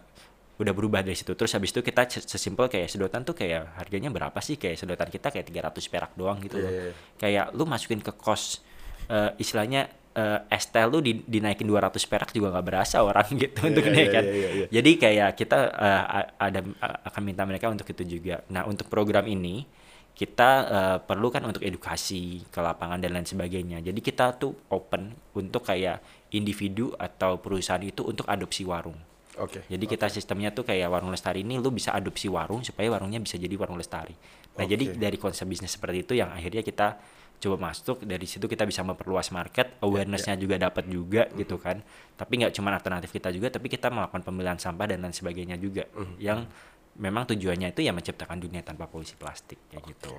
udah 0.53 0.73
berubah 0.75 0.99
dari 1.01 1.15
situ. 1.15 1.33
Terus 1.33 1.49
habis 1.51 1.71
itu 1.71 1.79
kita 1.79 2.05
se- 2.05 2.25
sesimpel 2.27 2.67
kayak 2.67 2.85
sedotan 2.85 3.23
tuh 3.23 3.33
kayak 3.33 3.73
harganya 3.79 4.09
berapa 4.09 4.37
sih? 4.37 4.57
Kayak 4.57 4.75
sedotan 4.77 5.07
kita 5.07 5.31
kayak 5.31 5.45
300 5.47 5.87
perak 5.87 6.11
doang 6.13 6.37
gitu 6.39 6.57
Iya, 6.57 6.65
loh. 6.65 6.71
iya, 6.71 6.83
iya. 6.83 6.93
Kayak 7.15 7.45
lu 7.53 7.63
masukin 7.63 7.97
ke 7.99 8.11
kos 8.11 8.59
eh, 9.07 9.31
istilahnya 9.37 9.87
eh, 10.13 10.39
Estel 10.49 10.87
lu 10.89 10.99
di, 11.01 11.21
dinaikin 11.25 11.65
200 11.65 11.93
perak 12.05 12.29
juga 12.31 12.53
nggak 12.53 12.65
berasa 12.65 13.01
orang 13.01 13.27
gitu 13.43 13.67
untuk 13.67 13.83
iya, 13.85 13.93
naik 13.93 14.09
kan. 14.13 14.23
iya, 14.23 14.33
iya, 14.33 14.49
iya. 14.53 14.65
Jadi 14.69 14.91
kayak 14.97 15.29
kita 15.35 15.57
a- 15.73 16.29
ada 16.37 16.59
a- 16.79 16.99
akan 17.09 17.21
minta 17.25 17.43
mereka 17.43 17.69
untuk 17.69 17.85
itu 17.89 18.03
juga. 18.19 18.41
Nah, 18.49 18.65
untuk 18.65 18.87
program 18.87 19.25
ini 19.25 19.65
kita 20.13 20.49
eh, 20.69 20.97
perlu 21.01 21.33
kan 21.33 21.41
untuk 21.49 21.65
edukasi 21.65 22.45
ke 22.47 22.59
lapangan 22.61 23.01
dan 23.01 23.17
lain 23.17 23.25
sebagainya. 23.25 23.81
Jadi 23.81 23.99
kita 23.99 24.37
tuh 24.37 24.53
open 24.69 25.09
untuk 25.33 25.65
kayak 25.65 25.99
individu 26.31 26.93
atau 26.97 27.41
perusahaan 27.41 27.81
itu 27.81 28.05
untuk 28.05 28.29
adopsi 28.29 28.61
warung. 28.65 28.97
Oke. 29.41 29.65
Jadi 29.65 29.85
kita 29.89 30.13
sistemnya 30.13 30.53
tuh 30.53 30.61
kayak 30.61 30.93
warung 30.93 31.09
lestari 31.09 31.41
ini 31.41 31.57
lu 31.57 31.73
bisa 31.73 31.89
adopsi 31.89 32.29
warung 32.29 32.61
supaya 32.61 32.85
warungnya 32.93 33.17
bisa 33.17 33.41
jadi 33.41 33.57
warung 33.57 33.81
lestari. 33.81 34.13
Nah, 34.53 34.65
jadi 34.69 34.93
Oke. 34.93 34.97
dari 35.01 35.17
konsep 35.17 35.49
bisnis 35.49 35.73
seperti 35.73 36.05
itu 36.05 36.13
yang 36.13 36.29
akhirnya 36.29 36.61
kita 36.61 37.01
coba 37.43 37.69
masuk 37.69 38.07
dari 38.07 38.23
situ 38.23 38.47
kita 38.47 38.63
bisa 38.63 38.79
memperluas 38.87 39.27
market, 39.35 39.75
awarenessnya 39.83 40.39
juga 40.39 40.55
dapat 40.55 40.87
juga 40.87 41.27
gitu 41.35 41.59
kan. 41.59 41.83
Tapi 42.15 42.33
nggak 42.39 42.55
cuma 42.55 42.71
alternatif 42.71 43.11
kita 43.11 43.27
juga, 43.35 43.51
tapi 43.51 43.67
kita 43.67 43.91
melakukan 43.91 44.23
pemilihan 44.23 44.55
sampah 44.55 44.87
dan 44.95 45.03
lain 45.03 45.11
sebagainya 45.11 45.59
juga 45.59 45.83
yang 46.15 46.47
memang 46.95 47.27
tujuannya 47.27 47.75
itu 47.75 47.83
ya 47.83 47.91
menciptakan 47.91 48.39
dunia 48.39 48.63
tanpa 48.63 48.87
polusi 48.87 49.19
plastik 49.19 49.59
kayak 49.67 49.83
gitu. 49.91 50.13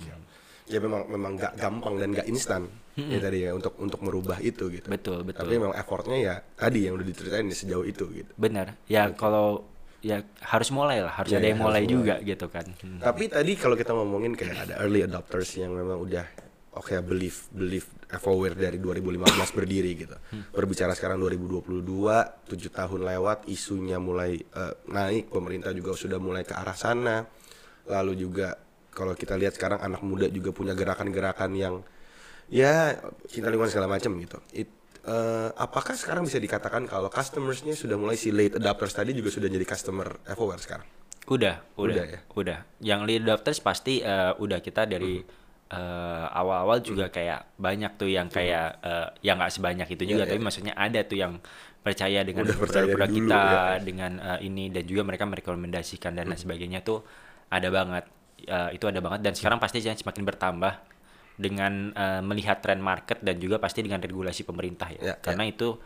Hmm. 0.00 0.24
Ya 0.70 0.78
memang 0.78 1.02
memang 1.10 1.34
nggak 1.34 1.52
gampang 1.58 1.98
dan 1.98 2.14
nggak 2.14 2.28
instan 2.30 2.70
ya 2.94 3.18
tadi 3.18 3.48
ya 3.48 3.50
untuk 3.56 3.74
untuk 3.82 4.00
merubah 4.00 4.38
itu 4.38 4.70
gitu. 4.70 4.86
Betul, 4.86 5.26
betul. 5.26 5.44
Tapi 5.44 5.52
memang 5.58 5.74
effortnya 5.74 6.18
ya 6.20 6.34
tadi 6.54 6.86
yang 6.86 6.94
udah 6.96 7.06
diceritain 7.06 7.50
ya, 7.50 7.56
sejauh 7.56 7.82
itu 7.84 8.04
gitu. 8.14 8.30
Benar. 8.38 8.78
Ya 8.86 9.10
kalau 9.10 9.66
ya 10.00 10.22
harus 10.46 10.70
mulai 10.72 11.02
lah, 11.04 11.12
harus 11.12 11.28
Ya, 11.34 11.42
ada 11.42 11.48
ya, 11.48 11.52
yang 11.52 11.60
mulai. 11.60 11.84
juga 11.84 12.14
gitu 12.22 12.46
kan. 12.48 12.64
Hmm. 12.80 13.02
Tapi 13.02 13.28
tadi 13.28 13.52
kalau 13.58 13.74
kita 13.74 13.92
ngomongin 13.92 14.32
kayak 14.38 14.70
ada 14.70 14.74
early 14.80 15.02
adopters 15.04 15.50
yang 15.58 15.74
memang 15.74 15.98
udah 15.98 16.24
oke 16.80 16.96
believe 17.04 17.38
believe 17.52 17.86
aware 18.24 18.56
dari 18.56 18.80
2015 18.80 19.52
berdiri 19.54 19.90
gitu. 19.94 20.16
Berbicara 20.50 20.96
sekarang 20.96 21.20
2022, 21.20 21.84
7 22.48 22.72
tahun 22.72 23.00
lewat, 23.06 23.46
isunya 23.46 24.00
mulai 24.00 24.40
eh, 24.40 24.74
naik, 24.88 25.30
pemerintah 25.30 25.70
juga 25.76 25.94
sudah 25.94 26.16
mulai 26.18 26.42
ke 26.42 26.56
arah 26.56 26.74
sana. 26.74 27.28
Lalu 27.86 28.12
juga 28.18 28.56
kalau 28.90 29.14
kita 29.14 29.38
lihat 29.38 29.54
sekarang 29.54 29.78
anak 29.84 30.02
muda 30.02 30.26
juga 30.26 30.50
punya 30.50 30.74
gerakan-gerakan 30.74 31.54
yang 31.54 31.74
ya 32.50 32.98
cinta 33.30 33.46
lingkungan 33.52 33.70
segala 33.70 33.86
macam 33.86 34.16
gitu. 34.18 34.40
It- 34.56 34.78
eh, 35.06 35.48
apakah 35.54 35.94
sekarang 35.94 36.26
bisa 36.26 36.42
dikatakan 36.42 36.88
kalau 36.90 37.12
customersnya 37.12 37.78
sudah 37.78 37.94
mulai 37.94 38.18
si 38.18 38.34
late 38.34 38.58
adapters 38.58 38.96
tadi 38.96 39.14
juga 39.14 39.30
sudah 39.30 39.46
jadi 39.46 39.64
customer 39.68 40.18
Evoware 40.26 40.60
sekarang? 40.60 40.88
Udah, 41.30 41.62
udah, 41.78 41.94
Udah 41.94 42.06
udah. 42.34 42.58
ya? 42.82 42.96
Yang 42.96 43.00
lead 43.06 43.22
adopters 43.22 43.62
pasti 43.62 44.02
eh, 44.02 44.32
udah 44.34 44.58
kita 44.58 44.82
dari 44.90 45.22
eh, 45.70 46.26
awal-awal 46.34 46.82
juga 46.82 47.08
kayak 47.08 47.56
banyak 47.56 47.92
tuh 47.94 48.10
yang 48.10 48.26
kayak 48.26 48.82
eh, 48.82 49.08
yang 49.22 49.38
nggak 49.38 49.52
sebanyak 49.54 49.88
itu 49.90 50.02
juga, 50.04 50.26
Iya, 50.26 50.30
tapi 50.34 50.40
maksudnya 50.42 50.74
ada 50.74 51.00
tuh 51.06 51.18
yang 51.18 51.38
percaya 51.80 52.20
dengan 52.26 52.44
produk-produk 52.44 53.08
kita, 53.08 53.40
ya. 53.40 53.80
dengan 53.80 54.12
eh, 54.20 54.38
ini 54.44 54.68
dan 54.68 54.84
juga 54.84 55.02
mereka 55.06 55.24
merekomendasikan 55.24 56.12
dan 56.12 56.28
lain 56.28 56.36
sebagainya 56.36 56.82
tuh 56.82 57.06
ada 57.48 57.68
banget. 57.70 58.04
Eh, 58.40 58.76
itu 58.76 58.84
ada 58.88 59.00
banget 59.04 59.20
dan 59.24 59.32
sekarang 59.36 59.60
pasti 59.60 59.80
jangan 59.84 60.00
semakin 60.00 60.24
bertambah 60.26 60.74
dengan 61.40 61.94
eh, 61.96 62.20
melihat 62.20 62.60
tren 62.60 62.82
market 62.84 63.22
dan 63.24 63.40
juga 63.40 63.56
pasti 63.56 63.80
dengan 63.80 64.02
regulasi 64.02 64.44
pemerintah 64.44 64.92
ya. 64.92 65.00
Ya, 65.00 65.06
ya. 65.12 65.14
Karena 65.22 65.48
itu 65.48 65.80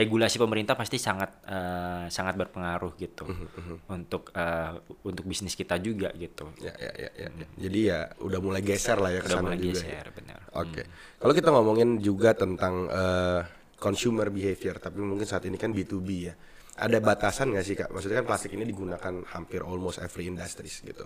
regulasi 0.00 0.40
pemerintah 0.40 0.72
pasti 0.72 0.96
sangat 0.96 1.44
eh, 1.44 2.08
sangat 2.08 2.34
berpengaruh 2.40 2.96
gitu 2.96 3.28
Mhm, 3.28 3.92
untuk 3.92 4.32
eh, 4.32 4.72
untuk 5.04 5.24
bisnis 5.28 5.52
kita 5.52 5.76
juga 5.76 6.08
gitu. 6.16 6.48
Ya, 6.64 6.72
ya, 6.80 6.92
ya, 6.96 7.10
ya. 7.14 7.28
ya. 7.28 7.46
Jadi 7.60 7.78
ya 7.92 7.98
udah 8.18 8.40
mulai 8.40 8.64
geser 8.64 8.96
lah 8.96 9.12
ya 9.12 9.20
ke 9.20 9.28
sana 9.28 9.52
juga. 9.52 9.76
ya. 9.76 10.00
geser 10.00 10.06
benar. 10.16 10.40
Oke. 10.56 10.82
Kalau 11.20 11.32
kita 11.36 11.48
ngomongin 11.52 12.00
juga 12.00 12.32
tentang 12.32 12.88
eh, 12.88 13.40
consumer 13.76 14.32
behavior, 14.32 14.80
tapi 14.80 15.04
mungkin 15.04 15.28
saat 15.28 15.44
ini 15.44 15.60
kan 15.60 15.70
B2B 15.70 16.08
ya. 16.24 16.34
Ada 16.80 16.96
batasan 16.96 17.52
nggak 17.52 17.64
sih 17.66 17.76
kak? 17.76 17.92
Maksudnya 17.92 18.24
kan 18.24 18.26
plastik 18.32 18.56
ini 18.56 18.64
digunakan 18.64 19.14
hampir 19.36 19.60
almost 19.60 20.00
every 20.00 20.32
industries 20.32 20.80
gitu. 20.80 21.04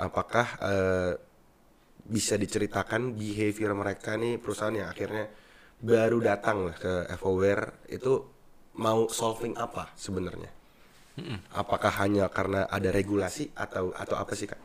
Apakah 0.00 0.46
eh, 0.64 1.12
bisa 2.02 2.34
diceritakan 2.34 3.12
behavior 3.12 3.76
mereka 3.76 4.16
nih 4.16 4.40
perusahaan 4.40 4.72
yang 4.72 4.88
akhirnya 4.88 5.28
baru 5.82 6.22
datang 6.22 6.70
lah 6.70 6.76
ke 6.78 7.10
Evoware 7.10 7.82
itu 7.90 8.22
mau 8.78 9.10
solving 9.10 9.58
apa 9.58 9.90
sebenarnya? 9.98 10.48
Apakah 11.52 11.92
hanya 12.00 12.30
karena 12.32 12.64
ada 12.70 12.88
regulasi 12.88 13.52
atau 13.52 13.92
atau 13.92 14.16
apa 14.16 14.32
sih 14.32 14.48
kak? 14.48 14.56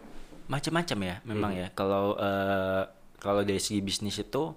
Macam-macam 0.47 0.97
ya 1.03 1.15
memang 1.27 1.51
Hmm. 1.51 1.61
ya. 1.65 1.67
Kalau 1.75 2.15
eh, 2.15 2.83
kalau 3.19 3.41
dari 3.43 3.59
segi 3.59 3.83
bisnis 3.83 4.15
itu 4.21 4.55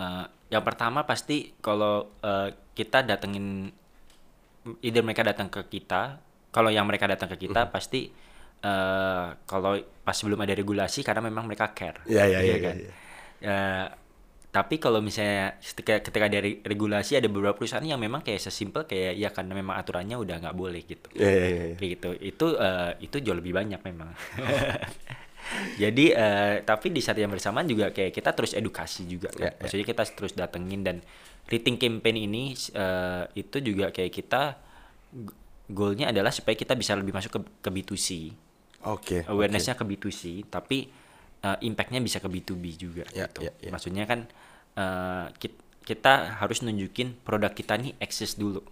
eh, 0.00 0.24
yang 0.50 0.64
pertama 0.66 1.06
pasti 1.06 1.54
kalau 1.62 2.10
eh, 2.24 2.50
kita 2.74 3.06
datengin 3.06 3.70
either 4.82 5.04
mereka 5.06 5.22
datang 5.22 5.46
ke 5.46 5.62
kita, 5.70 6.18
kalau 6.50 6.74
yang 6.74 6.88
mereka 6.88 7.06
datang 7.06 7.30
ke 7.30 7.46
kita 7.46 7.70
pasti 7.70 8.10
eh, 8.64 9.26
kalau 9.46 9.78
pas 10.02 10.18
belum 10.18 10.42
ada 10.42 10.58
regulasi 10.58 11.06
karena 11.06 11.22
memang 11.22 11.46
mereka 11.46 11.70
care. 11.70 12.02
Iya, 12.10 12.26
iya, 12.26 12.38
iya, 12.42 12.72
tapi 14.52 14.76
kalau 14.76 15.00
misalnya 15.00 15.56
ketika 15.64 16.04
ketika 16.04 16.28
dari 16.28 16.60
regulasi 16.60 17.16
ada 17.16 17.24
beberapa 17.24 17.56
perusahaan 17.56 17.80
yang 17.80 17.96
memang 17.96 18.20
kayak 18.20 18.36
sesimpel 18.36 18.84
kayak 18.84 19.16
ya 19.16 19.32
karena 19.32 19.56
memang 19.56 19.80
aturannya 19.80 20.20
udah 20.20 20.36
nggak 20.44 20.56
boleh 20.56 20.84
gitu 20.84 21.08
Iya, 21.16 21.24
iya, 21.32 21.46
iya, 21.48 21.62
iya. 21.72 21.76
kayak 21.80 21.90
gitu 21.96 22.10
itu 22.20 22.46
eh, 22.60 22.90
itu 23.00 23.16
jauh 23.24 23.36
lebih 23.40 23.56
banyak 23.56 23.80
memang 23.80 24.12
jadi 25.82 26.04
eh, 26.12 26.54
tapi 26.68 26.92
di 26.92 27.00
saat 27.00 27.16
yang 27.16 27.32
bersamaan 27.32 27.64
juga 27.64 27.90
kayak 27.96 28.12
kita 28.12 28.30
terus 28.36 28.52
edukasi 28.52 29.08
juga 29.08 29.32
kan. 29.32 29.50
ya. 29.50 29.50
maksudnya 29.56 29.86
kita 29.88 30.02
terus 30.12 30.32
datengin 30.36 30.84
dan 30.84 30.96
rating 31.48 31.80
campaign 31.80 32.16
ini 32.28 32.52
eh, 32.76 33.24
itu 33.32 33.56
juga 33.64 33.88
kayak 33.88 34.12
kita 34.12 34.60
goalnya 35.72 36.12
adalah 36.12 36.28
supaya 36.28 36.52
kita 36.52 36.76
bisa 36.76 36.92
lebih 36.92 37.16
masuk 37.16 37.32
ke, 37.32 37.40
ke 37.64 37.68
B2C 37.72 38.08
Oke. 38.84 39.24
awarenessnya 39.24 39.80
ke 39.80 39.84
B2C 39.88 40.44
tapi 40.52 40.92
uh, 41.42 41.58
impactnya 41.60 41.98
bisa 41.98 42.18
ke 42.18 42.26
B2B 42.26 42.64
juga 42.74 43.04
Ya, 43.12 43.26
gitu 43.26 43.46
ya, 43.46 43.52
ya. 43.58 43.70
maksudnya 43.70 44.04
kan 44.06 44.26
uh, 44.76 45.26
kit- 45.36 45.58
kita 45.82 46.38
harus 46.38 46.62
nunjukin 46.62 47.18
produk 47.20 47.50
kita 47.50 47.74
nih 47.74 47.92
eksis 47.98 48.38
dulu 48.38 48.62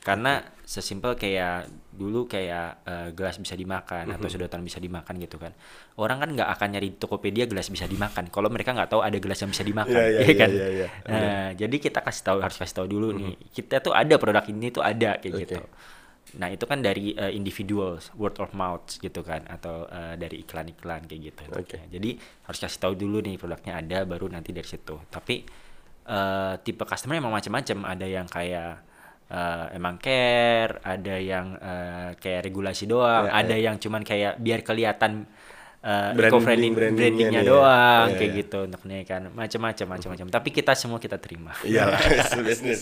karena 0.00 0.40
sesimpel 0.64 1.12
kayak 1.12 1.68
dulu 1.92 2.24
kayak 2.24 2.80
uh, 2.88 3.08
gelas 3.12 3.36
bisa 3.36 3.52
dimakan 3.52 4.08
atau 4.08 4.28
Mhm. 4.28 4.32
sedotan 4.32 4.64
bisa 4.64 4.80
dimakan 4.80 5.20
gitu 5.20 5.36
kan 5.36 5.52
orang 6.00 6.24
kan 6.24 6.28
nggak 6.32 6.48
akan 6.56 6.68
nyari 6.72 6.88
di 6.88 6.96
Tokopedia 6.96 7.44
gelas 7.44 7.68
bisa 7.68 7.84
dimakan 7.84 8.32
kalau 8.32 8.48
mereka 8.48 8.72
nggak 8.72 8.88
tahu 8.88 9.04
ada 9.04 9.20
gelas 9.20 9.36
yang 9.36 9.52
bisa 9.52 9.60
dimakan 9.60 10.00
Iya, 10.00 10.08
iya, 10.08 10.20
ya 10.24 10.32
kan 10.40 10.50
iya, 10.56 10.66
iya. 10.72 10.86
Nah, 11.04 11.48
jadi 11.52 11.76
kita 11.76 12.00
kasih 12.00 12.22
tahu 12.24 12.38
harus 12.40 12.56
kasih 12.56 12.76
tahu 12.80 12.86
dulu 12.88 13.12
nih 13.12 13.36
kita 13.52 13.84
tuh 13.84 13.92
ada 13.92 14.16
produk 14.16 14.40
ini 14.48 14.72
tuh 14.72 14.80
ada 14.80 15.20
kayak 15.20 15.34
Oke. 15.36 15.42
gitu 15.44 15.56
Nah 16.38 16.52
itu 16.52 16.62
kan 16.68 16.78
dari 16.78 17.10
uh, 17.18 17.32
individual 17.32 17.98
word 18.14 18.38
of 18.38 18.54
mouth 18.54 18.86
gitu 19.02 19.24
kan 19.26 19.42
atau 19.50 19.88
uh, 19.90 20.14
dari 20.14 20.46
iklan-iklan 20.46 21.08
kayak 21.10 21.20
gitu. 21.34 21.42
Oke. 21.56 21.78
Ya, 21.80 21.98
jadi 21.98 22.20
harus 22.46 22.58
kasih 22.62 22.78
tahu 22.78 22.94
dulu 22.94 23.18
nih 23.24 23.34
produknya 23.40 23.82
ada 23.82 23.98
baru 24.06 24.30
nanti 24.30 24.54
dari 24.54 24.68
situ. 24.68 24.94
Tapi 25.10 25.42
uh, 26.06 26.54
tipe 26.62 26.86
customer 26.86 27.18
emang 27.18 27.34
macam-macam. 27.34 27.78
Ada 27.90 28.06
yang 28.06 28.26
kayak 28.30 28.72
uh, 29.30 29.66
emang 29.74 29.96
care, 29.98 30.78
ada 30.82 31.14
yang 31.18 31.56
uh, 31.58 32.14
kayak 32.18 32.46
regulasi 32.46 32.86
doang, 32.86 33.26
Ya, 33.30 33.32
ada 33.34 33.56
ya. 33.56 33.70
yang 33.70 33.76
cuman 33.82 34.02
kayak 34.06 34.38
biar 34.38 34.60
kelihatan 34.62 35.26
uh, 35.80 36.12
Branding- 36.12 36.28
eco-friendly 36.28 36.68
brandingnya 36.70 36.96
brandingnya 37.00 37.28
nih 37.32 37.46
ya. 37.46 37.50
doang 37.50 38.06
Ya, 38.06 38.16
kayak 38.16 38.30
ya. 38.30 38.38
gitu 38.38 38.58
untuk 38.62 38.82
nih 38.84 39.00
kan 39.02 39.22
macam-macam 39.30 39.86
macam-macam. 39.90 40.26
Tapi 40.28 40.48
kita 40.50 40.72
semua 40.74 40.98
kita 40.98 41.16
terima. 41.16 41.52
Iyalah, 41.62 42.00
it's 42.20 42.34
business. 42.36 42.80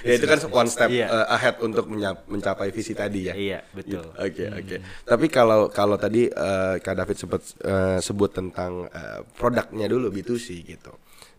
ya 0.00 0.12
itu 0.14 0.24
kan 0.24 0.38
one 0.48 0.68
step 0.68 0.88
Iya. 0.88 1.06
uh, 1.08 1.26
ahead 1.30 1.56
untuk 1.58 1.88
mencapai 2.26 2.68
visi 2.68 2.92
tadi 2.92 3.28
ya. 3.28 3.34
Iya 3.34 3.58
betul. 3.70 4.04
Gitu. 4.04 4.20
Oke 4.20 4.44
oke. 4.50 4.76
Tapi 5.02 5.26
kalau 5.28 5.68
kalau 5.68 5.96
tadi 5.96 6.26
uh, 6.26 6.76
Kak 6.78 6.94
David 6.94 7.16
sempat 7.16 7.40
uh, 7.60 7.98
sebut 7.98 8.30
tentang 8.30 8.86
uh, 8.86 9.20
produknya 9.32 9.86
dulu 9.86 10.10
B2C 10.10 10.46
gitu. 10.62 10.92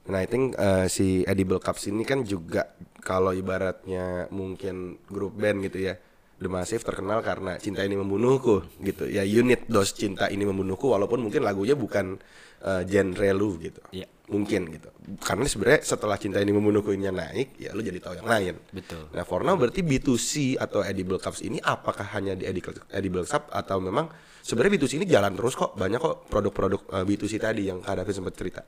Nah, 0.06 0.22
I 0.22 0.30
think 0.30 0.54
uh, 0.56 0.86
si 0.86 1.26
Edible 1.26 1.58
Cups 1.58 1.90
ini 1.90 2.06
kan 2.06 2.22
juga 2.22 2.70
kalau 3.02 3.34
ibaratnya 3.34 4.30
mungkin 4.30 5.02
grup 5.04 5.34
band 5.34 5.66
gitu 5.66 5.82
ya. 5.82 5.98
The 6.36 6.52
Massive 6.52 6.84
terkenal 6.84 7.24
karena 7.24 7.56
cinta 7.56 7.80
ini 7.88 7.96
membunuhku 7.96 8.68
gitu. 8.84 9.08
Ya 9.08 9.24
unit 9.24 9.72
dos 9.72 9.96
cinta 9.96 10.28
ini 10.28 10.44
membunuhku 10.44 10.92
walaupun 10.92 11.24
mungkin 11.24 11.48
lagunya 11.48 11.80
bukan 11.80 12.20
uh, 12.64 12.84
genre 12.84 13.30
lu 13.32 13.56
gitu. 13.60 13.80
Iya. 13.96 14.12
Mungkin 14.26 14.68
gitu. 14.74 14.90
Karena 15.22 15.46
sebenarnya 15.46 15.86
setelah 15.86 16.18
cinta 16.18 16.42
ini 16.42 16.50
membunuhku 16.50 16.92
ini 16.92 17.08
naik, 17.08 17.62
ya 17.62 17.72
lu 17.72 17.86
jadi 17.86 18.02
tahu 18.02 18.20
yang 18.20 18.28
lain. 18.28 18.56
Betul. 18.74 19.08
Nah, 19.14 19.22
for 19.22 19.46
now 19.46 19.54
berarti 19.56 19.86
B2C 19.86 20.58
atau 20.58 20.82
edible 20.82 21.22
cups 21.22 21.46
ini 21.46 21.62
apakah 21.62 22.04
hanya 22.18 22.34
di 22.34 22.50
edible, 22.50 22.74
edible 22.90 23.24
cup 23.24 23.54
atau 23.54 23.78
memang 23.78 24.10
sebenarnya 24.42 24.82
B2C 24.82 24.98
ini 25.00 25.08
jalan 25.08 25.38
terus 25.38 25.54
kok 25.54 25.78
banyak 25.78 26.02
kok 26.02 26.26
produk-produk 26.28 26.82
uh, 26.90 27.06
B2C 27.06 27.38
tadi 27.38 27.70
yang 27.70 27.80
Kak 27.80 28.02
David 28.02 28.16
sempat 28.18 28.36
cerita. 28.36 28.62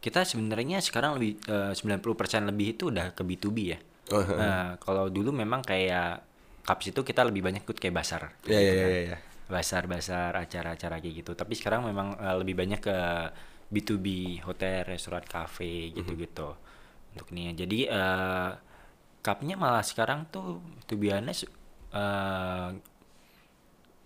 kita 0.00 0.24
sebenarnya 0.24 0.80
sekarang 0.80 1.20
lebih 1.20 1.44
eh, 1.44 1.76
90% 1.76 2.48
lebih 2.48 2.66
itu 2.72 2.88
udah 2.88 3.12
ke 3.12 3.20
B2B 3.20 3.58
ya. 3.68 3.78
Nah, 4.10 4.80
kalau 4.80 5.12
dulu 5.12 5.28
memang 5.30 5.60
kayak 5.60 6.24
Cups 6.60 6.92
itu 6.92 7.00
kita 7.02 7.24
lebih 7.24 7.42
banyak 7.42 7.62
ikut 7.64 7.78
kayak 7.80 7.94
basar. 7.94 8.22
Ya 8.46 8.60
ya 8.60 8.72
ya 8.72 8.86
ya. 8.88 9.00
ya. 9.14 9.18
Basar-basar 9.50 10.36
acara-acara 10.36 11.02
kayak 11.02 11.14
gitu. 11.24 11.32
Tapi 11.34 11.58
sekarang 11.58 11.82
memang 11.88 12.14
eh, 12.16 12.36
lebih 12.38 12.54
banyak 12.54 12.80
ke 12.80 12.96
B2B, 13.70 14.06
hotel, 14.44 14.86
restoran, 14.86 15.22
cafe 15.26 15.90
gitu-gitu. 15.90 16.54
Untuk 17.14 17.26
ini 17.34 17.50
ya. 17.50 17.66
Jadi 17.66 17.78
eh 17.90 18.50
cupnya 19.20 19.52
malah 19.58 19.84
sekarang 19.84 20.24
tuh 20.32 20.62
to 20.86 20.96
be 20.96 21.10
honest 21.10 21.44
eh, 21.92 22.68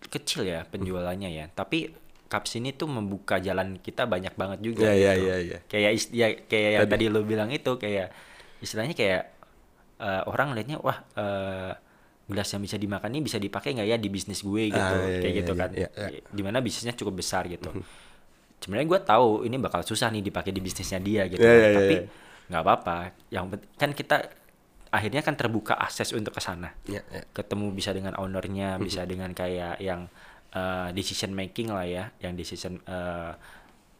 kecil 0.09 0.47
ya 0.47 0.63
penjualannya 0.65 1.31
ya. 1.33 1.47
Tapi 1.51 1.91
Cups 2.25 2.57
ini 2.59 2.75
tuh 2.75 2.89
membuka 2.91 3.39
jalan 3.39 3.79
kita 3.79 4.09
banyak 4.11 4.35
banget 4.35 4.59
juga 4.65 4.91
Ya 4.91 4.97
ya 4.97 5.13
gitu 5.15 5.29
ya 5.29 5.37
ya. 5.39 5.59
kayak 5.71 5.91
is- 5.95 6.11
ya 6.11 6.27
kayak 6.35 6.71
yang 6.81 6.83
Tadi. 6.89 6.93
tadi 6.97 7.05
lo 7.13 7.21
bilang 7.23 7.53
itu 7.53 7.79
kayak 7.79 8.11
istilahnya 8.59 8.97
kayak 8.97 9.23
eh, 10.01 10.23
orang 10.27 10.57
liatnya 10.57 10.81
wah 10.83 10.99
eh, 11.15 11.73
gelas 12.25 12.49
yang 12.49 12.61
bisa 12.61 12.77
dimakan 12.77 13.13
ini 13.13 13.23
bisa 13.23 13.37
dipakai 13.37 13.73
nggak 13.73 13.85
ya 13.87 13.97
di 13.97 14.09
bisnis 14.09 14.41
gue 14.41 14.69
gitu 14.69 14.81
Ah, 14.81 14.97
iya, 15.05 15.21
kayak 15.21 15.29
iya, 15.29 15.41
gitu 15.41 15.53
iya, 15.53 15.61
kan 15.61 15.71
iya, 15.73 15.89
iya. 16.09 16.21
di 16.25 16.43
mana 16.43 16.59
bisnisnya 16.59 16.95
cukup 16.95 17.21
besar 17.21 17.45
gitu 17.47 17.69
sebenarnya 18.57 18.89
gue 18.89 19.01
tahu 19.03 19.29
ini 19.45 19.57
bakal 19.59 19.85
susah 19.85 20.09
nih 20.09 20.25
dipakai 20.25 20.49
di 20.49 20.61
bisnisnya 20.61 20.99
dia 20.99 21.29
gitu 21.29 21.39
Iya, 21.39 21.49
kan. 21.49 21.55
iya, 21.55 21.69
iya, 21.69 21.77
tapi 21.77 21.95
iya. 21.95 22.05
nggak 22.45 22.63
apa-apa 22.63 22.97
yang 23.29 23.45
penting 23.49 23.71
kan 23.75 23.91
kita 23.93 24.17
akhirnya 24.89 25.21
kan 25.21 25.35
terbuka 25.35 25.75
akses 25.75 26.15
untuk 26.15 26.33
ke 26.33 26.41
sana 26.41 26.73
Ya, 26.87 27.03
ya. 27.05 27.23
ketemu 27.31 27.75
bisa 27.75 27.91
dengan 27.91 28.15
ownernya 28.15 28.79
Mhm. 28.79 28.83
bisa 28.83 29.03
dengan 29.05 29.31
kayak 29.31 29.83
yang 29.83 30.09
uh, 30.55 30.89
decision 30.93 31.35
making 31.35 31.69
lah 31.69 31.85
ya 31.85 32.05
yang 32.19 32.33
decision 32.33 32.81
uh, 32.87 33.37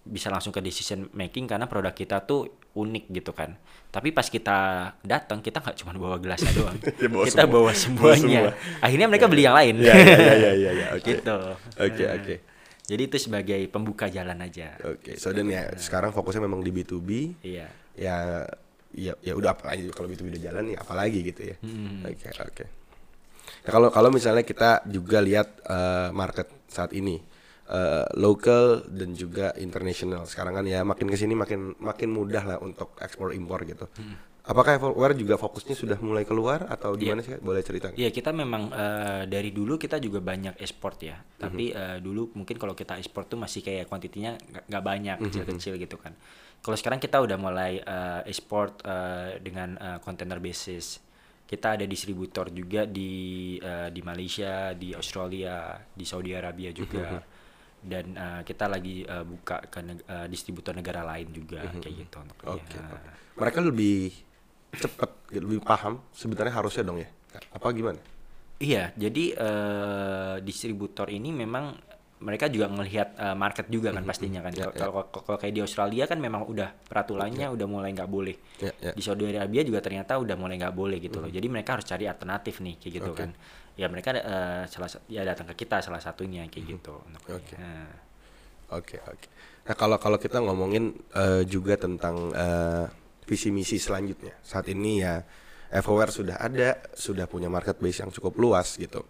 bisa 0.05 0.29
langsung 0.29 0.51
ke 0.51 0.61
decision 0.61 1.09
making 1.11 1.45
karena 1.45 1.65
produk 1.65 1.91
kita 1.91 2.21
tuh 2.23 2.45
unik 2.71 3.05
gitu 3.11 3.33
kan 3.33 3.57
tapi 3.89 4.11
pas 4.11 4.25
kita 4.25 4.57
datang 5.01 5.41
kita 5.41 5.59
nggak 5.59 5.77
cuma 5.77 5.93
bawa 5.95 6.17
gelasnya 6.19 6.53
doang 6.59 6.77
Ya, 6.77 7.09
bawa 7.09 7.25
kita 7.25 7.35
semua. 7.41 7.49
bawa 7.51 7.63
Bawa 7.65 7.73
semuanya 7.75 8.41
semua. 8.45 8.53
akhirnya 8.81 9.07
mereka 9.07 9.27
beli 9.27 9.43
yang 9.43 9.57
lain 9.57 9.75
Ya 9.79 9.95
ya 9.95 10.05
ya 10.13 10.35
ya 10.35 10.51
ya, 10.53 10.71
ya. 10.71 10.87
Oke. 10.97 11.09
gitu 11.11 11.37
Oke 11.75 12.03
Nah, 12.03 12.15
oke. 12.17 12.35
jadi 12.85 13.03
itu 13.03 13.17
sebagai 13.19 13.61
pembuka 13.67 14.07
jalan 14.07 14.37
aja 14.39 14.77
Oke. 14.85 15.17
So 15.17 15.31
dan 15.31 15.49
ya 15.49 15.73
sekarang 15.75 16.11
fokusnya 16.11 16.43
memang 16.43 16.61
di 16.61 16.71
B2B. 16.71 17.09
iya 17.41 17.67
Ya 17.95 18.45
ya 18.93 19.15
ya 19.19 19.33
udah 19.33 19.51
apa 19.53 19.71
lagi 19.71 19.89
kalau 19.89 20.07
B2B 20.07 20.31
udah 20.31 20.43
jalan 20.45 20.65
ya 20.69 20.79
apalagi 20.79 21.19
gitu 21.25 21.49
ya. 21.49 21.57
Oke 22.05 22.29
oke. 22.31 22.65
Ya, 23.63 23.71
kalau 23.71 23.89
kalau 23.89 24.07
misalnya 24.09 24.43
kita 24.43 24.85
juga 24.85 25.19
lihat 25.19 25.63
eh, 25.63 26.09
market 26.11 26.47
saat 26.67 26.93
ini 26.93 27.19
eh, 27.67 28.05
local 28.17 28.85
dan 28.89 29.13
juga 29.13 29.53
international. 29.57 30.29
Sekarang 30.29 30.55
kan 30.55 30.65
ya 30.65 30.85
makin 30.85 31.09
ke 31.09 31.17
sini 31.17 31.33
makin 31.33 31.73
makin 31.79 32.09
mudah 32.11 32.45
lah 32.45 32.59
untuk 32.61 32.93
ekspor 33.01 33.33
impor 33.33 33.65
gitu. 33.65 33.89
Apakah 34.45 34.77
Everware 34.77 35.17
juga 35.17 35.41
fokusnya 35.41 35.73
sudah 35.73 35.97
mulai 36.05 36.29
keluar 36.29 36.69
atau 36.69 36.93
gimana 37.01 37.25
sih? 37.25 37.33
Kak? 37.33 37.41
Boleh 37.41 37.65
cerita? 37.65 37.89
Iya 37.97 38.13
kita 38.13 38.29
memang 38.29 38.69
eh, 38.69 39.25
dari 39.25 39.49
dulu 39.49 39.81
kita 39.81 39.97
juga 39.97 40.21
banyak 40.21 40.61
ekspor 40.61 41.01
ya. 41.01 41.17
Mhm. 41.17 41.41
Tapi 41.41 41.65
eh, 41.73 41.97
dulu 42.05 42.29
mungkin 42.37 42.61
kalau 42.61 42.77
kita 42.77 43.01
ekspor 43.01 43.25
tuh 43.25 43.41
masih 43.41 43.65
kayak 43.65 43.89
kuantitinya 43.89 44.37
nggak- 44.69 44.85
banyak 44.85 45.17
Mhm. 45.17 45.25
kecil-kecil 45.25 45.81
gitu 45.81 45.97
kan. 45.97 46.13
Kalau 46.61 46.77
sekarang 46.77 47.01
kita 47.01 47.25
udah 47.25 47.41
mulai 47.41 47.81
eh, 47.81 48.21
ekspor 48.29 48.77
eh, 48.85 49.41
dengan 49.41 49.81
container 50.05 50.37
basis. 50.37 51.01
Kita 51.45 51.81
ada 51.81 51.89
distributor 51.89 52.53
juga 52.53 52.85
di 52.85 53.57
eh, 53.57 53.89
di 53.89 54.01
Malaysia, 54.05 54.77
di 54.77 54.93
Australia, 54.93 55.73
di 55.89 56.05
Saudi 56.05 56.37
Arabia 56.37 56.69
juga. 56.69 57.17
Dan 57.85 58.17
eh, 58.17 58.41
kita 58.43 58.65
lagi 58.65 59.05
eh, 59.05 59.25
buka 59.25 59.61
ke 59.69 59.85
neg- 59.85 60.05
eh, 60.09 60.27
distributor 60.27 60.73
negara 60.73 61.05
lain 61.05 61.29
juga 61.31 61.69
kayak 61.69 61.95
gitu 62.01 62.17
untuk 62.17 62.37
Mhm. 62.41 62.55
Oke. 62.57 62.77
eh, 62.81 62.89
oke. 62.89 63.11
Mereka 63.37 63.59
lebih 63.61 63.97
cepat, 64.75 65.11
lebih 65.31 65.61
paham 65.61 66.01
sebenarnya 66.11 66.55
harusnya 66.57 66.83
dong 66.83 66.99
ya. 66.99 67.09
Apa 67.53 67.71
gimana? 67.71 68.01
Iya, 68.57 68.97
jadi 68.97 69.25
eh, 69.37 70.35
distributor 70.41 71.11
ini 71.11 71.29
memang 71.29 71.77
mereka 72.25 72.49
juga 72.49 72.73
ngelihat 72.73 73.09
eh, 73.21 73.37
market 73.37 73.67
juga 73.69 73.93
kan 73.93 74.01
pastinya 74.07 74.41
kan. 74.41 74.57
Ya, 74.57 74.73
Kalau 74.73 75.05
kalau 75.13 75.37
kayak 75.37 75.53
di 75.53 75.61
Australia 75.61 76.09
kan 76.09 76.17
memang 76.17 76.49
udah 76.49 76.73
peraturannya 76.89 77.53
udah 77.53 77.67
mulai 77.69 77.93
nggak 77.93 78.09
boleh. 78.09 78.37
Ya, 78.65 78.73
ya. 78.81 78.93
Di 78.97 79.03
Saudi 79.05 79.29
Arabia 79.29 79.61
juga 79.61 79.85
ternyata 79.85 80.17
udah 80.17 80.33
mulai 80.39 80.57
nggak 80.57 80.73
boleh 80.73 80.97
gitu 81.03 81.21
loh. 81.21 81.29
Jadi 81.29 81.47
mereka 81.53 81.77
harus 81.77 81.85
cari 81.85 82.09
alternatif 82.09 82.65
nih 82.65 82.81
kayak 82.81 82.93
gitu 83.03 83.11
Oke. 83.13 83.21
kan. 83.21 83.31
Ya 83.75 83.91
mereka 83.91 84.15
eh, 84.15 84.63
salah 84.71 84.87
sa- 84.87 85.03
ya 85.11 85.27
datang 85.27 85.51
ke 85.51 85.67
kita 85.67 85.83
salah 85.83 85.99
satunya 85.99 86.47
kayak 86.47 86.65
gitu. 86.79 86.95
Oke. 87.31 87.55
Nah, 87.59 87.91
Oke 88.73 88.97
oke. 89.05 89.29
Nah 89.69 89.75
kalau 89.77 89.97
kalau 90.01 90.17
kita 90.17 90.41
ngomongin 90.41 90.95
eh, 91.15 91.43
juga 91.45 91.77
tentang 91.77 92.33
eh, 92.33 92.85
visi 93.29 93.53
misi 93.53 93.77
selanjutnya, 93.77 94.35
saat 94.41 94.67
ini 94.73 95.05
ya 95.05 95.21
Everware 95.75 96.15
sudah 96.15 96.39
ada, 96.39 96.79
sudah 96.95 97.27
punya 97.27 97.51
market 97.51 97.77
base 97.83 97.99
yang 98.07 98.11
cukup 98.15 98.39
luas 98.39 98.79
gitu, 98.79 99.03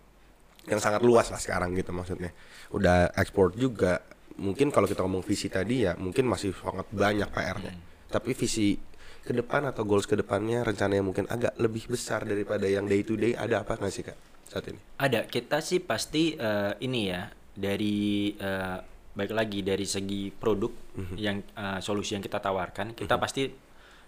yang 0.65 0.81
sangat 0.81 1.05
luas 1.05 1.29
lah 1.29 1.37
sekarang 1.37 1.77
gitu 1.77 1.93
maksudnya. 1.93 2.33
Udah 2.73 3.13
ekspor 3.15 3.53
juga. 3.53 4.01
Mungkin 4.35 4.73
kalau 4.75 4.89
kita 4.89 5.05
ngomong 5.05 5.23
visi 5.23 5.47
tadi 5.47 5.87
ya, 5.87 5.95
mungkin 5.95 6.27
masih 6.27 6.51
sangat 6.57 6.89
banyak 6.91 7.29
PR-nya. 7.31 7.73
Tapi 8.11 8.33
visi 8.35 8.75
ke 9.23 9.33
depan 9.33 9.71
atau 9.71 9.85
goals 9.87 10.05
ke 10.05 10.17
depannya 10.19 10.65
rencananya 10.65 11.05
mungkin 11.05 11.25
agak 11.31 11.55
lebih 11.57 11.89
besar 11.89 12.25
daripada 12.27 12.67
yang 12.69 12.85
day 12.85 13.01
to 13.01 13.15
day 13.17 13.33
ada 13.33 13.65
apa 13.65 13.81
nggak 13.81 13.89
sih 13.89 14.05
kak 14.05 14.19
saat 14.47 14.65
ini? 14.69 14.81
Ada, 14.97 15.27
kita 15.27 15.59
sih 15.61 15.81
pasti 15.81 16.35
eh, 16.35 16.73
ini 16.81 17.01
ya 17.09 17.29
dari 17.55 18.33
eh, 18.35 18.79
baik 19.15 19.31
lagi 19.31 19.63
dari 19.63 19.87
segi 19.87 20.31
produk 20.31 20.73
Mhm. 20.95 21.15
yang 21.19 21.37
eh, 21.43 21.79
solusi 21.81 22.15
yang 22.15 22.23
kita 22.23 22.39
tawarkan, 22.39 22.95
kita 22.95 23.15
pasti 23.19 23.51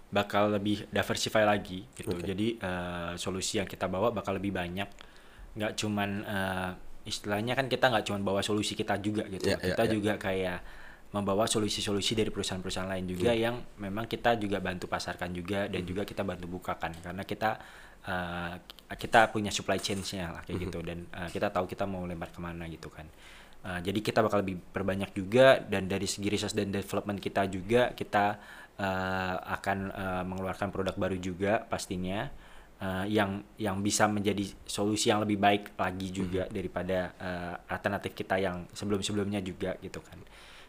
bakal 0.07 0.55
lebih 0.55 0.87
diversify 0.89 1.43
lagi 1.43 1.83
gitu. 1.95 2.15
Jadi 2.15 2.59
eh, 2.59 3.13
solusi 3.19 3.59
yang 3.59 3.67
kita 3.67 3.91
bawa 3.91 4.15
bakal 4.15 4.39
lebih 4.39 4.55
banyak. 4.55 4.87
Nggak 5.59 5.73
cuman 5.79 6.11
eh, 6.23 6.71
istilahnya 7.07 7.55
kan 7.55 7.67
kita 7.71 7.87
nggak 7.91 8.05
cuman 8.07 8.23
bawa 8.23 8.41
solusi 8.43 8.75
kita 8.75 8.99
juga 8.99 9.27
gitu. 9.27 9.47
Ya, 9.51 9.59
ya, 9.59 9.75
kita 9.75 9.85
ya. 9.87 9.91
juga 9.91 10.13
kayak 10.19 10.59
membawa 11.15 11.47
solusi-solusi 11.47 12.19
dari 12.19 12.31
perusahaan-perusahaan 12.35 12.91
lain 12.91 13.07
juga 13.07 13.31
Iya. 13.31 13.51
yang 13.51 13.57
memang 13.79 14.11
kita 14.11 14.35
juga 14.37 14.59
bantu 14.59 14.91
pasarkan 14.91 15.31
juga 15.33 15.71
dan 15.71 15.83
juga 15.87 16.03
kita 16.03 16.27
bantu 16.27 16.51
bukakan. 16.51 16.99
Karena 16.99 17.23
kita 17.23 17.51
uh, 18.07 18.55
kita 18.95 19.31
punya 19.31 19.55
supply 19.55 19.79
chain-nya 19.79 20.35
lah 20.35 20.43
kayak 20.43 20.71
gitu. 20.71 20.79
Dan 20.83 21.07
uh, 21.15 21.31
kita 21.31 21.51
tahu 21.55 21.71
kita 21.71 21.87
mau 21.87 22.03
lempar 22.05 22.35
ke 22.35 22.41
mana 22.43 22.67
gitu 22.67 22.91
kan. 22.91 23.07
Uh, 23.67 23.83
jadi 23.83 23.99
kita 23.99 24.23
bakal 24.23 24.47
lebih 24.47 24.63
perbanyak 24.71 25.11
juga 25.15 25.59
dan 25.59 25.91
dari 25.91 26.07
segi 26.07 26.31
research 26.31 26.55
dan 26.55 26.71
development 26.71 27.19
kita 27.19 27.51
juga 27.51 27.91
kita 27.95 28.39
uh, 28.79 29.37
akan 29.59 29.79
uh, 29.91 30.23
mengeluarkan 30.23 30.71
produk 30.71 30.95
baru 30.95 31.17
juga 31.19 31.67
pastinya 31.67 32.31
uh, 32.81 33.05
yang 33.09 33.43
yang 33.57 33.81
bisa 33.81 34.07
menjadi 34.07 34.45
solusi 34.69 35.09
yang 35.11 35.25
lebih 35.25 35.41
baik 35.41 35.75
lagi 35.77 36.09
juga 36.13 36.47
daripada 36.47 37.13
uh, 37.19 37.55
alternatif 37.73 38.13
kita 38.15 38.37
yang 38.41 38.69
sebelum-sebelumnya 38.73 39.41
juga 39.41 39.77
gitu 39.81 40.01
kan 40.05 40.21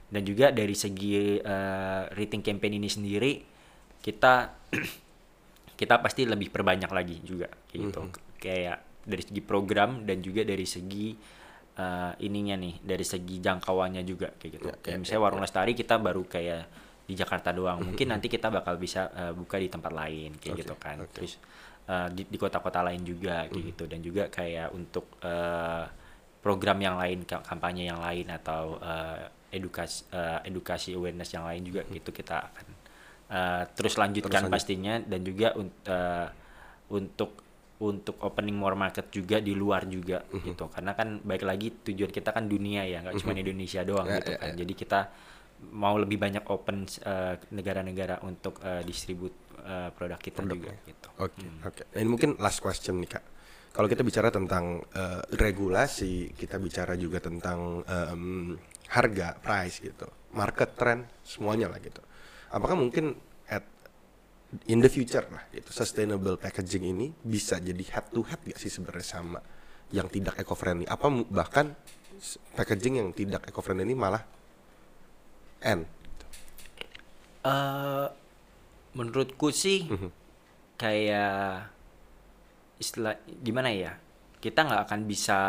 dan 0.07 0.21
juga 0.23 0.55
dari 0.55 0.75
segi 0.75 1.39
uh, 1.39 2.07
rating 2.15 2.43
campaign 2.43 2.79
ini 2.79 2.89
sendiri 2.89 3.33
kita 3.99 4.55
kita 5.79 5.95
pasti 5.99 6.25
lebih 6.25 6.49
perbanyak 6.49 6.89
lagi 6.89 7.19
juga 7.21 7.51
kayak 7.69 7.81
gitu 7.91 7.99
kayak 8.39 8.77
dari 9.07 9.23
segi 9.23 9.41
program 9.41 10.03
dan 10.03 10.19
juga 10.19 10.43
dari 10.43 10.67
segi 10.67 11.15
uh, 11.79 12.13
ininya 12.19 12.59
nih 12.59 12.75
dari 12.83 13.05
segi 13.07 13.39
jangkauannya 13.39 14.03
juga 14.03 14.33
kayak 14.35 14.51
gitu. 14.59 14.67
Ya, 14.67 14.75
kayak 14.83 14.95
ya, 14.95 14.99
misalnya 14.99 15.21
warung 15.23 15.41
lestari 15.41 15.71
kita 15.77 15.95
baru 16.01 16.27
kayak 16.27 16.63
di 17.07 17.13
Jakarta 17.15 17.55
doang. 17.55 17.79
Mungkin 17.87 18.07
nanti 18.11 18.27
kita 18.27 18.51
bakal 18.51 18.75
bisa 18.75 19.07
uh, 19.15 19.31
buka 19.31 19.55
di 19.55 19.71
tempat 19.71 19.91
lain 19.95 20.35
kayak 20.35 20.55
Oke, 20.59 20.61
gitu 20.67 20.75
kan. 20.75 20.97
oke. 20.99 21.13
terus 21.15 21.39
uh, 21.87 22.11
di 22.11 22.27
di 22.27 22.35
kota-kota 22.35 22.83
lain 22.83 23.01
juga 23.07 23.47
kayak 23.47 23.63
gitu. 23.71 23.83
Dan 23.87 23.99
juga 24.03 24.27
kayak 24.27 24.75
untuk 24.75 25.07
uh, 25.23 25.87
program 26.43 26.77
yang 26.83 26.99
lain 26.99 27.23
ka- 27.23 27.47
kampanye 27.47 27.87
yang 27.87 28.03
lain 28.03 28.27
atau 28.27 28.75
uh, 28.75 29.23
edukasi 29.49 30.05
uh, 30.11 30.39
edukasi 30.43 30.93
awareness 30.93 31.31
yang 31.31 31.45
lain 31.45 31.63
juga 31.63 31.81
gitu 31.87 32.09
kita 32.11 32.35
akan 32.47 32.65
uh, 33.29 33.63
terus 33.71 33.95
lanjutkan 33.95 34.45
lanjut. 34.45 34.53
pastinya 34.53 34.99
dan 34.99 35.19
juga 35.21 35.55
un- 35.55 35.77
uh, 35.85 36.27
untuk 36.89 37.43
untuk 37.77 38.17
opening 38.25 38.57
more 38.57 38.73
market 38.73 39.07
juga 39.07 39.37
di 39.37 39.53
luar 39.53 39.85
juga 39.85 40.25
gitu 40.33 40.65
karena 40.67 40.97
kan 40.97 41.21
baik 41.21 41.43
lagi 41.45 41.67
tujuan 41.85 42.09
kita 42.09 42.33
kan 42.33 42.49
dunia 42.49 42.81
ya 42.83 43.05
nggak 43.05 43.21
cuma 43.21 43.37
Indonesia 43.37 43.85
doang 43.85 44.09
Ya, 44.09 44.17
gitu 44.17 44.31
ya, 44.33 44.37
kan 44.41 44.49
ya. 44.49 44.55
jadi 44.65 44.73
kita 44.73 44.99
mau 45.73 45.97
lebih 45.97 46.17
banyak 46.17 46.41
open 46.49 46.85
uh, 47.05 47.37
negara-negara 47.49 48.21
untuk 48.21 48.57
uh, 48.61 48.81
distribut 48.81 49.33
uh, 49.61 49.89
produk 49.93 50.17
kita 50.17 50.41
juga 50.43 50.73
gitu 50.85 51.07
Oke, 51.17 51.45
oke. 51.61 51.81
Nah, 51.93 51.99
ini 52.01 52.09
mungkin 52.09 52.37
last 52.37 52.61
question 52.61 52.97
nih 52.97 53.09
kak. 53.09 53.25
Kalau 53.73 53.85
kita 53.85 54.01
bicara 54.01 54.29
tentang 54.29 54.81
eh, 54.89 55.21
regulasi, 55.33 56.33
kita 56.33 56.57
bicara 56.57 56.93
juga 56.93 57.17
tentang 57.17 57.85
em, 57.85 58.53
harga, 58.87 59.35
price 59.39 59.83
gitu, 59.83 60.07
market 60.31 60.75
trend, 60.75 61.05
semuanya 61.23 61.67
lah 61.67 61.79
gitu. 61.79 61.99
Apakah 62.47 62.79
mungkin 62.79 63.15
at 63.51 63.63
in 64.71 64.79
the 64.79 64.87
future 64.87 65.27
lah 65.27 65.43
gitu, 65.51 65.69
sustainable 65.75 66.39
packaging 66.39 66.87
ini 66.87 67.11
bisa 67.19 67.59
jadi 67.59 67.83
head 67.91 68.07
to 68.15 68.23
head 68.23 68.39
gak 68.47 68.59
sih 68.59 68.71
sebenarnya 68.71 69.03
sama 69.03 69.39
yang 69.91 70.07
tidak 70.07 70.39
eco 70.39 70.55
friendly? 70.55 70.87
Apa 70.87 71.07
bahkan 71.27 71.75
packaging 72.55 73.03
yang 73.03 73.09
tidak 73.11 73.43
eco 73.47 73.59
friendly 73.59 73.83
ini 73.83 73.95
malah 73.95 74.23
end? 75.61 75.85
eh 77.47 78.07
menurutku 78.91 79.53
sih 79.55 79.87
Mhm. 79.87 80.09
kayak 80.75 81.71
istilah 82.77 83.15
gimana 83.39 83.71
ya 83.71 83.95
kita 84.43 84.67
nggak 84.67 84.81
akan 84.83 84.99
bisa 85.07 85.39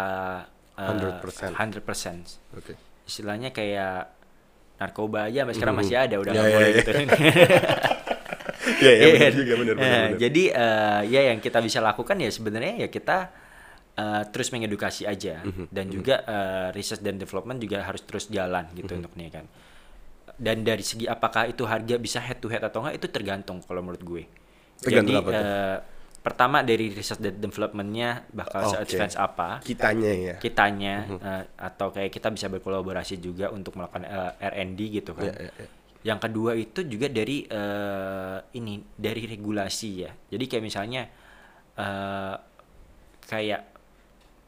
eh, 0.79 0.87
100%. 0.87 1.59
100%. 1.59 2.39
Oke. 2.55 2.73
Istilahnya 3.09 3.51
kayak 3.51 4.13
narkoba 4.79 5.27
aja 5.27 5.43
sampai 5.43 5.55
sekarang 5.57 5.77
masih 5.77 5.97
ada 5.97 6.17
udah 6.21 6.31
nggak 6.31 6.49
boleh 6.53 6.71
gitu 6.77 6.91
Iya, 8.79 8.93
iya 8.95 9.07
benar 9.11 9.33
juga 9.33 9.53
benar 9.57 9.75
benar. 9.75 10.09
Jadi 10.21 10.43
eh, 10.53 11.01
ya 11.09 11.21
yang 11.33 11.39
kita 11.41 11.59
bisa 11.59 11.81
lakukan 11.81 12.15
ya 12.15 12.29
sebenarnya 12.29 12.85
ya 12.85 12.89
kita 12.89 13.33
eh, 13.97 14.23
terus 14.29 14.53
mengedukasi 14.53 15.09
aja 15.09 15.41
Mhm, 15.43 15.73
dan 15.73 15.87
juga 15.89 16.15
eh, 16.23 16.69
research 16.77 17.01
dan 17.01 17.17
development 17.17 17.59
juga 17.59 17.83
harus 17.83 18.05
terus 18.05 18.29
jalan 18.29 18.69
gitu 18.77 18.93
Mhm. 18.93 18.99
untuk 19.01 19.13
nih 19.17 19.31
kan. 19.33 19.45
Dan 20.39 20.63
dari 20.63 20.85
segi 20.85 21.09
apakah 21.09 21.49
itu 21.49 21.65
harga 21.65 21.97
bisa 21.97 22.21
head 22.21 22.39
to 22.39 22.47
head 22.47 22.63
atau 22.63 22.85
enggak 22.85 23.01
itu 23.01 23.07
tergantung 23.09 23.59
kalau 23.65 23.81
menurut 23.81 24.05
gue. 24.05 24.23
Tergantung 24.79 25.17
Jadi 25.17 25.23
apa 25.25 25.31
tuh? 25.33 25.43
Pertama 26.19 26.61
dari 26.61 26.91
research 26.91 27.23
dan 27.23 27.39
developmentnya 27.39 28.27
bakal 28.31 28.67
Oke. 28.67 28.85
se-advance 28.85 29.17
apa 29.17 29.63
kitanya 29.63 30.13
ya. 30.13 30.35
kitanya 30.37 30.95
Mhm. 31.07 31.19
eh, 31.19 31.45
atau 31.57 31.89
kayak 31.89 32.11
kita 32.11 32.29
bisa 32.29 32.47
berkolaborasi 32.47 33.17
juga 33.17 33.49
untuk 33.49 33.79
melakukan 33.79 34.05
eh, 34.05 34.33
R&D 34.45 34.81
gitu 34.93 35.15
kan. 35.15 35.31
Ya, 35.31 35.49
ya, 35.49 35.53
ya. 35.55 35.67
Yang 36.05 36.19
kedua 36.25 36.53
itu 36.55 36.81
juga 36.85 37.07
dari 37.07 37.43
eh, 37.43 38.39
ini 38.55 38.79
dari 38.93 39.23
regulasi 39.25 39.91
ya. 39.99 40.11
Jadi 40.11 40.45
kayak 40.45 40.65
misalnya 40.65 41.03
eh, 41.75 42.35
kayak 43.25 43.63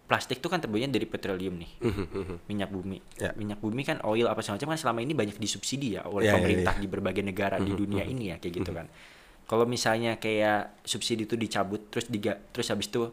plastik 0.05 0.43
itu 0.43 0.51
kan 0.51 0.59
terbuatnya 0.59 0.91
dari 0.91 1.07
petroleum 1.07 1.55
nih, 1.55 1.71
mhm. 1.87 2.51
minyak 2.51 2.67
bumi. 2.67 2.99
Ya. 3.15 3.31
Minyak 3.39 3.63
bumi 3.63 3.87
kan 3.87 4.03
oil 4.03 4.27
apa 4.27 4.43
segala 4.43 4.59
macam 4.59 4.69
kan 4.75 4.81
selama 4.83 5.01
ini 5.01 5.15
banyak 5.15 5.39
disubsidi 5.39 5.95
ya 5.95 6.03
oleh 6.03 6.27
Ya, 6.27 6.35
ya, 6.35 6.37
pemerintah 6.37 6.75
ya. 6.75 6.83
di 6.83 6.87
berbagai 6.91 7.23
negara 7.23 7.63
di 7.63 7.71
Mhm, 7.71 7.79
dunia 7.79 8.03
mhm. 8.03 8.11
ini 8.11 8.25
ya 8.35 8.37
kayak 8.43 8.55
gitu 8.59 8.71
kan. 8.75 8.91
Kalau 9.51 9.67
misalnya 9.67 10.15
kayak 10.15 10.87
subsidi 10.87 11.27
itu 11.27 11.35
dicabut 11.35 11.91
terus 11.91 12.07
diga, 12.07 12.39
terus 12.55 12.71
habis 12.71 12.87
itu 12.87 13.11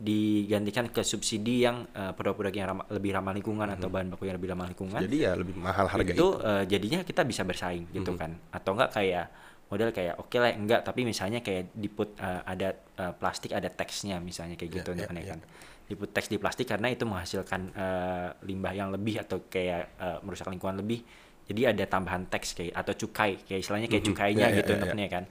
digantikan 0.00 0.86
ke 0.88 1.02
subsidi 1.02 1.66
yang 1.66 1.84
eh, 1.90 2.14
produk-produk 2.14 2.54
yang 2.54 2.66
ramah- 2.70 2.88
lebih 2.88 3.10
ramah 3.10 3.34
lingkungan 3.34 3.68
atau 3.68 3.90
bahan 3.90 4.06
baku 4.08 4.24
yang 4.24 4.38
lebih 4.38 4.54
ramah 4.54 4.70
lingkungan 4.70 5.00
Jadi 5.02 5.16
ya 5.18 5.34
lebih 5.34 5.54
mahal 5.58 5.90
harga 5.90 6.14
itu 6.14 6.26
eh, 6.40 6.64
jadinya 6.64 7.02
kita 7.02 7.26
bisa 7.26 7.42
bersaing 7.42 7.90
gitu 7.90 8.14
Mhm. 8.14 8.18
kan. 8.18 8.30
Atau 8.54 8.78
enggak 8.78 8.94
kayak 8.94 9.26
model 9.66 9.90
kayak 9.90 10.14
oke 10.16 10.36
lah 10.38 10.50
enggak 10.50 10.80
tapi 10.82 11.02
misalnya 11.02 11.42
kayak 11.42 11.74
diput 11.74 12.14
eh, 12.16 12.40
ada 12.46 12.68
eh, 12.72 13.12
plastik 13.18 13.50
ada 13.50 13.66
teksnya 13.68 14.22
misalnya 14.22 14.54
kayak 14.54 14.70
gitu 14.72 14.88
Ya, 14.88 14.94
untuk 14.94 15.04
ya, 15.04 15.10
kenaikan. 15.10 15.40
diput 15.90 16.14
teks 16.14 16.30
di 16.30 16.38
plastik 16.38 16.70
karena 16.70 16.86
itu 16.86 17.02
menghasilkan 17.02 17.60
eh, 17.74 18.28
limbah 18.46 18.70
yang 18.72 18.94
lebih 18.94 19.20
atau 19.20 19.42
kayak 19.50 19.98
eh, 19.98 20.18
merusak 20.22 20.46
lingkungan 20.46 20.78
lebih. 20.78 21.02
Jadi 21.50 21.66
ada 21.66 21.82
tambahan 21.84 22.30
teks 22.30 22.54
kayak 22.54 22.78
atau 22.78 22.94
cukai 22.94 23.42
kayak 23.42 23.58
istilahnya 23.58 23.90
kayak 23.90 24.06
cukainya 24.06 24.46
Ya, 24.46 24.54
ya, 24.54 24.58
gitu 24.62 24.70
ya, 24.70 24.78
ya. 24.78 24.82
untuk 24.86 25.10
kan 25.10 25.24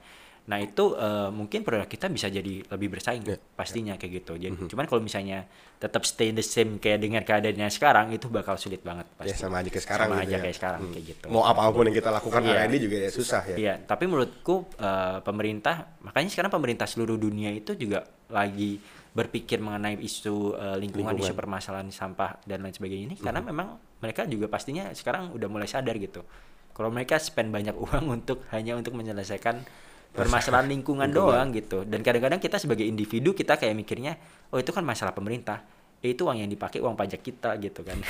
nah 0.50 0.58
itu 0.58 0.98
eh, 0.98 1.30
mungkin 1.30 1.62
produk 1.62 1.86
kita 1.86 2.10
bisa 2.10 2.26
jadi 2.26 2.66
lebih 2.66 2.90
bersaing 2.90 3.22
Ya, 3.22 3.38
pastinya 3.54 3.94
kayak 3.94 4.12
gitu. 4.18 4.34
Jadi 4.34 4.66
cuman 4.66 4.84
kalau 4.84 4.98
misalnya 4.98 5.46
tetap 5.78 6.02
stay 6.02 6.34
the 6.34 6.42
same 6.42 6.76
kayak 6.76 6.98
dengan 6.98 7.22
keadaannya 7.22 7.70
sekarang 7.70 8.10
itu 8.10 8.26
bakal 8.26 8.58
sulit 8.58 8.82
banget 8.82 9.06
Ya 9.06 9.30
pasti. 9.30 9.38
sama 9.38 9.62
aja 9.62 9.70
kayak 9.70 9.84
sekarang 9.86 10.06
Sama 10.08 10.16
gitu 10.16 10.26
aja 10.26 10.34
ya. 10.34 10.42
kayak 10.42 10.56
sekarang 10.58 10.80
kayak 10.90 11.04
gitu. 11.06 11.24
Mau 11.30 11.42
apa 11.46 11.70
pun 11.70 11.86
yang 11.86 11.94
kita 11.94 12.10
lakukan 12.10 12.40
Iya. 12.42 12.66
R&D 12.66 12.74
juga 12.82 12.96
ya 12.98 13.10
susah 13.10 13.42
ya. 13.46 13.56
Iya, 13.56 13.74
tapi 13.86 14.04
menurutku 14.04 14.54
eh, 14.74 15.18
pemerintah 15.22 15.74
makanya 16.02 16.28
sekarang 16.28 16.50
pemerintah 16.50 16.86
seluruh 16.90 17.14
dunia 17.14 17.54
itu 17.54 17.78
juga 17.78 18.02
lagi 18.26 18.82
berpikir 19.10 19.62
mengenai 19.62 20.02
isu 20.02 20.56
eh, 20.56 20.76
lingkungan, 20.76 21.14
isu 21.14 21.30
permasalahan 21.32 21.94
sampah 21.94 22.42
dan 22.42 22.58
lain 22.60 22.74
sebagainya 22.74 23.04
ini 23.06 23.16
karena 23.16 23.38
memang 23.38 23.78
mereka 24.00 24.26
juga 24.26 24.50
pastinya 24.50 24.90
sekarang 24.90 25.30
udah 25.30 25.46
mulai 25.46 25.70
sadar 25.70 25.94
gitu. 25.94 26.26
Kalau 26.74 26.88
mereka 26.88 27.20
spend 27.20 27.54
banyak 27.54 27.76
uang 27.86 28.04
untuk 28.10 28.42
hanya 28.50 28.74
untuk 28.74 28.98
menyelesaikan 28.98 29.62
permasalahan 30.10 30.66
lingkungan 30.66 31.08
doang 31.10 31.54
gitu. 31.54 31.86
Dan 31.86 32.02
kadang-kadang 32.02 32.42
kita 32.42 32.58
sebagai 32.58 32.84
individu 32.86 33.32
kita 33.32 33.56
kayak 33.56 33.74
mikirnya, 33.78 34.18
oh 34.50 34.58
itu 34.58 34.70
kan 34.74 34.82
masalah 34.82 35.14
pemerintah. 35.14 35.62
Eh, 36.00 36.16
itu 36.16 36.24
uang 36.24 36.40
yang 36.40 36.48
dipakai 36.48 36.80
uang 36.80 36.96
pajak 36.96 37.20
kita 37.20 37.60
gitu 37.60 37.84
kan. 37.84 38.00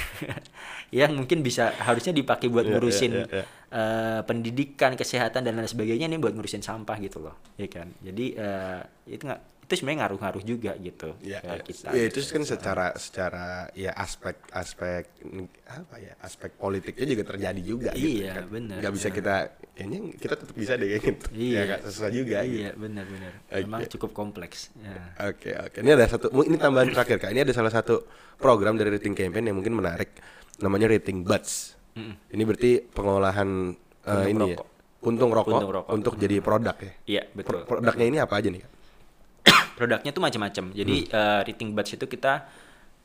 yang 0.94 1.10
mungkin 1.10 1.42
bisa 1.42 1.74
harusnya 1.82 2.14
dipakai 2.14 2.46
buat 2.46 2.62
Iya, 2.62 2.70
iya, 2.70 2.74
ngurusin 2.78 3.12
iya, 3.12 3.24
iya. 3.26 3.44
eh, 3.74 4.20
pendidikan, 4.22 4.94
kesehatan 4.94 5.42
dan 5.42 5.58
lain 5.58 5.66
sebagainya 5.66 6.06
ini 6.06 6.22
buat 6.22 6.30
ngurusin 6.30 6.62
sampah 6.62 6.96
gitu 7.02 7.18
loh, 7.18 7.34
ya 7.58 7.66
kan. 7.66 7.90
Jadi 7.98 8.38
eh, 8.38 8.80
itu 9.10 9.26
nggak 9.26 9.42
itu 9.70 9.78
sebenarnya 9.78 9.98
ngaruh-ngaruh 10.02 10.42
juga 10.42 10.74
gitu 10.76 11.14
Ya, 11.22 11.38
ke 11.38 11.46
ya. 11.46 11.62
kita. 11.62 11.88
Ya, 11.94 12.02
itu 12.04 12.18
kan 12.26 12.42
secara 12.42 12.86
secara 12.96 13.46
ya 13.70 13.94
aspek 13.94 14.34
aspek 14.50 15.06
apa 15.64 15.94
ya 15.96 16.18
aspek 16.18 16.50
politiknya 16.52 17.06
juga 17.06 17.22
terjadi 17.24 17.60
juga 17.62 17.90
gitu 17.94 18.18
Iya, 18.18 18.32
kan. 18.34 18.44
benar, 18.50 18.76
Nggak 18.82 18.92
bisa 18.92 19.08
kita 19.08 19.34
kayaknya 19.70 19.98
kita 20.12 20.34
tetap 20.34 20.56
bisa 20.58 20.72
deh 20.74 20.86
kayak 20.90 21.02
gitu. 21.06 21.26
Iya, 21.32 21.60
Ya 21.62 21.76
susah 21.80 22.10
juga 22.10 22.36
gitu. 22.42 22.58
Iya, 22.58 22.70
benar-benar. 22.74 23.32
Oke. 23.46 23.62
Emang 23.62 23.80
cukup 23.86 24.10
kompleks. 24.10 24.74
Ya. 24.76 24.98
Oke 25.24 25.54
oke. 25.54 25.78
Ini 25.78 25.90
ada 25.94 26.06
satu 26.08 26.26
ini 26.42 26.56
tambahan 26.56 26.90
terakhir 26.90 27.16
kak. 27.18 27.30
Ini 27.30 27.40
ada 27.40 27.54
salah 27.54 27.70
satu 27.70 28.02
program 28.34 28.74
dari 28.74 28.90
Rating 28.90 29.14
Campaign 29.14 29.46
yang 29.46 29.56
mungkin 29.56 29.72
menarik. 29.72 30.10
Namanya 30.58 30.90
Rating 30.90 31.22
Buds. 31.22 31.78
Ini 32.26 32.42
berarti 32.42 32.82
pengolahan 32.82 33.70
Puntung 34.00 34.26
ini 34.26 34.44
ya. 34.50 34.56
rokok. 34.58 34.66
Puntung 35.00 35.30
rokok, 35.30 35.48
Puntung 35.54 35.72
rokok. 35.72 35.92
untuk 35.92 36.14
jadi 36.16 36.36
produk 36.40 36.76
ya. 36.76 36.92
Iya, 37.06 37.22
Pro- 37.30 37.38
betul. 37.38 37.60
produknya 37.64 38.04
ini 38.04 38.18
apa 38.18 38.34
aja 38.34 38.50
nih 38.50 38.60
kak? 38.60 38.72
Produknya 39.80 40.12
tuh 40.12 40.20
macam-macam. 40.20 40.64
Jadi 40.76 40.96
Hmm. 41.08 41.16
eh, 41.16 41.40
Rating 41.48 41.72
Buds 41.72 41.96
itu 41.96 42.04
kita 42.04 42.44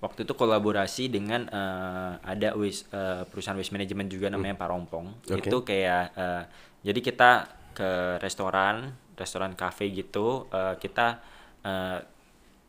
waktu 0.03 0.27
itu 0.27 0.33
kolaborasi 0.35 1.07
dengan 1.07 1.47
eh, 1.47 2.13
ada 2.19 2.51
waste, 2.53 2.91
eh, 2.91 3.23
perusahaan 3.23 3.55
waste 3.55 3.71
management 3.71 4.11
juga 4.11 4.27
namanya 4.27 4.59
Parompong. 4.59 5.07
Hmm. 5.23 5.39
Oke. 5.39 5.47
Itu 5.47 5.63
kayak 5.63 6.05
eh, 6.13 6.43
jadi 6.83 6.99
kita 6.99 7.29
ke 7.71 8.19
restoran, 8.19 8.91
restoran 9.15 9.55
kafe 9.55 9.87
gitu, 9.89 10.51
eh, 10.51 10.75
kita 10.75 11.23
eh, 11.63 11.99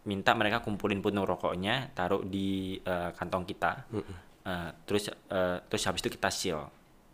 minta 0.06 0.38
mereka 0.38 0.62
kumpulin 0.62 1.02
puntung 1.02 1.26
rokoknya, 1.26 1.90
taruh 1.92 2.22
di 2.22 2.78
eh, 2.78 3.10
kantong 3.12 3.42
kita. 3.44 3.90
Hmm. 3.90 4.14
Eh, 4.46 4.70
terus 4.86 5.10
eh, 5.10 5.58
terus 5.66 5.82
habis 5.84 6.00
itu 6.06 6.14
kita 6.14 6.30
seal. 6.30 6.62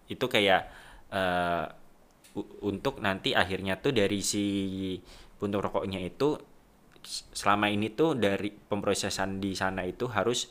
Itu 0.06 0.28
kayak 0.28 0.62
eh, 1.08 1.64
u- 2.36 2.68
untuk 2.68 3.00
nanti 3.00 3.32
akhirnya 3.32 3.80
tuh 3.80 3.96
dari 3.96 4.20
si 4.20 4.44
puntung 5.40 5.64
rokoknya 5.64 5.98
itu 5.98 6.36
selama 7.06 7.66
ini 7.68 7.90
tuh 7.92 8.14
dari 8.14 8.50
pemrosesan 8.50 9.42
di 9.42 9.52
sana 9.58 9.82
itu 9.82 10.06
harus 10.06 10.50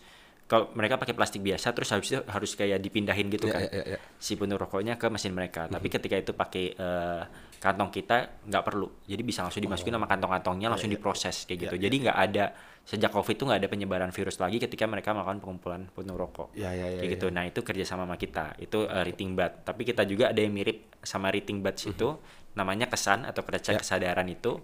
kalau 0.51 0.67
mereka 0.75 0.99
pakai 0.99 1.15
plastik 1.15 1.39
biasa 1.39 1.71
terus 1.71 1.95
habis 1.95 2.11
itu 2.11 2.19
harus 2.27 2.51
kayak 2.59 2.83
dipindahin 2.83 3.31
gitu 3.31 3.47
Ya, 3.47 3.55
kan? 3.55 3.61
ya, 3.63 3.71
ya, 3.71 3.83
ya. 3.95 3.97
si 4.19 4.35
puntung 4.35 4.59
rokoknya 4.59 4.99
ke 4.99 5.07
mesin 5.07 5.31
mereka. 5.31 5.71
Tapi 5.71 5.87
ketika 5.87 6.19
itu 6.19 6.35
pakai 6.35 6.75
eh, 6.75 7.23
kantong 7.63 7.87
kita 7.87 8.43
nggak 8.51 8.63
perlu. 8.67 8.91
Jadi 9.07 9.23
bisa 9.23 9.47
langsung 9.47 9.63
dimasukin 9.63 9.95
sama 9.95 10.11
kantong-kantongnya 10.11 10.67
langsung 10.67 10.91
diproses 10.91 11.47
kayak 11.47 11.71
gitu. 11.71 11.75
jadi 11.79 11.95
nggak 12.03 12.17
ada 12.19 12.51
sejak 12.83 13.15
covid 13.15 13.39
itu 13.39 13.47
nggak 13.47 13.59
ada 13.63 13.69
penyebaran 13.71 14.11
virus 14.11 14.43
lagi 14.43 14.59
ketika 14.59 14.83
mereka 14.91 15.15
melakukan 15.15 15.39
pengumpulan 15.39 15.81
puntung 15.95 16.19
rokok. 16.19 16.51
Ya, 16.51 16.75
ya, 16.75 16.83
ya, 16.83 16.99
kayak 16.99 17.07
ya. 17.07 17.15
gitu 17.15 17.27
nah 17.31 17.47
itu 17.47 17.59
kerja 17.63 17.85
sama 17.87 18.11
kita. 18.19 18.59
Itu 18.59 18.91
eh, 18.91 19.07
rating 19.07 19.39
bat. 19.39 19.63
Tapi 19.63 19.87
kita 19.87 20.03
juga 20.03 20.35
ada 20.35 20.41
yang 20.43 20.51
mirip 20.51 20.99
sama 20.99 21.31
rating 21.31 21.63
bat 21.63 21.79
itu 21.79 22.19
namanya 22.59 22.91
kesan 22.91 23.23
atau 23.23 23.47
kerja 23.47 23.79
kesadaran 23.79 24.27
itu 24.27 24.59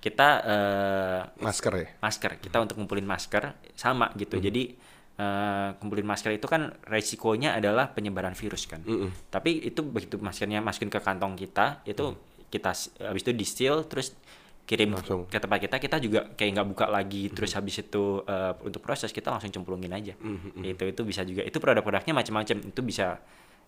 kita 0.00 0.28
eh, 0.42 1.20
Masker 1.38 1.72
ya. 1.74 1.86
masker. 2.00 2.32
Kita 2.40 2.56
untuk 2.58 2.76
ngumpulin 2.76 3.04
masker 3.04 3.52
sama 3.74 4.08
gitu. 4.16 4.40
Jadi 4.40 4.72
eh, 5.14 5.68
kumpulin 5.76 6.04
masker 6.04 6.32
itu 6.32 6.44
kan 6.44 6.72
resikonya 6.84 7.52
adalah 7.52 7.92
penyebaran 7.92 8.32
virus 8.32 8.64
kan. 8.64 8.80
Tapi 9.28 9.60
itu 9.62 9.80
begitu 9.82 10.16
maskernya 10.16 10.58
masukin 10.58 10.88
ke 10.88 10.98
kantong 10.98 11.36
kita 11.36 11.84
itu 11.84 12.16
kita 12.48 12.72
s- 12.72 12.90
habis 12.98 13.22
itu 13.22 13.30
di 13.30 13.44
seal 13.44 13.84
terus 13.84 14.16
kirim 14.64 14.94
Langsung. 14.94 15.26
ke 15.26 15.36
tempat 15.36 15.58
kita. 15.60 15.76
Kita 15.76 15.96
juga 15.98 16.30
kayak 16.30 16.50
nggak 16.56 16.68
buka 16.68 16.86
lagi 16.86 17.28
terus 17.28 17.52
habis 17.52 17.78
itu 17.78 18.24
eh, 18.24 18.52
untuk 18.62 18.80
proses 18.80 19.10
kita 19.10 19.28
langsung 19.28 19.52
cemplungin 19.52 19.92
aja. 19.92 20.14
Itu 20.58 20.84
itu 20.86 21.02
bisa 21.04 21.22
juga. 21.22 21.44
Itu 21.44 21.60
produk-produknya 21.60 22.16
macam-macam. 22.16 22.56
Itu 22.72 22.80
bisa 22.80 23.20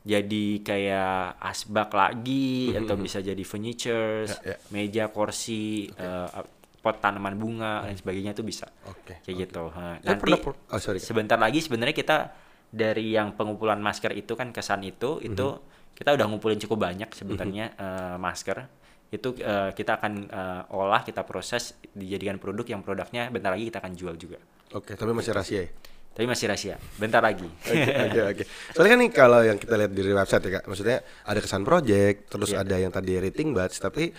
jadi 0.03 0.45
kayak 0.61 1.39
asbak 1.39 1.91
lagi 1.91 2.75
atau 2.75 2.95
bisa 2.97 3.19
jadi 3.19 3.43
furniture, 3.43 4.27
Ya, 4.27 4.55
ya. 4.55 4.57
meja, 4.69 5.05
kursi, 5.09 5.87
eh, 5.89 6.29
pot 6.83 6.99
tanaman 6.99 7.39
bunga 7.39 7.87
dan 7.87 7.95
sebagainya 7.95 8.35
itu 8.35 8.43
bisa. 8.43 8.67
Oke, 8.85 9.23
Kayak 9.23 9.37
gitu. 9.47 9.71
Nah, 9.71 10.03
nanti 10.03 10.35
pernah- 10.35 10.43
oh, 10.69 10.81
sorry. 10.83 10.99
sebentar 10.99 11.39
lagi 11.39 11.63
sebenarnya 11.63 11.95
kita 11.95 12.17
dari 12.67 13.15
yang 13.15 13.39
pengumpulan 13.39 13.79
masker 13.79 14.11
itu 14.13 14.35
kan 14.35 14.51
kesan 14.51 14.83
itu 14.83 15.23
itu 15.23 15.47
kita 15.93 16.11
udah 16.11 16.27
ngumpulin 16.27 16.59
cukup 16.59 16.83
banyak 16.83 17.15
sebenarnya 17.15 17.77
eh, 17.79 18.17
masker 18.19 18.67
itu 19.13 19.39
eh, 19.39 19.71
kita 19.71 20.01
akan 20.01 20.13
eh, 20.27 20.75
olah 20.75 21.05
kita 21.05 21.23
proses 21.23 21.77
dijadikan 21.93 22.41
produk 22.41 22.65
yang 22.67 22.81
produknya 22.81 23.29
bentar 23.29 23.53
lagi 23.53 23.69
kita 23.69 23.79
akan 23.79 23.93
jual 23.93 24.17
juga 24.17 24.41
Oke, 24.73 24.97
tapi 24.97 25.13
masih 25.13 25.37
rahasia 25.37 25.61
ya. 25.63 25.71
Tapi 26.13 26.25
masih 26.25 26.47
rahasia 26.47 26.77
bentar 26.95 27.19
lagi 27.19 27.49
Oke 27.63 27.81
oke 28.07 28.21
oke. 28.31 28.45
Soalnya 28.71 28.91
kan 28.91 28.99
nih 28.99 29.11
kalau 29.11 29.41
yang 29.41 29.57
kita 29.57 29.75
lihat 29.75 29.91
di 29.91 30.03
website 30.07 30.43
ya 30.43 30.51
kak, 30.55 30.65
maksudnya 30.67 30.97
ada 31.23 31.39
kesan 31.39 31.63
project, 31.63 32.29
terus 32.29 32.51
Iya. 32.51 32.61
ada 32.61 32.77
yang 32.77 32.91
tadi 32.91 33.13
rating 33.17 33.51
batch, 33.51 33.79
tapi 33.79 34.13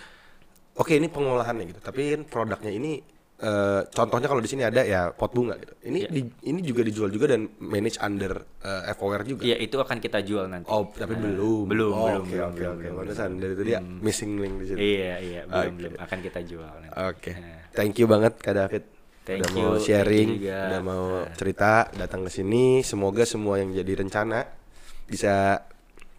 oke 0.74 0.90
ini 0.90 1.06
pengolahannya 1.06 1.64
gitu. 1.66 1.78
Tapi 1.78 2.00
kan 2.10 2.22
produknya 2.24 2.70
ini 2.70 2.92
eh, 3.36 3.82
contohnya 3.88 4.24
kalau 4.24 4.38
di 4.38 4.46
sini 4.46 4.62
ada 4.62 4.80
ya 4.80 5.10
pot 5.10 5.30
bunga 5.30 5.54
gitu. 5.56 5.74
Ini 5.84 5.98
Iya. 6.00 6.08
di- 6.08 6.34
ini 6.44 6.60
juga 6.60 6.82
dijual 6.82 7.10
juga 7.10 7.26
dan 7.28 7.50
manage 7.60 7.98
under 7.98 8.42
eh, 8.60 8.90
FOR 8.92 9.20
juga. 9.22 9.42
Iya 9.42 9.58
itu 9.58 9.76
akan 9.76 9.98
kita 9.98 10.18
jual 10.20 10.46
nanti 10.46 10.66
Oh, 10.66 10.86
tapi 10.88 11.14
belum. 11.14 11.66
belum, 11.66 11.92
Oh, 11.92 12.06
belum, 12.06 12.20
Oke 12.20 12.30
belum, 12.30 12.46
oke 12.48 12.64
oke. 12.64 12.78
belum, 12.80 12.94
Pantesan 12.96 13.30
dari 13.36 13.52
itu 13.52 13.64
dia 13.64 13.78
missing 13.82 14.32
link 14.36 14.54
di 14.56 14.66
situ. 14.66 14.78
iya 14.80 15.14
iya 15.18 15.40
belum 15.44 15.66
Oke. 15.68 15.76
belum 15.76 15.92
akan 16.00 16.18
kita 16.20 16.40
jual 16.42 16.72
nanti. 16.80 16.94
Oke. 16.96 17.32
Nah. 17.34 17.58
Thank 17.70 17.94
you 17.98 18.06
banget 18.06 18.32
Kak 18.38 18.54
David. 18.56 18.84
Thank 19.24 19.40
udah 19.40 19.50
you, 19.50 19.56
mau 19.58 19.72
thank 19.72 19.80
you 19.80 19.86
sharing, 19.88 20.28
juga. 20.36 20.58
udah 20.68 20.80
mau 20.80 21.04
cerita, 21.32 21.88
datang 21.92 22.22
ke 22.24 22.30
sini. 22.30 22.84
Semoga 22.84 23.24
semua 23.24 23.56
yang 23.56 23.72
jadi 23.72 23.92
rencana 23.96 24.44
bisa 25.04 25.64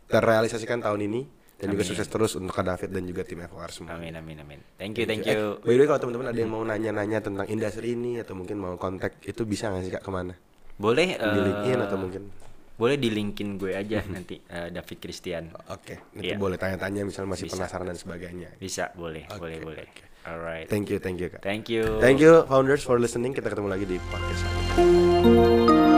terrealisasikan 0.06 0.82
tahun 0.82 1.06
ini 1.06 1.22
dan 1.56 1.72
juga 1.72 1.82
Amin. 1.82 1.90
sukses 1.90 2.08
terus 2.08 2.32
untuk 2.34 2.52
Kak 2.52 2.66
David 2.68 2.90
dan 2.92 3.04
juga 3.06 3.22
tim 3.24 3.42
FOR 3.42 3.70
semua. 3.72 3.96
amin 3.96 4.12
amin 4.14 4.38
amin 4.44 4.60
thank 4.76 5.00
you 5.00 5.08
thank 5.08 5.24
Eh, 5.24 5.34
you 5.34 5.58
by 5.64 5.72
the 5.72 5.80
way 5.80 5.88
kalau 5.88 6.02
teman-teman 6.04 6.28
ada 6.30 6.38
yang 6.38 6.52
mau 6.52 6.62
nanya-nanya 6.62 7.24
tentang 7.24 7.48
industri 7.48 7.96
ini 7.96 8.20
atau 8.20 8.36
mungkin 8.36 8.60
mau 8.60 8.76
kontak 8.76 9.18
itu 9.24 9.48
bisa 9.48 9.72
nggak 9.72 9.82
sih 9.82 9.94
Kak 9.96 10.04
ke 10.04 10.12
mana? 10.12 10.36
boleh 10.76 11.16
Di 11.16 11.40
LinkedIn 11.42 11.80
eh, 11.80 11.86
atau 11.88 11.98
mungkin? 11.98 12.24
boleh 12.76 13.00
di 13.00 13.08
linkin 13.08 13.56
gue 13.56 13.72
aja 13.72 14.04
nanti 14.14 14.36
eh, 14.44 14.68
David 14.68 14.98
Christian 15.00 15.44
Oke, 15.72 15.96
itu 16.14 16.28
Iya. 16.28 16.38
boleh 16.38 16.60
tanya-tanya 16.60 17.08
misalnya 17.08 17.34
masih 17.34 17.48
Bisa. 17.48 17.56
penasaran 17.56 17.88
dan 17.88 17.98
sebagainya. 17.98 18.50
bisa 18.60 18.92
boleh 18.94 19.24
boleh 19.32 19.58
Oke, 19.58 19.66
boleh 19.66 19.86
oke. 19.88 20.04
Alright 20.26 20.68
Thank 20.68 20.90
you, 20.90 20.98
thank 21.00 21.22
you 21.22 21.30
Kak. 21.30 21.42
thank 21.42 21.70
you 21.70 22.02
Thank 22.02 22.20
you 22.20 22.44
founders 22.46 22.82
for 22.82 22.98
listening. 22.98 23.32
Kita 23.32 23.50
ketemu 23.50 23.70
lagi 23.70 23.86
di 23.86 23.98
podcast 24.10 24.42
selanjutnya. 24.42 25.95